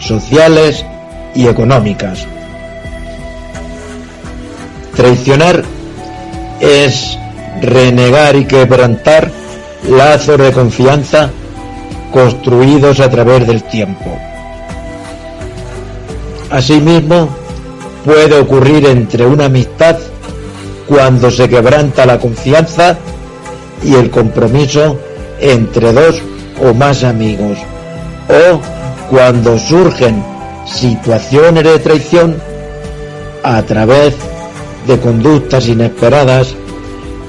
sociales 0.00 0.84
y 1.34 1.48
económicas. 1.48 2.26
Traicionar 4.94 5.64
es 6.60 7.18
renegar 7.62 8.36
y 8.36 8.44
quebrantar 8.44 9.30
lazos 9.88 10.36
de 10.36 10.52
confianza 10.52 11.30
construidos 12.12 13.00
a 13.00 13.08
través 13.08 13.46
del 13.46 13.62
tiempo. 13.62 14.18
Asimismo, 16.50 17.30
puede 18.04 18.38
ocurrir 18.38 18.84
entre 18.84 19.24
una 19.24 19.46
amistad 19.46 19.96
cuando 20.86 21.30
se 21.30 21.48
quebranta 21.48 22.04
la 22.04 22.18
confianza 22.18 22.98
y 23.82 23.94
el 23.94 24.10
compromiso 24.10 24.98
entre 25.42 25.92
dos 25.92 26.22
o 26.62 26.72
más 26.72 27.04
amigos, 27.04 27.58
o 28.28 28.60
cuando 29.10 29.58
surgen 29.58 30.24
situaciones 30.64 31.64
de 31.64 31.78
traición 31.80 32.36
a 33.42 33.62
través 33.62 34.14
de 34.86 34.98
conductas 34.98 35.68
inesperadas 35.68 36.54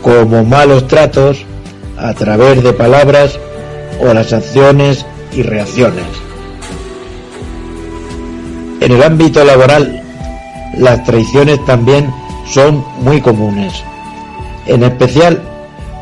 como 0.01 0.43
malos 0.43 0.87
tratos 0.87 1.43
a 1.97 2.13
través 2.13 2.63
de 2.63 2.73
palabras 2.73 3.39
o 3.99 4.13
las 4.13 4.31
acciones 4.31 5.05
y 5.31 5.41
reacciones. 5.41 6.05
En 8.81 8.91
el 8.91 9.01
ámbito 9.01 9.43
laboral, 9.43 10.01
las 10.77 11.03
traiciones 11.03 11.63
también 11.65 12.13
son 12.51 12.83
muy 12.99 13.21
comunes, 13.21 13.73
en 14.67 14.83
especial 14.83 15.41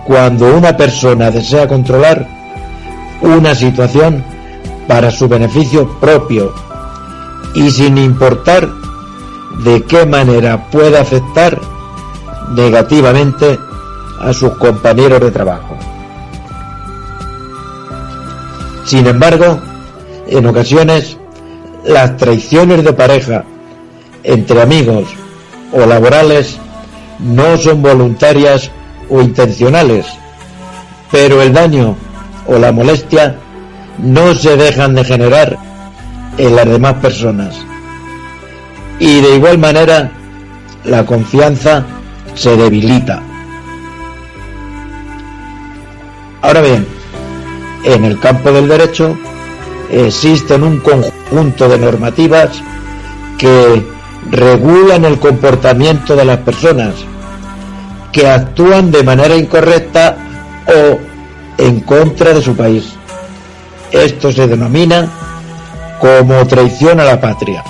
cuando 0.05 0.55
una 0.55 0.75
persona 0.75 1.31
desea 1.31 1.67
controlar 1.67 2.27
una 3.21 3.53
situación 3.55 4.23
para 4.87 5.11
su 5.11 5.27
beneficio 5.27 5.87
propio 5.99 6.53
y 7.53 7.69
sin 7.69 7.97
importar 7.97 8.69
de 9.63 9.83
qué 9.83 10.05
manera 10.05 10.69
pueda 10.69 11.01
afectar 11.01 11.59
negativamente 12.55 13.59
a 14.19 14.33
sus 14.33 14.53
compañeros 14.57 15.19
de 15.19 15.31
trabajo. 15.31 15.77
Sin 18.85 19.07
embargo, 19.07 19.59
en 20.27 20.45
ocasiones, 20.45 21.17
las 21.85 22.17
traiciones 22.17 22.83
de 22.83 22.93
pareja 22.93 23.43
entre 24.23 24.61
amigos 24.61 25.07
o 25.71 25.85
laborales 25.85 26.57
no 27.19 27.57
son 27.57 27.81
voluntarias 27.81 28.71
o 29.11 29.21
intencionales, 29.21 30.07
pero 31.11 31.41
el 31.41 31.53
daño 31.53 31.95
o 32.47 32.57
la 32.57 32.71
molestia 32.71 33.35
no 33.99 34.33
se 34.33 34.55
dejan 34.55 34.95
de 34.95 35.03
generar 35.03 35.57
en 36.37 36.55
las 36.55 36.65
demás 36.65 36.95
personas. 36.95 37.55
Y 38.99 39.19
de 39.21 39.35
igual 39.35 39.57
manera, 39.57 40.11
la 40.85 41.05
confianza 41.05 41.85
se 42.33 42.55
debilita. 42.55 43.21
Ahora 46.41 46.61
bien, 46.61 46.87
en 47.83 48.05
el 48.05 48.19
campo 48.19 48.51
del 48.51 48.67
derecho 48.67 49.17
existen 49.91 50.63
un 50.63 50.79
conjunto 50.79 51.67
de 51.67 51.77
normativas 51.77 52.49
que 53.37 53.85
regulan 54.29 55.03
el 55.03 55.19
comportamiento 55.19 56.15
de 56.15 56.25
las 56.25 56.37
personas 56.37 56.93
que 58.11 58.27
actúan 58.27 58.91
de 58.91 59.03
manera 59.03 59.35
incorrecta 59.35 60.17
o 60.67 60.99
en 61.57 61.79
contra 61.81 62.33
de 62.33 62.41
su 62.41 62.55
país. 62.55 62.93
Esto 63.91 64.31
se 64.31 64.47
denomina 64.47 65.09
como 65.99 66.45
traición 66.47 66.99
a 66.99 67.05
la 67.05 67.19
patria. 67.19 67.63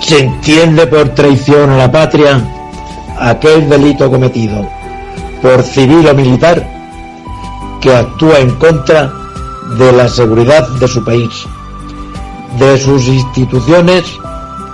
Se 0.00 0.20
entiende 0.20 0.86
por 0.86 1.10
traición 1.10 1.70
a 1.70 1.76
la 1.76 1.90
patria 1.90 2.40
aquel 3.18 3.68
delito 3.68 4.10
cometido 4.10 4.66
por 5.42 5.62
civil 5.62 6.06
o 6.08 6.14
militar 6.14 6.66
que 7.80 7.94
actúa 7.94 8.38
en 8.38 8.50
contra 8.56 9.12
de 9.78 9.92
la 9.92 10.08
seguridad 10.08 10.68
de 10.78 10.88
su 10.88 11.04
país, 11.04 11.30
de 12.58 12.78
sus 12.78 13.06
instituciones 13.06 14.04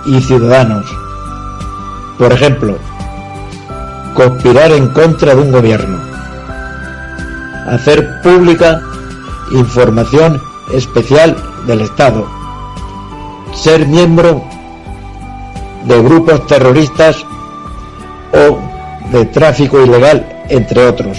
y 0.05 0.21
ciudadanos. 0.21 0.85
Por 2.17 2.33
ejemplo, 2.33 2.77
conspirar 4.15 4.71
en 4.71 4.87
contra 4.89 5.35
de 5.35 5.41
un 5.41 5.51
gobierno, 5.51 5.99
hacer 7.67 8.21
pública 8.23 8.81
información 9.51 10.41
especial 10.73 11.35
del 11.67 11.81
Estado, 11.81 12.27
ser 13.53 13.87
miembro 13.87 14.43
de 15.85 16.01
grupos 16.01 16.47
terroristas 16.47 17.23
o 18.33 18.57
de 19.11 19.25
tráfico 19.25 19.79
ilegal, 19.79 20.43
entre 20.49 20.87
otros. 20.87 21.17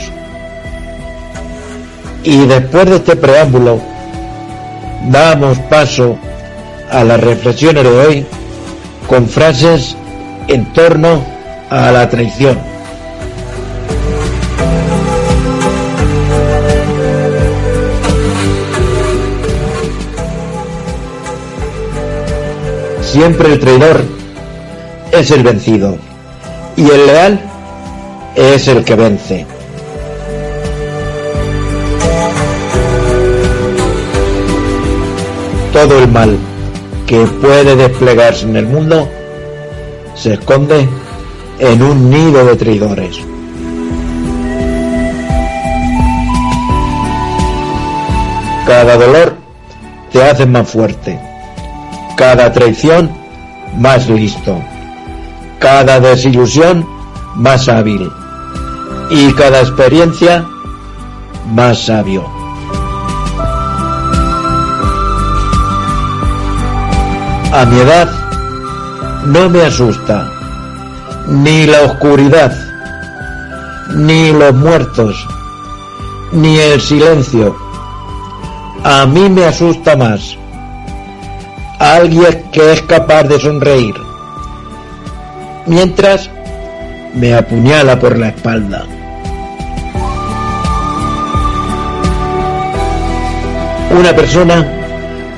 Y 2.24 2.44
después 2.46 2.86
de 2.86 2.96
este 2.96 3.16
preámbulo, 3.16 3.80
damos 5.10 5.58
paso 5.70 6.18
a 6.90 7.04
las 7.04 7.20
reflexiones 7.20 7.84
de 7.84 7.90
hoy 7.90 8.26
con 9.06 9.28
frases 9.28 9.96
en 10.48 10.64
torno 10.72 11.24
a 11.70 11.92
la 11.92 12.08
traición. 12.08 12.58
Siempre 23.02 23.52
el 23.52 23.58
traidor 23.58 24.02
es 25.12 25.30
el 25.30 25.42
vencido 25.42 25.96
y 26.76 26.90
el 26.90 27.06
leal 27.06 27.40
es 28.34 28.68
el 28.68 28.84
que 28.84 28.94
vence. 28.94 29.46
Todo 35.72 35.98
el 35.98 36.08
mal 36.08 36.36
que 37.06 37.24
puede 37.26 37.76
desplegarse 37.76 38.44
en 38.46 38.56
el 38.56 38.66
mundo 38.66 39.08
se 40.18 40.34
esconde 40.34 40.88
en 41.58 41.82
un 41.82 42.10
nido 42.10 42.44
de 42.44 42.56
traidores. 42.56 43.20
Cada 48.66 48.96
dolor 48.96 49.36
te 50.12 50.22
hace 50.22 50.44
más 50.44 50.68
fuerte, 50.68 51.18
cada 52.16 52.52
traición 52.52 53.10
más 53.78 54.08
listo, 54.08 54.60
cada 55.58 56.00
desilusión 56.00 56.86
más 57.34 57.68
hábil 57.68 58.10
y 59.10 59.32
cada 59.32 59.60
experiencia 59.60 60.44
más 61.54 61.86
sabio. 61.86 62.24
A 67.50 67.64
mi 67.64 67.80
edad 67.80 68.17
no 69.26 69.48
me 69.48 69.62
asusta 69.62 70.30
ni 71.26 71.66
la 71.66 71.82
oscuridad, 71.82 72.52
ni 73.94 74.32
los 74.32 74.54
muertos, 74.54 75.26
ni 76.32 76.58
el 76.58 76.80
silencio. 76.80 77.54
A 78.84 79.04
mí 79.06 79.28
me 79.28 79.44
asusta 79.44 79.96
más 79.96 80.36
alguien 81.78 82.44
que 82.50 82.72
es 82.72 82.82
capaz 82.82 83.24
de 83.24 83.38
sonreír, 83.38 83.94
mientras 85.66 86.30
me 87.14 87.34
apuñala 87.34 87.98
por 87.98 88.16
la 88.16 88.28
espalda. 88.28 88.84
Una 93.90 94.14
persona 94.14 94.66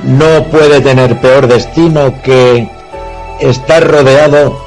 no 0.05 0.44
puede 0.44 0.81
tener 0.81 1.20
peor 1.20 1.47
destino 1.47 2.15
que 2.23 2.69
estar 3.40 3.86
rodeado 3.86 4.60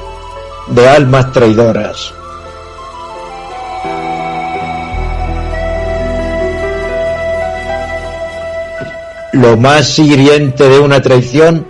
de 0.68 0.88
almas 0.88 1.32
traidoras. 1.32 2.12
Lo 9.32 9.56
más 9.56 9.98
hiriente 9.98 10.68
de 10.68 10.78
una 10.78 11.00
traición 11.02 11.66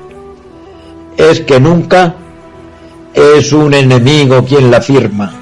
es 1.17 1.41
que 1.41 1.61
nunca 1.61 2.15
es 3.13 3.53
un 3.53 3.75
enemigo 3.75 4.45
quien 4.45 4.71
la 4.71 4.81
firma. 4.81 5.33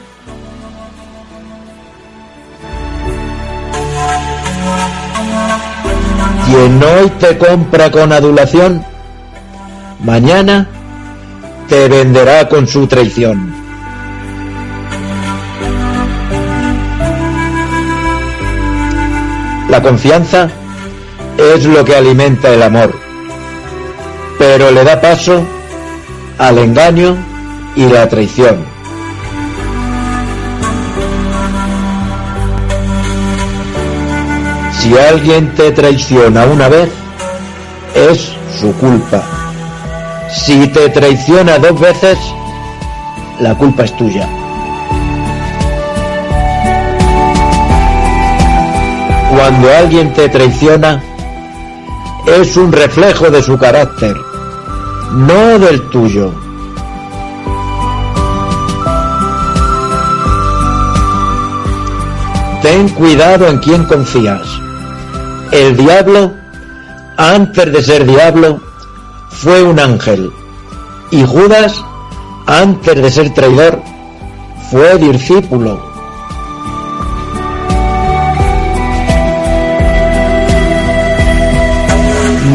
Quien 6.46 6.82
hoy 6.82 7.10
te 7.18 7.38
compra 7.38 7.90
con 7.90 8.12
adulación, 8.12 8.84
mañana 10.00 10.68
te 11.68 11.88
venderá 11.88 12.48
con 12.48 12.66
su 12.66 12.86
traición. 12.86 13.54
La 19.68 19.80
confianza 19.80 20.50
es 21.38 21.64
lo 21.64 21.84
que 21.84 21.96
alimenta 21.96 22.52
el 22.52 22.62
amor, 22.62 22.94
pero 24.38 24.70
le 24.70 24.84
da 24.84 25.00
paso 25.00 25.42
al 26.38 26.58
engaño 26.58 27.16
y 27.74 27.86
la 27.86 28.08
traición. 28.08 28.64
Si 34.78 34.98
alguien 34.98 35.54
te 35.54 35.70
traiciona 35.70 36.44
una 36.44 36.68
vez, 36.68 36.90
es 37.94 38.32
su 38.60 38.74
culpa. 38.74 39.41
Si 40.34 40.66
te 40.68 40.88
traiciona 40.88 41.58
dos 41.58 41.78
veces, 41.78 42.18
la 43.38 43.54
culpa 43.54 43.84
es 43.84 43.96
tuya. 43.96 44.26
Cuando 49.30 49.76
alguien 49.76 50.12
te 50.14 50.28
traiciona, 50.30 51.02
es 52.26 52.56
un 52.56 52.72
reflejo 52.72 53.30
de 53.30 53.42
su 53.42 53.58
carácter, 53.58 54.16
no 55.12 55.58
del 55.58 55.82
tuyo. 55.90 56.32
Ten 62.62 62.88
cuidado 62.90 63.48
en 63.48 63.58
quién 63.58 63.84
confías. 63.84 64.42
El 65.50 65.76
diablo, 65.76 66.32
antes 67.16 67.72
de 67.72 67.82
ser 67.82 68.06
diablo, 68.06 68.71
fue 69.32 69.62
un 69.62 69.80
ángel. 69.80 70.32
Y 71.10 71.24
Judas, 71.24 71.84
antes 72.46 73.02
de 73.02 73.10
ser 73.10 73.34
traidor, 73.34 73.82
fue 74.70 74.96
discípulo. 74.98 75.90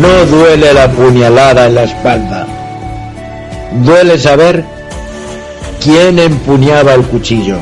No 0.01 0.25
duele 0.25 0.73
la 0.73 0.89
puñalada 0.89 1.67
en 1.67 1.75
la 1.75 1.83
espalda. 1.83 2.47
Duele 3.83 4.17
saber 4.17 4.63
quién 5.83 6.19
empuñaba 6.19 6.93
el 6.93 7.03
cuchillo. 7.03 7.57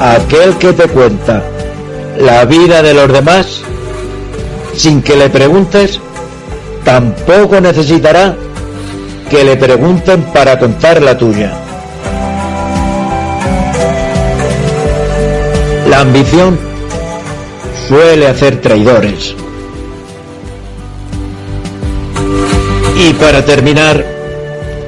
Aquel 0.00 0.56
que 0.58 0.72
te 0.72 0.88
cuenta 0.88 1.42
la 2.18 2.44
vida 2.44 2.82
de 2.82 2.94
los 2.94 3.12
demás 3.12 3.62
sin 4.74 5.02
que 5.02 5.16
le 5.16 5.28
preguntes, 5.28 6.00
tampoco 6.84 7.60
necesitará 7.60 8.36
que 9.28 9.44
le 9.44 9.56
pregunten 9.56 10.22
para 10.32 10.58
contar 10.58 11.02
la 11.02 11.18
tuya. 11.18 11.52
La 15.88 16.00
ambición 16.00 16.58
suele 17.88 18.28
hacer 18.28 18.60
traidores. 18.60 19.34
Y 22.96 23.12
para 23.14 23.44
terminar, 23.44 24.04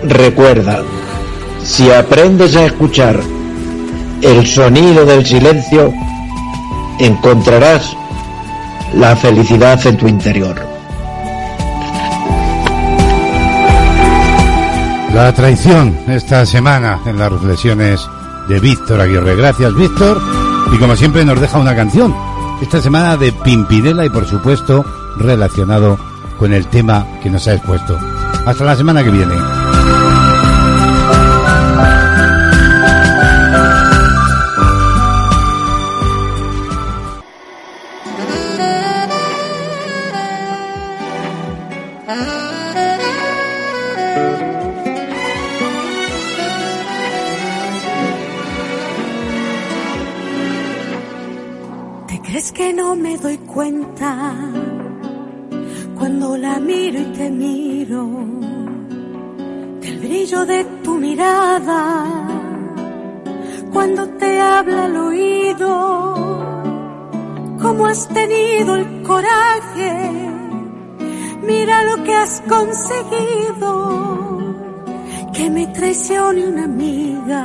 recuerda, 0.04 0.82
si 1.64 1.90
aprendes 1.90 2.54
a 2.56 2.66
escuchar 2.66 3.20
el 4.22 4.46
sonido 4.46 5.04
del 5.04 5.24
silencio, 5.24 5.92
encontrarás 7.00 7.96
la 8.94 9.16
felicidad 9.16 9.84
en 9.86 9.96
tu 9.96 10.06
interior. 10.06 10.56
La 15.14 15.32
traición 15.34 15.98
esta 16.06 16.46
semana 16.46 17.00
en 17.04 17.18
las 17.18 17.32
reflexiones 17.32 18.08
de 18.48 18.60
Víctor 18.60 19.00
Aguirre. 19.00 19.34
Gracias, 19.34 19.74
Víctor. 19.74 20.20
Y 20.72 20.78
como 20.78 20.94
siempre 20.94 21.24
nos 21.24 21.40
deja 21.40 21.58
una 21.58 21.74
canción. 21.74 22.14
Esta 22.60 22.80
semana 22.80 23.16
de 23.16 23.32
Pimpinela 23.32 24.04
y 24.04 24.10
por 24.10 24.26
supuesto 24.26 24.84
relacionado 25.16 25.98
con 26.38 26.52
el 26.52 26.66
tema 26.66 27.06
que 27.22 27.30
nos 27.30 27.46
ha 27.48 27.54
expuesto. 27.54 27.98
Hasta 28.46 28.64
la 28.64 28.76
semana 28.76 29.02
que 29.02 29.10
viene. 29.10 29.59
De 60.50 60.64
tu 60.84 60.94
mirada 61.06 61.82
cuando 63.72 64.02
te 64.20 64.40
habla 64.40 64.84
al 64.86 64.96
oído. 64.96 65.72
¿Cómo 67.62 67.86
has 67.86 68.08
tenido 68.08 68.74
el 68.74 69.02
coraje? 69.02 69.92
Mira 71.46 71.84
lo 71.84 72.02
que 72.04 72.14
has 72.14 72.42
conseguido. 72.54 73.70
Que 75.32 75.48
me 75.50 75.66
traicione 75.68 76.48
una 76.52 76.64
amiga 76.64 77.44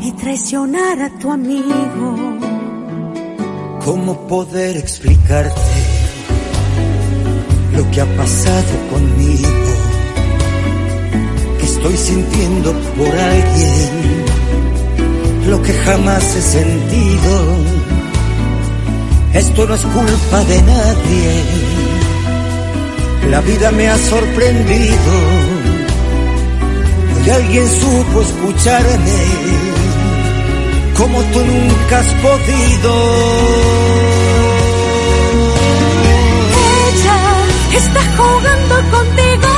y 0.00 0.10
traicionar 0.12 0.96
a 1.02 1.10
tu 1.18 1.30
amigo. 1.30 2.08
¿Cómo 3.84 4.26
poder 4.26 4.76
explicarte 4.76 5.76
lo 7.76 7.82
que 7.90 8.00
ha 8.00 8.16
pasado 8.16 8.72
conmigo? 8.90 9.57
Estoy 11.88 12.16
sintiendo 12.16 12.72
por 12.98 13.08
alguien 13.08 14.24
lo 15.46 15.62
que 15.62 15.72
jamás 15.72 16.22
he 16.36 16.42
sentido. 16.42 17.56
Esto 19.32 19.66
no 19.66 19.74
es 19.74 19.80
culpa 19.80 20.44
de 20.44 20.62
nadie. 20.64 21.44
La 23.30 23.40
vida 23.40 23.70
me 23.70 23.88
ha 23.88 23.96
sorprendido. 23.96 25.12
Hoy 27.16 27.30
alguien 27.30 27.66
supo 27.66 28.20
escucharme 28.20 29.24
como 30.94 31.22
tú 31.22 31.38
nunca 31.38 32.00
has 32.00 32.14
podido. 32.26 32.92
Ella 36.92 37.78
está 37.78 38.00
jugando 38.18 38.74
contigo 38.90 39.48
y. 39.54 39.57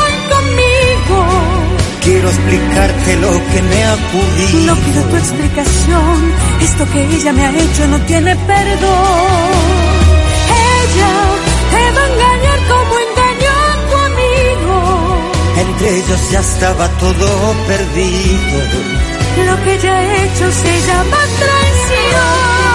Quiero 2.02 2.28
explicarte 2.30 3.16
lo 3.16 3.30
que 3.30 3.62
me 3.62 3.84
ha 3.84 3.94
ocurrido. 3.94 4.74
No 4.74 4.80
pido 4.80 5.02
tu 5.04 5.16
explicación. 5.16 6.32
Esto 6.62 6.90
que 6.92 7.02
ella 7.16 7.32
me 7.32 7.46
ha 7.46 7.50
hecho 7.50 7.86
no 7.88 8.00
tiene 8.06 8.34
perdón. 8.36 9.50
Ella 10.80 11.12
te 11.70 11.82
va 11.94 12.02
a 12.02 12.08
engañar 12.12 12.58
como 12.68 12.92
engañó 13.06 13.52
a 13.70 13.76
tu 13.90 13.96
amigo. 14.10 14.76
Entre 15.58 15.98
ellos 15.98 16.30
ya 16.30 16.40
estaba 16.40 16.88
todo 16.98 17.54
perdido. 17.66 18.58
Lo 19.46 19.64
que 19.64 19.74
ella 19.74 19.98
ha 19.98 20.24
hecho 20.24 20.52
se 20.52 20.80
llama 20.86 21.18
traición. 21.38 22.69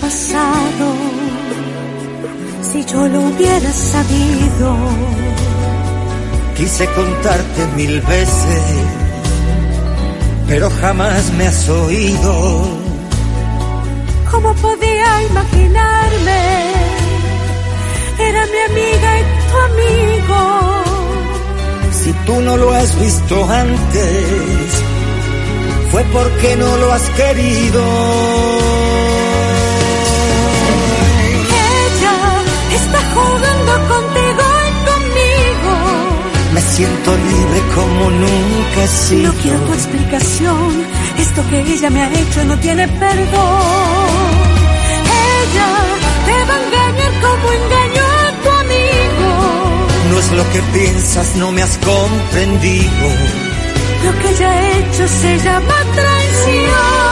Pasado, 0.00 0.86
si 2.62 2.84
yo 2.84 3.08
lo 3.08 3.20
hubiera 3.20 3.72
sabido. 3.72 4.76
Quise 6.56 6.86
contarte 6.86 7.66
mil 7.76 8.00
veces, 8.00 8.62
pero 10.48 10.70
jamás 10.80 11.30
me 11.32 11.46
has 11.46 11.68
oído. 11.68 12.62
¿Cómo 14.30 14.54
podía 14.54 15.22
imaginarme? 15.30 16.40
Era 18.18 18.46
mi 18.46 18.58
amiga 18.70 19.20
y 19.20 19.22
tu 19.50 19.56
amigo. 19.70 20.40
Si 21.92 22.12
tú 22.26 22.40
no 22.40 22.56
lo 22.56 22.72
has 22.72 22.98
visto 23.00 23.44
antes, 23.50 24.82
fue 25.90 26.02
porque 26.12 26.56
no 26.56 26.76
lo 26.76 26.92
has 26.92 27.08
querido. 27.10 27.82
Siento 36.76 37.16
libre 37.16 37.60
como 37.74 38.10
nunca 38.10 38.84
he 38.84 38.88
sido. 38.88 39.32
No 39.32 39.38
quiero 39.40 39.58
tu 39.60 39.72
explicación. 39.72 40.86
Esto 41.18 41.40
que 41.48 41.60
ella 41.60 41.90
me 41.90 42.02
ha 42.02 42.08
hecho 42.12 42.44
no 42.44 42.58
tiene 42.58 42.88
perdón. 42.88 44.30
Ella 45.36 45.70
te 46.26 46.36
va 46.48 46.54
a 46.56 46.62
engañar 46.64 47.12
como 47.24 47.46
engañó 47.60 48.04
a 48.24 48.28
tu 48.42 48.50
amigo. 48.64 49.30
No 50.10 50.18
es 50.18 50.32
lo 50.32 50.44
que 50.52 50.60
piensas, 50.78 51.36
no 51.36 51.52
me 51.52 51.62
has 51.62 51.76
comprendido. 51.78 53.06
Lo 54.04 54.12
que 54.18 54.28
ella 54.30 54.50
ha 54.50 54.78
hecho 54.78 55.08
se 55.08 55.38
llama 55.38 55.76
traición. 55.94 57.04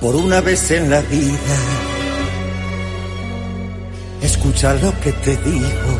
Por 0.00 0.16
una 0.16 0.40
vez 0.40 0.70
en 0.72 0.90
la 0.90 1.00
vida, 1.00 1.56
escucha 4.42 4.74
lo 4.74 4.92
que 5.00 5.12
te 5.12 5.36
digo. 5.36 5.92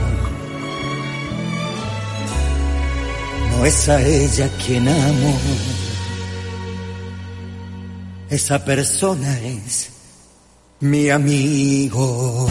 No 3.50 3.64
es 3.64 3.88
a 3.88 4.02
ella 4.02 4.50
quien 4.64 4.88
amo. 4.88 5.38
Esa 8.28 8.64
persona 8.64 9.38
es 9.38 9.90
mi 10.80 11.08
amigo. 11.08 12.48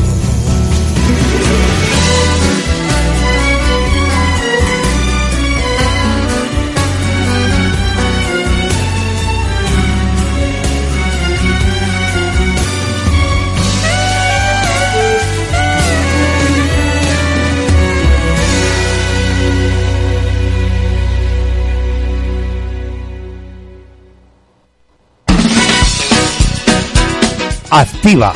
Activa, 27.71 28.33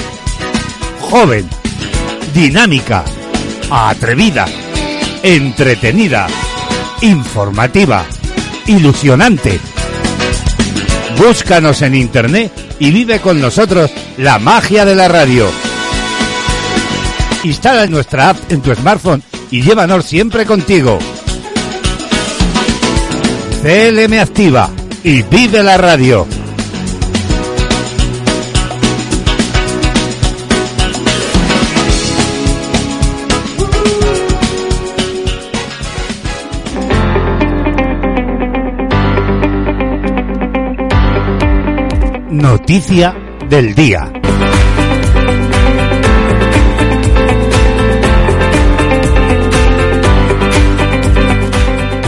joven, 1.02 1.48
dinámica, 2.34 3.03
atrevida, 3.70 4.45
entretenida, 5.22 6.28
informativa, 7.02 8.06
ilusionante. 8.66 9.60
Búscanos 11.18 11.82
en 11.82 11.95
internet 11.95 12.52
y 12.80 12.91
vive 12.91 13.20
con 13.20 13.41
nosotros 13.41 13.91
la 14.18 14.40
magia 14.40 14.86
de 14.86 14.95
la 14.95 15.10
radio. 15.10 15.52
Instala 17.44 17.88
nuestra 17.88 18.30
app 18.30 18.38
en 18.49 18.62
tu 18.62 18.74
smartphone 18.74 19.22
y 19.52 19.62
llévanos 19.62 20.06
siempre 20.06 20.45
contigo. 20.45 20.98
CLM 23.62 24.14
Activa 24.18 24.70
y 25.03 25.24
vive 25.24 25.62
la 25.62 25.78
radio. 25.78 26.26
Noticia 42.36 43.16
del 43.49 43.74
día. 43.74 44.12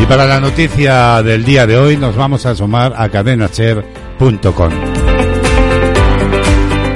Y 0.01 0.05
para 0.05 0.25
la 0.25 0.41
noticia 0.41 1.23
del 1.23 1.45
día 1.45 1.65
de 1.65 1.77
hoy 1.77 1.95
nos 1.95 2.17
vamos 2.17 2.45
a 2.45 2.49
asomar 2.49 2.93
a 2.97 3.07
cadenacher.com. 3.07 4.73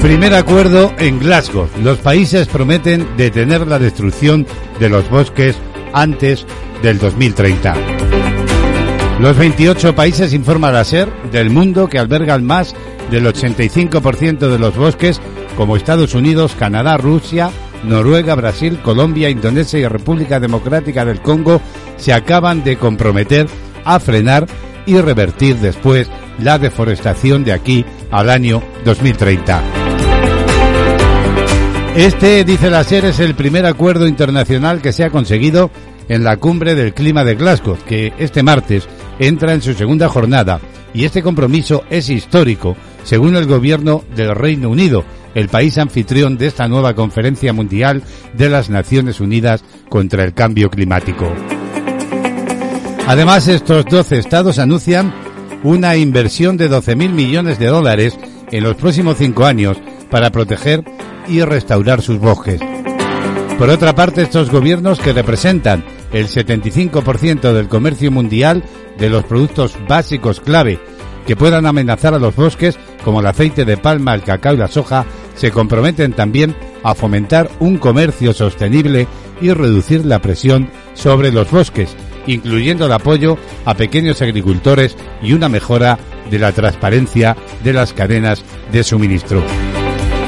Primer 0.01 0.33
acuerdo 0.33 0.91
en 0.99 1.17
Glasgow. 1.19 1.69
Los 1.81 1.99
países 1.99 2.49
prometen 2.49 3.15
detener 3.15 3.65
la 3.65 3.79
destrucción 3.79 4.45
de 4.77 4.89
los 4.89 5.09
bosques 5.09 5.55
antes 5.93 6.45
del 6.83 6.99
2030. 6.99 7.75
Los 9.21 9.37
28 9.37 9.93
países, 9.93 10.33
informa 10.33 10.71
la 10.71 10.83
SER, 10.83 11.07
del 11.31 11.51
mundo 11.51 11.87
que 11.87 11.99
albergan 11.99 12.43
más 12.43 12.75
del 13.11 13.25
85% 13.25 14.49
de 14.49 14.57
los 14.57 14.75
bosques, 14.75 15.21
como 15.55 15.75
Estados 15.75 16.15
Unidos, 16.15 16.55
Canadá, 16.57 16.97
Rusia, 16.97 17.51
Noruega, 17.83 18.35
Brasil, 18.35 18.79
Colombia, 18.81 19.29
Indonesia 19.29 19.79
y 19.79 19.85
República 19.85 20.39
Democrática 20.39 21.05
del 21.05 21.21
Congo, 21.21 21.61
se 21.97 22.13
acaban 22.13 22.63
de 22.63 22.77
comprometer 22.77 23.47
a 23.85 23.99
frenar 23.99 24.47
y 24.85 24.99
revertir 24.99 25.57
después 25.57 26.09
la 26.39 26.57
deforestación 26.57 27.43
de 27.43 27.53
aquí 27.53 27.85
al 28.09 28.29
año 28.29 28.63
2030. 28.85 29.61
Este, 31.95 32.45
dice 32.45 32.69
la 32.69 32.85
SER, 32.85 33.05
es 33.05 33.19
el 33.19 33.35
primer 33.35 33.65
acuerdo 33.65 34.07
internacional 34.07 34.81
que 34.81 34.93
se 34.93 35.03
ha 35.03 35.09
conseguido 35.09 35.69
en 36.07 36.23
la 36.23 36.37
cumbre 36.37 36.73
del 36.73 36.93
clima 36.93 37.23
de 37.25 37.35
Glasgow, 37.35 37.77
que 37.85 38.13
este 38.17 38.43
martes 38.43 38.87
entra 39.19 39.53
en 39.53 39.61
su 39.61 39.73
segunda 39.73 40.07
jornada. 40.07 40.61
Y 40.93 41.05
este 41.05 41.23
compromiso 41.23 41.83
es 41.89 42.09
histórico, 42.09 42.75
según 43.03 43.35
el 43.35 43.45
gobierno 43.45 44.03
del 44.15 44.35
Reino 44.35 44.69
Unido, 44.69 45.05
el 45.35 45.47
país 45.47 45.77
anfitrión 45.77 46.37
de 46.37 46.47
esta 46.47 46.67
nueva 46.67 46.93
conferencia 46.93 47.53
mundial 47.53 48.03
de 48.33 48.49
las 48.49 48.69
Naciones 48.69 49.19
Unidas 49.19 49.63
contra 49.89 50.23
el 50.23 50.33
Cambio 50.33 50.69
Climático. 50.69 51.31
Además, 53.07 53.47
estos 53.47 53.85
12 53.85 54.19
estados 54.19 54.59
anuncian 54.59 55.13
una 55.63 55.95
inversión 55.95 56.57
de 56.57 56.69
12.000 56.69 57.09
millones 57.11 57.59
de 57.59 57.67
dólares 57.67 58.17
en 58.51 58.63
los 58.63 58.75
próximos 58.75 59.17
cinco 59.17 59.45
años 59.45 59.77
para 60.09 60.31
proteger 60.31 60.83
y 61.27 61.41
restaurar 61.41 62.01
sus 62.01 62.19
bosques. 62.19 62.59
Por 63.57 63.69
otra 63.69 63.93
parte, 63.93 64.23
estos 64.23 64.49
gobiernos 64.49 64.99
que 64.99 65.13
representan 65.13 65.83
el 66.13 66.27
75% 66.27 67.53
del 67.53 67.67
comercio 67.67 68.11
mundial 68.11 68.63
de 68.97 69.09
los 69.09 69.23
productos 69.23 69.77
básicos 69.87 70.39
clave 70.39 70.79
que 71.25 71.35
puedan 71.35 71.65
amenazar 71.65 72.13
a 72.13 72.19
los 72.19 72.35
bosques, 72.35 72.77
como 73.03 73.19
el 73.19 73.27
aceite 73.27 73.65
de 73.65 73.77
palma, 73.77 74.13
el 74.13 74.23
cacao 74.23 74.53
y 74.53 74.57
la 74.57 74.67
soja, 74.67 75.05
se 75.35 75.51
comprometen 75.51 76.13
también 76.13 76.55
a 76.83 76.95
fomentar 76.95 77.49
un 77.59 77.77
comercio 77.77 78.33
sostenible 78.33 79.07
y 79.39 79.51
reducir 79.51 80.05
la 80.05 80.19
presión 80.19 80.69
sobre 80.93 81.31
los 81.31 81.49
bosques, 81.49 81.95
incluyendo 82.27 82.85
el 82.85 82.91
apoyo 82.91 83.37
a 83.65 83.75
pequeños 83.75 84.21
agricultores 84.21 84.95
y 85.21 85.33
una 85.33 85.49
mejora 85.49 85.97
de 86.29 86.39
la 86.39 86.51
transparencia 86.51 87.35
de 87.63 87.73
las 87.73 87.93
cadenas 87.93 88.43
de 88.71 88.83
suministro. 88.83 89.43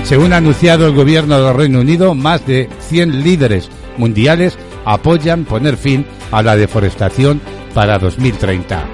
Según 0.04 0.34
ha 0.34 0.38
anunciado 0.38 0.88
el 0.88 0.94
gobierno 0.94 1.40
del 1.42 1.56
Reino 1.56 1.80
Unido, 1.80 2.14
más 2.14 2.46
de 2.46 2.70
100 2.90 3.24
líderes 3.24 3.70
mundiales 3.98 4.58
apoyan 4.86 5.46
poner 5.46 5.78
fin 5.78 6.06
a 6.32 6.42
la 6.42 6.56
deforestación 6.56 7.42
para 7.74 7.98
2030. 8.00 8.86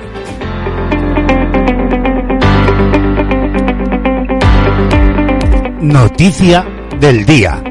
Noticia 5.82 6.66
del 7.00 7.26
día. 7.26 7.64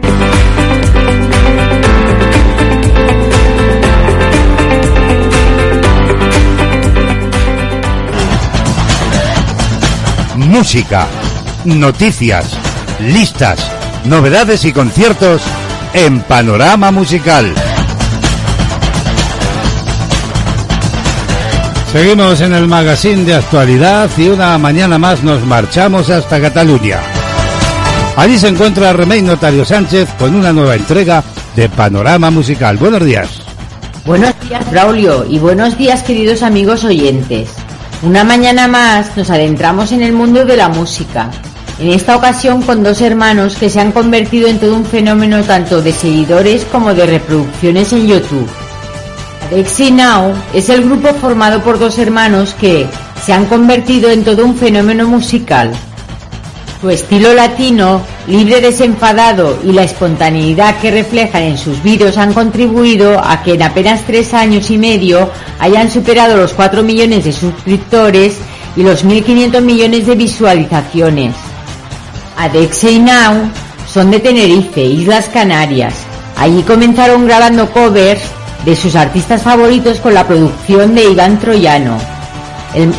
Música, 10.37 11.07
noticias, 11.65 12.59
listas, 13.01 13.71
novedades 14.05 14.65
y 14.65 14.73
conciertos 14.73 15.43
en 15.93 16.21
Panorama 16.23 16.91
Musical. 16.91 17.55
Seguimos 21.93 22.39
en 22.43 22.53
el 22.53 22.69
magazine 22.69 23.25
de 23.25 23.35
actualidad 23.35 24.11
y 24.19 24.29
una 24.29 24.59
mañana 24.59 24.99
más 24.99 25.25
nos 25.25 25.43
marchamos 25.45 26.11
hasta 26.11 26.39
Cataluña. 26.39 26.99
Allí 28.15 28.39
se 28.39 28.49
encuentra 28.49 28.93
Remey 28.93 29.23
Notario 29.23 29.65
Sánchez 29.65 30.11
con 30.19 30.35
una 30.35 30.53
nueva 30.53 30.75
entrega 30.75 31.25
de 31.57 31.71
Panorama 31.71 32.31
Musical. 32.31 32.77
Buenos 32.77 33.05
días. 33.05 33.29
Buenos 34.05 34.35
días, 34.47 34.71
Braulio, 34.71 35.25
y 35.31 35.39
buenos 35.39 35.79
días, 35.79 36.03
queridos 36.03 36.43
amigos 36.43 36.85
oyentes. 36.85 37.49
Una 38.03 38.23
mañana 38.23 38.69
más 38.69 39.17
nos 39.17 39.31
adentramos 39.31 39.91
en 39.93 40.03
el 40.03 40.13
mundo 40.13 40.45
de 40.45 40.59
la 40.59 40.69
música. 40.69 41.31
En 41.79 41.89
esta 41.91 42.17
ocasión 42.17 42.61
con 42.63 42.83
dos 42.83 43.01
hermanos 43.01 43.57
que 43.57 43.71
se 43.71 43.81
han 43.81 43.93
convertido 43.93 44.47
en 44.49 44.59
todo 44.59 44.75
un 44.75 44.85
fenómeno 44.85 45.43
tanto 45.43 45.81
de 45.81 45.93
seguidores 45.93 46.67
como 46.67 46.93
de 46.93 47.07
reproducciones 47.07 47.93
en 47.95 48.09
YouTube. 48.09 48.49
Alexi 49.51 49.91
Now 49.91 50.35
es 50.53 50.69
el 50.69 50.85
grupo 50.85 51.09
formado 51.15 51.63
por 51.63 51.79
dos 51.79 51.99
hermanos 51.99 52.55
que 52.61 52.87
se 53.25 53.33
han 53.33 53.47
convertido 53.47 54.11
en 54.11 54.23
todo 54.23 54.45
un 54.45 54.55
fenómeno 54.55 55.09
musical. 55.09 55.73
Su 56.81 56.91
estilo 56.91 57.33
latino, 57.33 58.03
libre, 58.27 58.61
desenfadado 58.61 59.59
y 59.65 59.73
la 59.73 59.85
espontaneidad 59.85 60.79
que 60.81 60.91
reflejan 60.91 61.45
en 61.45 61.59
sus 61.59 61.83
vídeos 61.83 62.19
han 62.19 62.35
contribuido 62.35 63.19
a 63.19 63.43
que 63.43 63.55
en 63.55 63.63
apenas 63.63 64.03
tres 64.07 64.35
años 64.35 64.71
y 64.71 64.77
medio 64.77 65.31
hayan 65.59 65.91
superado 65.91 66.37
los 66.37 66.53
4 66.53 66.83
millones 66.83 67.25
de 67.25 67.33
suscriptores 67.33 68.37
y 68.77 68.83
los 68.83 69.05
1.500 69.05 69.63
millones 69.63 70.07
de 70.07 70.15
visualizaciones. 70.15 71.35
Adexe 72.37 72.99
Now 72.99 73.51
son 73.91 74.11
de 74.11 74.21
Tenerife, 74.21 74.85
Islas 74.85 75.31
Canarias. 75.31 75.95
Allí 76.37 76.63
comenzaron 76.63 77.27
grabando 77.27 77.69
covers 77.73 78.38
de 78.65 78.77
sus 78.77 78.97
artistas 78.97 79.43
favoritos 79.43 80.01
con 80.01 80.15
la 80.15 80.27
producción 80.27 80.95
de 80.95 81.11
Iván 81.11 81.39
Troyano. 81.39 81.99
El, 82.75 82.93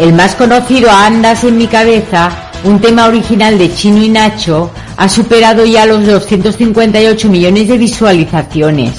el 0.00 0.12
más 0.12 0.34
conocido, 0.34 0.90
Andas 0.90 1.44
en 1.44 1.56
mi 1.56 1.66
cabeza, 1.66 2.30
un 2.64 2.80
tema 2.80 3.06
original 3.06 3.58
de 3.58 3.74
Chino 3.74 4.02
y 4.02 4.08
Nacho, 4.08 4.70
ha 4.96 5.08
superado 5.08 5.64
ya 5.64 5.86
los 5.86 6.06
258 6.06 7.28
millones 7.28 7.68
de 7.68 7.78
visualizaciones. 7.78 8.92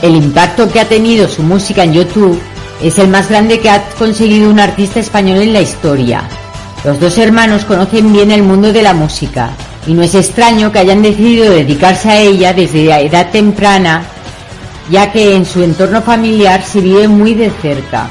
El 0.00 0.16
impacto 0.16 0.70
que 0.70 0.80
ha 0.80 0.88
tenido 0.88 1.28
su 1.28 1.42
música 1.42 1.84
en 1.84 1.92
YouTube 1.92 2.40
es 2.82 2.98
el 2.98 3.08
más 3.08 3.28
grande 3.28 3.60
que 3.60 3.70
ha 3.70 3.84
conseguido 3.90 4.50
un 4.50 4.58
artista 4.58 5.00
español 5.00 5.38
en 5.38 5.52
la 5.52 5.60
historia. 5.60 6.24
Los 6.84 6.98
dos 6.98 7.16
hermanos 7.18 7.64
conocen 7.64 8.12
bien 8.12 8.32
el 8.32 8.42
mundo 8.42 8.72
de 8.72 8.82
la 8.82 8.92
música 8.92 9.50
y 9.86 9.94
no 9.94 10.02
es 10.02 10.14
extraño 10.14 10.72
que 10.72 10.80
hayan 10.80 11.02
decidido 11.02 11.50
dedicarse 11.50 12.10
a 12.10 12.20
ella 12.20 12.52
desde 12.52 12.84
la 12.84 13.00
edad 13.00 13.30
temprana, 13.30 14.02
ya 14.90 15.12
que 15.12 15.36
en 15.36 15.44
su 15.44 15.62
entorno 15.62 16.02
familiar 16.02 16.62
se 16.62 16.80
vive 16.80 17.08
muy 17.08 17.34
de 17.34 17.50
cerca. 17.50 18.08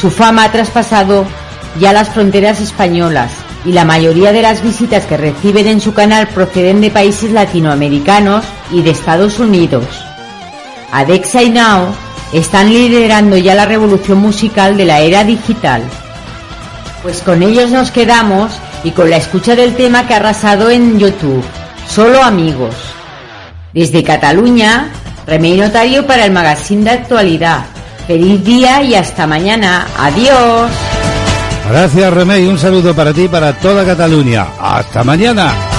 Su 0.00 0.10
fama 0.10 0.44
ha 0.44 0.52
traspasado 0.52 1.26
ya 1.78 1.92
las 1.92 2.10
fronteras 2.10 2.60
españolas 2.60 3.30
y 3.64 3.72
la 3.72 3.84
mayoría 3.84 4.32
de 4.32 4.42
las 4.42 4.62
visitas 4.62 5.04
que 5.04 5.16
reciben 5.16 5.66
en 5.66 5.80
su 5.80 5.92
canal 5.92 6.28
proceden 6.28 6.80
de 6.80 6.90
países 6.90 7.30
latinoamericanos 7.32 8.44
y 8.70 8.82
de 8.82 8.90
Estados 8.90 9.38
Unidos. 9.38 9.84
Adexa 10.92 11.42
y 11.42 11.50
Now 11.50 11.94
están 12.32 12.72
liderando 12.72 13.36
ya 13.36 13.54
la 13.54 13.66
revolución 13.66 14.18
musical 14.18 14.76
de 14.76 14.84
la 14.84 15.00
era 15.00 15.24
digital. 15.24 15.82
Pues 17.02 17.22
con 17.22 17.42
ellos 17.42 17.70
nos 17.70 17.90
quedamos 17.90 18.52
y 18.84 18.90
con 18.92 19.10
la 19.10 19.16
escucha 19.16 19.56
del 19.56 19.74
tema 19.74 20.06
que 20.06 20.14
ha 20.14 20.18
arrasado 20.18 20.70
en 20.70 20.98
YouTube, 20.98 21.44
Solo 21.88 22.22
Amigos. 22.22 22.74
Desde 23.72 24.02
Cataluña, 24.02 24.90
Remey 25.30 25.56
Notario 25.56 26.04
para 26.04 26.24
el 26.24 26.32
Magazine 26.32 26.82
de 26.82 26.90
Actualidad. 26.90 27.64
Feliz 28.08 28.44
día 28.44 28.82
y 28.82 28.96
hasta 28.96 29.28
mañana. 29.28 29.86
Adiós. 29.96 30.72
Gracias 31.70 32.12
Remey, 32.12 32.48
un 32.48 32.58
saludo 32.58 32.92
para 32.96 33.12
ti 33.12 33.22
y 33.22 33.28
para 33.28 33.52
toda 33.52 33.84
Cataluña. 33.84 34.48
Hasta 34.60 35.04
mañana. 35.04 35.69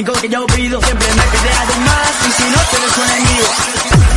Único 0.00 0.12
que 0.20 0.28
yo 0.28 0.46
pido. 0.46 0.80
Siempre 0.80 1.08
me 1.08 1.22
pide 1.22 1.50
algo 1.60 1.80
más 1.80 2.12
y 2.26 2.32
si 2.32 2.42
no, 2.50 2.58
eres 2.78 2.92
su 2.94 3.02
enemigo. 3.02 3.48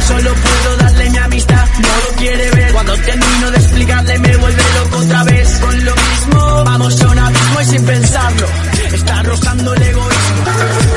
Solo 0.07 0.33
puedo 0.33 0.77
darle 0.77 1.09
mi 1.09 1.17
amistad, 1.17 1.65
no 1.79 1.87
lo 1.87 2.17
quiere 2.17 2.51
ver. 2.51 2.73
Cuando 2.73 2.97
termino 2.97 3.51
de 3.51 3.57
explicarle, 3.57 4.19
me 4.19 4.37
vuelve 4.37 4.63
loco 4.75 4.97
otra 4.97 5.23
vez. 5.23 5.59
Con 5.59 5.85
lo 5.85 5.95
mismo, 5.95 6.63
vamos 6.63 7.01
a 7.01 7.07
un 7.07 7.19
abismo 7.19 7.61
y 7.61 7.65
sin 7.65 7.85
pensarlo. 7.85 8.47
Está 8.93 9.23
rozando 9.23 9.73
el 9.73 9.81
egoísmo. 9.81 10.43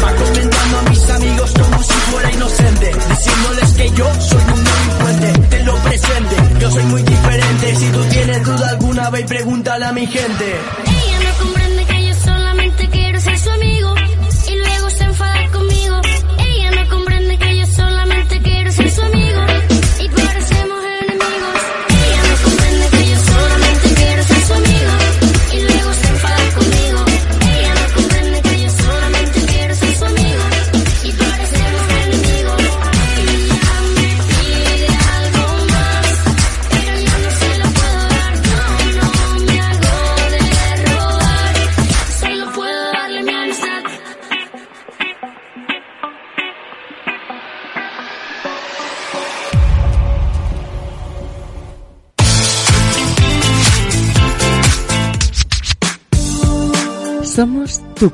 Va 0.05 0.13
comentando 0.15 0.79
a 0.79 0.83
mis 0.91 1.11
amigos 1.11 1.51
como 1.53 1.83
si 1.83 1.93
fuera 1.93 2.33
inocente. 2.33 2.93
Diciéndoles 3.09 3.73
que 3.73 3.91
yo 3.91 4.21
soy 4.21 4.43
un 4.55 4.65
delincuente. 4.65 5.49
Te 5.51 5.63
lo 5.65 5.75
presente, 5.77 6.37
yo 6.61 6.71
soy 6.71 6.85
muy 6.85 7.03
diferente. 7.03 7.77
Si 7.77 7.91
tú 7.91 8.05
tienes 8.05 8.45
duda 8.45 8.69
alguna, 8.71 9.11
ve 9.11 9.21
y 9.21 9.25
pregúntale 9.25 9.85
a 9.85 9.93
mi 9.93 10.07
gente. 10.07 10.86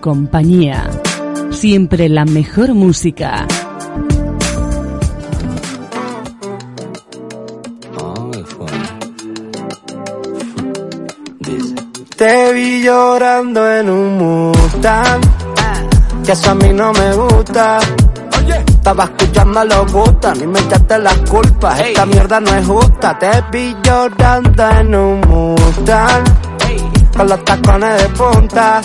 Compañía. 0.01 0.90
Siempre 1.51 2.09
la 2.09 2.24
mejor 2.24 2.74
música. 2.74 3.47
Te 12.16 12.52
vi 12.52 12.82
llorando 12.82 13.69
en 13.70 13.90
un 13.90 14.19
Mustang, 14.19 15.20
que 16.24 16.32
eso 16.32 16.51
a 16.51 16.55
mí 16.55 16.73
no 16.73 16.93
me 16.93 17.14
gusta. 17.14 17.78
Estaba 18.66 19.05
escuchando 19.05 19.60
a 19.60 19.64
los 19.64 19.93
gustan 19.93 20.40
y 20.40 20.47
me 20.47 20.60
echaste 20.60 20.98
las 20.98 21.16
culpas. 21.28 21.81
Esta 21.81 22.06
mierda 22.06 22.40
no 22.40 22.55
es 22.55 22.66
justa. 22.66 23.19
Te 23.19 23.31
vi 23.51 23.77
llorando 23.82 24.70
en 24.70 24.94
un 24.94 25.20
Mustang, 25.20 26.24
con 27.16 27.28
los 27.28 27.44
tacones 27.44 28.02
de 28.02 28.09
punta. 28.10 28.82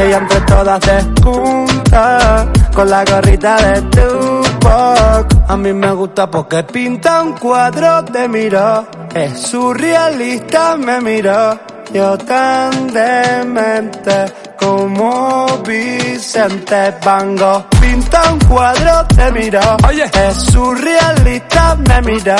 Ella 0.00 0.16
entre 0.16 0.40
todas 0.42 0.80
despunta, 0.80 2.46
con 2.74 2.88
la 2.88 3.04
gorrita 3.04 3.56
de 3.56 3.82
Tupac. 3.82 5.36
A 5.46 5.56
mí 5.58 5.74
me 5.74 5.92
gusta 5.92 6.30
porque 6.30 6.62
pinta 6.62 7.20
un 7.20 7.32
cuadro 7.34 8.00
de 8.04 8.26
miro. 8.26 8.86
Es 9.14 9.42
surrealista, 9.42 10.76
me 10.78 11.02
miró. 11.02 11.58
Yo 11.92 12.16
tan 12.16 12.86
demente 12.94 14.32
como 14.58 15.46
Vicente 15.66 16.94
Van 17.04 17.36
Gogh. 17.36 17.64
Pinta 17.78 18.32
un 18.32 18.38
cuadro, 18.38 19.06
te 19.14 19.30
miró. 19.32 19.76
Oye, 19.86 20.04
es 20.04 20.36
surrealista, 20.36 21.76
me 21.76 22.00
miró. 22.00 22.36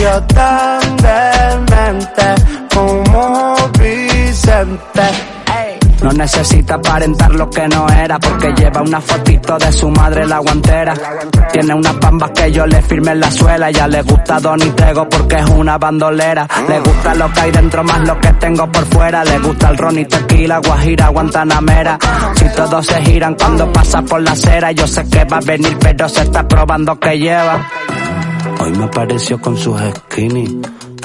Yo 0.00 0.22
tan 0.24 0.96
demente 0.96 2.34
como 2.74 3.54
Vicente. 3.78 5.35
No 6.06 6.12
necesita 6.12 6.74
aparentar 6.74 7.34
lo 7.34 7.50
que 7.50 7.66
no 7.66 7.84
era 7.88 8.16
porque 8.20 8.54
lleva 8.54 8.80
una 8.80 9.00
fotito 9.00 9.58
de 9.58 9.72
su 9.72 9.90
madre 9.90 10.24
la 10.24 10.38
guantera. 10.38 10.94
Tiene 11.52 11.74
unas 11.74 11.94
pambas 11.94 12.30
que 12.30 12.52
yo 12.52 12.64
le 12.64 12.80
firme 12.82 13.10
en 13.10 13.18
la 13.18 13.28
suela. 13.28 13.72
Ya 13.72 13.88
le 13.88 14.02
gusta 14.02 14.38
Donny 14.38 14.70
Tego 14.70 15.08
porque 15.08 15.34
es 15.34 15.50
una 15.50 15.78
bandolera. 15.78 16.46
Le 16.68 16.78
gusta 16.78 17.12
lo 17.16 17.32
que 17.32 17.40
hay 17.40 17.50
dentro 17.50 17.82
más 17.82 18.06
lo 18.06 18.20
que 18.20 18.32
tengo 18.34 18.70
por 18.70 18.84
fuera. 18.84 19.24
Le 19.24 19.36
gusta 19.40 19.68
el 19.68 19.78
ron 19.78 19.98
y 19.98 20.04
tequila, 20.04 20.60
guajira, 20.64 21.08
guantanamera. 21.08 21.98
Si 22.36 22.48
todos 22.54 22.86
se 22.86 23.02
giran 23.02 23.34
cuando 23.34 23.72
pasa 23.72 24.00
por 24.02 24.22
la 24.22 24.30
acera, 24.30 24.70
yo 24.70 24.86
sé 24.86 25.08
que 25.08 25.24
va 25.24 25.38
a 25.38 25.40
venir 25.40 25.76
pero 25.80 26.08
se 26.08 26.22
está 26.22 26.46
probando 26.46 27.00
que 27.00 27.18
lleva. 27.18 27.68
Hoy 28.60 28.70
me 28.70 28.84
apareció 28.84 29.40
con 29.40 29.56
sus 29.56 29.80
skinny. 29.80 30.60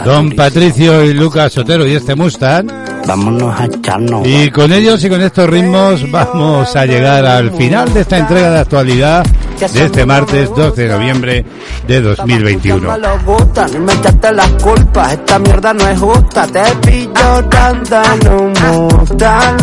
Don 0.06 0.30
Patricio 0.36 1.03
y 1.03 1.15
Lucas 1.15 1.53
Sotero 1.53 1.88
y 1.88 1.95
este 1.95 2.14
Mustang. 2.14 2.80
Vámonos 3.07 3.60
a 3.60 3.65
echarnos. 3.65 4.28
Y 4.28 4.49
con 4.52 4.72
ellos 4.72 5.03
y 5.03 5.10
con 5.10 5.22
estos 5.22 5.49
ritmos 5.49 6.10
vamos 6.11 6.76
a 6.76 6.86
llegar 6.86 7.26
al 7.26 7.52
final 7.52 7.94
de 7.94 8.02
esta 8.02 8.18
entrega 8.18 8.52
de 8.52 8.60
actualidad 8.60 9.26
de 9.68 9.86
este 9.86 10.06
martes 10.06 10.49
12 10.56 10.82
de 10.82 10.90
noviembre 10.90 11.45
de 11.88 12.02
2021. 12.02 12.88
No 12.88 12.98
los 12.98 13.26
gustan 13.26 13.69
y 13.73 13.80
me 13.80 13.94
echaste 13.94 14.32
las 14.34 14.49
culpas. 14.64 15.14
Esta 15.14 15.40
mierda 15.40 15.73
no 15.73 15.88
es 15.88 15.99
justa. 15.99 16.48
Te 16.48 16.64
vi 16.88 17.10
llorando 17.15 18.02
en 18.02 18.34
un 18.34 18.53
Mustang, 18.53 19.57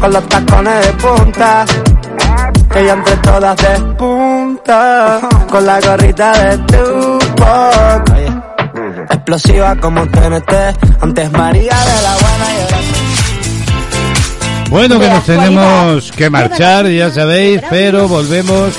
con 0.00 0.12
los 0.12 0.28
tacones 0.28 0.86
de 0.86 0.92
punta. 0.94 1.64
Ella 2.74 2.92
entre 2.94 3.16
todas 3.16 3.56
despunta, 3.56 5.20
con 5.50 5.66
la 5.66 5.80
gorrita 5.80 6.32
de 6.32 6.58
Tupac. 6.58 8.11
Explosiva 9.12 9.76
como 9.76 10.06
TNT, 10.06 10.52
antes 11.00 11.32
María 11.32 11.76
de 11.76 12.02
la 12.02 12.16
Buena 12.16 12.46
y 12.50 12.62
ahora 12.62 12.78
Bueno, 14.70 14.98
que 14.98 15.08
nos 15.08 15.24
tenemos 15.24 16.12
que 16.12 16.30
marchar, 16.30 16.88
ya 16.88 17.10
sabéis, 17.10 17.60
pero 17.68 18.08
volvemos 18.08 18.72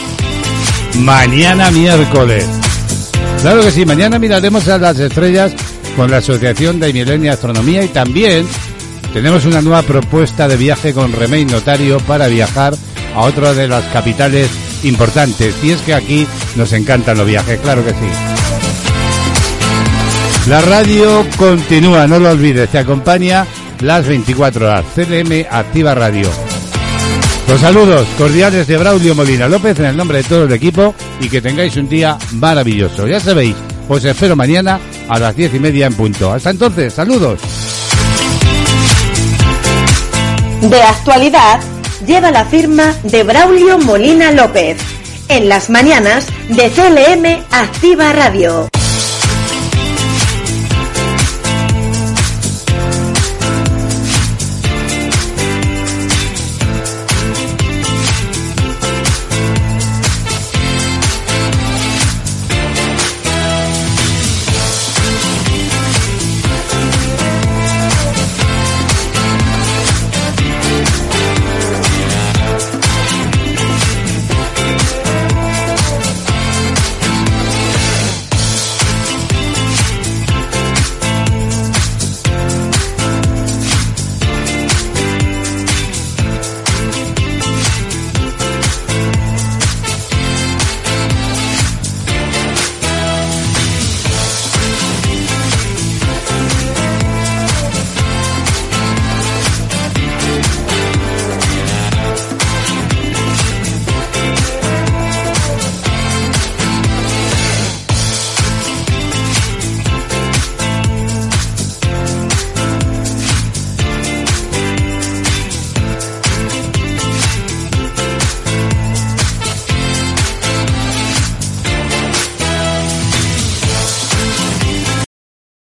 mañana 0.99 1.69
miércoles. 1.69 2.47
Claro 3.41 3.61
que 3.61 3.71
sí, 3.71 3.85
mañana 3.85 4.17
miraremos 4.17 4.67
a 4.67 4.79
las 4.79 4.97
estrellas 4.97 5.53
con 5.95 6.09
la 6.09 6.17
Asociación 6.17 6.79
de 6.79 6.91
Milenia 6.91 7.33
Astronomía 7.33 7.83
y 7.83 7.89
también 7.89 8.47
tenemos 9.13 9.45
una 9.45 9.61
nueva 9.61 9.83
propuesta 9.83 10.47
de 10.47 10.57
viaje 10.57 10.93
con 10.93 11.13
Remey 11.13 11.45
Notario 11.45 11.99
para 11.99 12.27
viajar 12.27 12.73
a 13.15 13.21
otra 13.21 13.53
de 13.53 13.67
las 13.67 13.83
capitales 13.93 14.49
importantes. 14.83 15.53
Y 15.61 15.71
es 15.71 15.81
que 15.81 15.93
aquí 15.93 16.27
nos 16.55 16.73
encantan 16.73 17.19
los 17.19 17.27
viajes, 17.27 17.59
claro 17.59 17.85
que 17.85 17.91
sí. 17.91 18.62
La 20.47 20.59
radio 20.59 21.25
continúa, 21.37 22.05
no 22.05 22.19
lo 22.19 22.31
olvides, 22.31 22.69
te 22.69 22.77
acompaña 22.77 23.47
las 23.79 24.05
24 24.05 24.65
horas. 24.65 24.85
CLM 24.93 25.45
Activa 25.49 25.95
Radio. 25.95 26.29
Los 27.47 27.61
saludos 27.61 28.05
cordiales 28.17 28.67
de 28.67 28.77
Braulio 28.77 29.15
Molina 29.15 29.47
López 29.47 29.79
en 29.79 29.85
el 29.85 29.95
nombre 29.95 30.17
de 30.17 30.23
todo 30.25 30.43
el 30.43 30.51
equipo 30.51 30.93
y 31.21 31.29
que 31.29 31.41
tengáis 31.41 31.77
un 31.77 31.87
día 31.87 32.17
maravilloso. 32.33 33.07
Ya 33.07 33.21
sabéis, 33.21 33.55
os 33.87 34.03
espero 34.03 34.35
mañana 34.35 34.81
a 35.07 35.17
las 35.17 35.33
diez 35.33 35.53
y 35.53 35.59
media 35.59 35.87
en 35.87 35.93
punto. 35.93 36.33
Hasta 36.33 36.49
entonces, 36.49 36.93
saludos. 36.93 37.39
De 40.61 40.81
actualidad 40.81 41.61
lleva 42.05 42.31
la 42.31 42.43
firma 42.43 42.93
de 43.03 43.23
Braulio 43.23 43.77
Molina 43.79 44.33
López. 44.33 44.77
En 45.29 45.47
las 45.47 45.69
mañanas 45.69 46.27
de 46.49 46.69
CLM 46.69 47.45
Activa 47.49 48.11
Radio. 48.11 48.69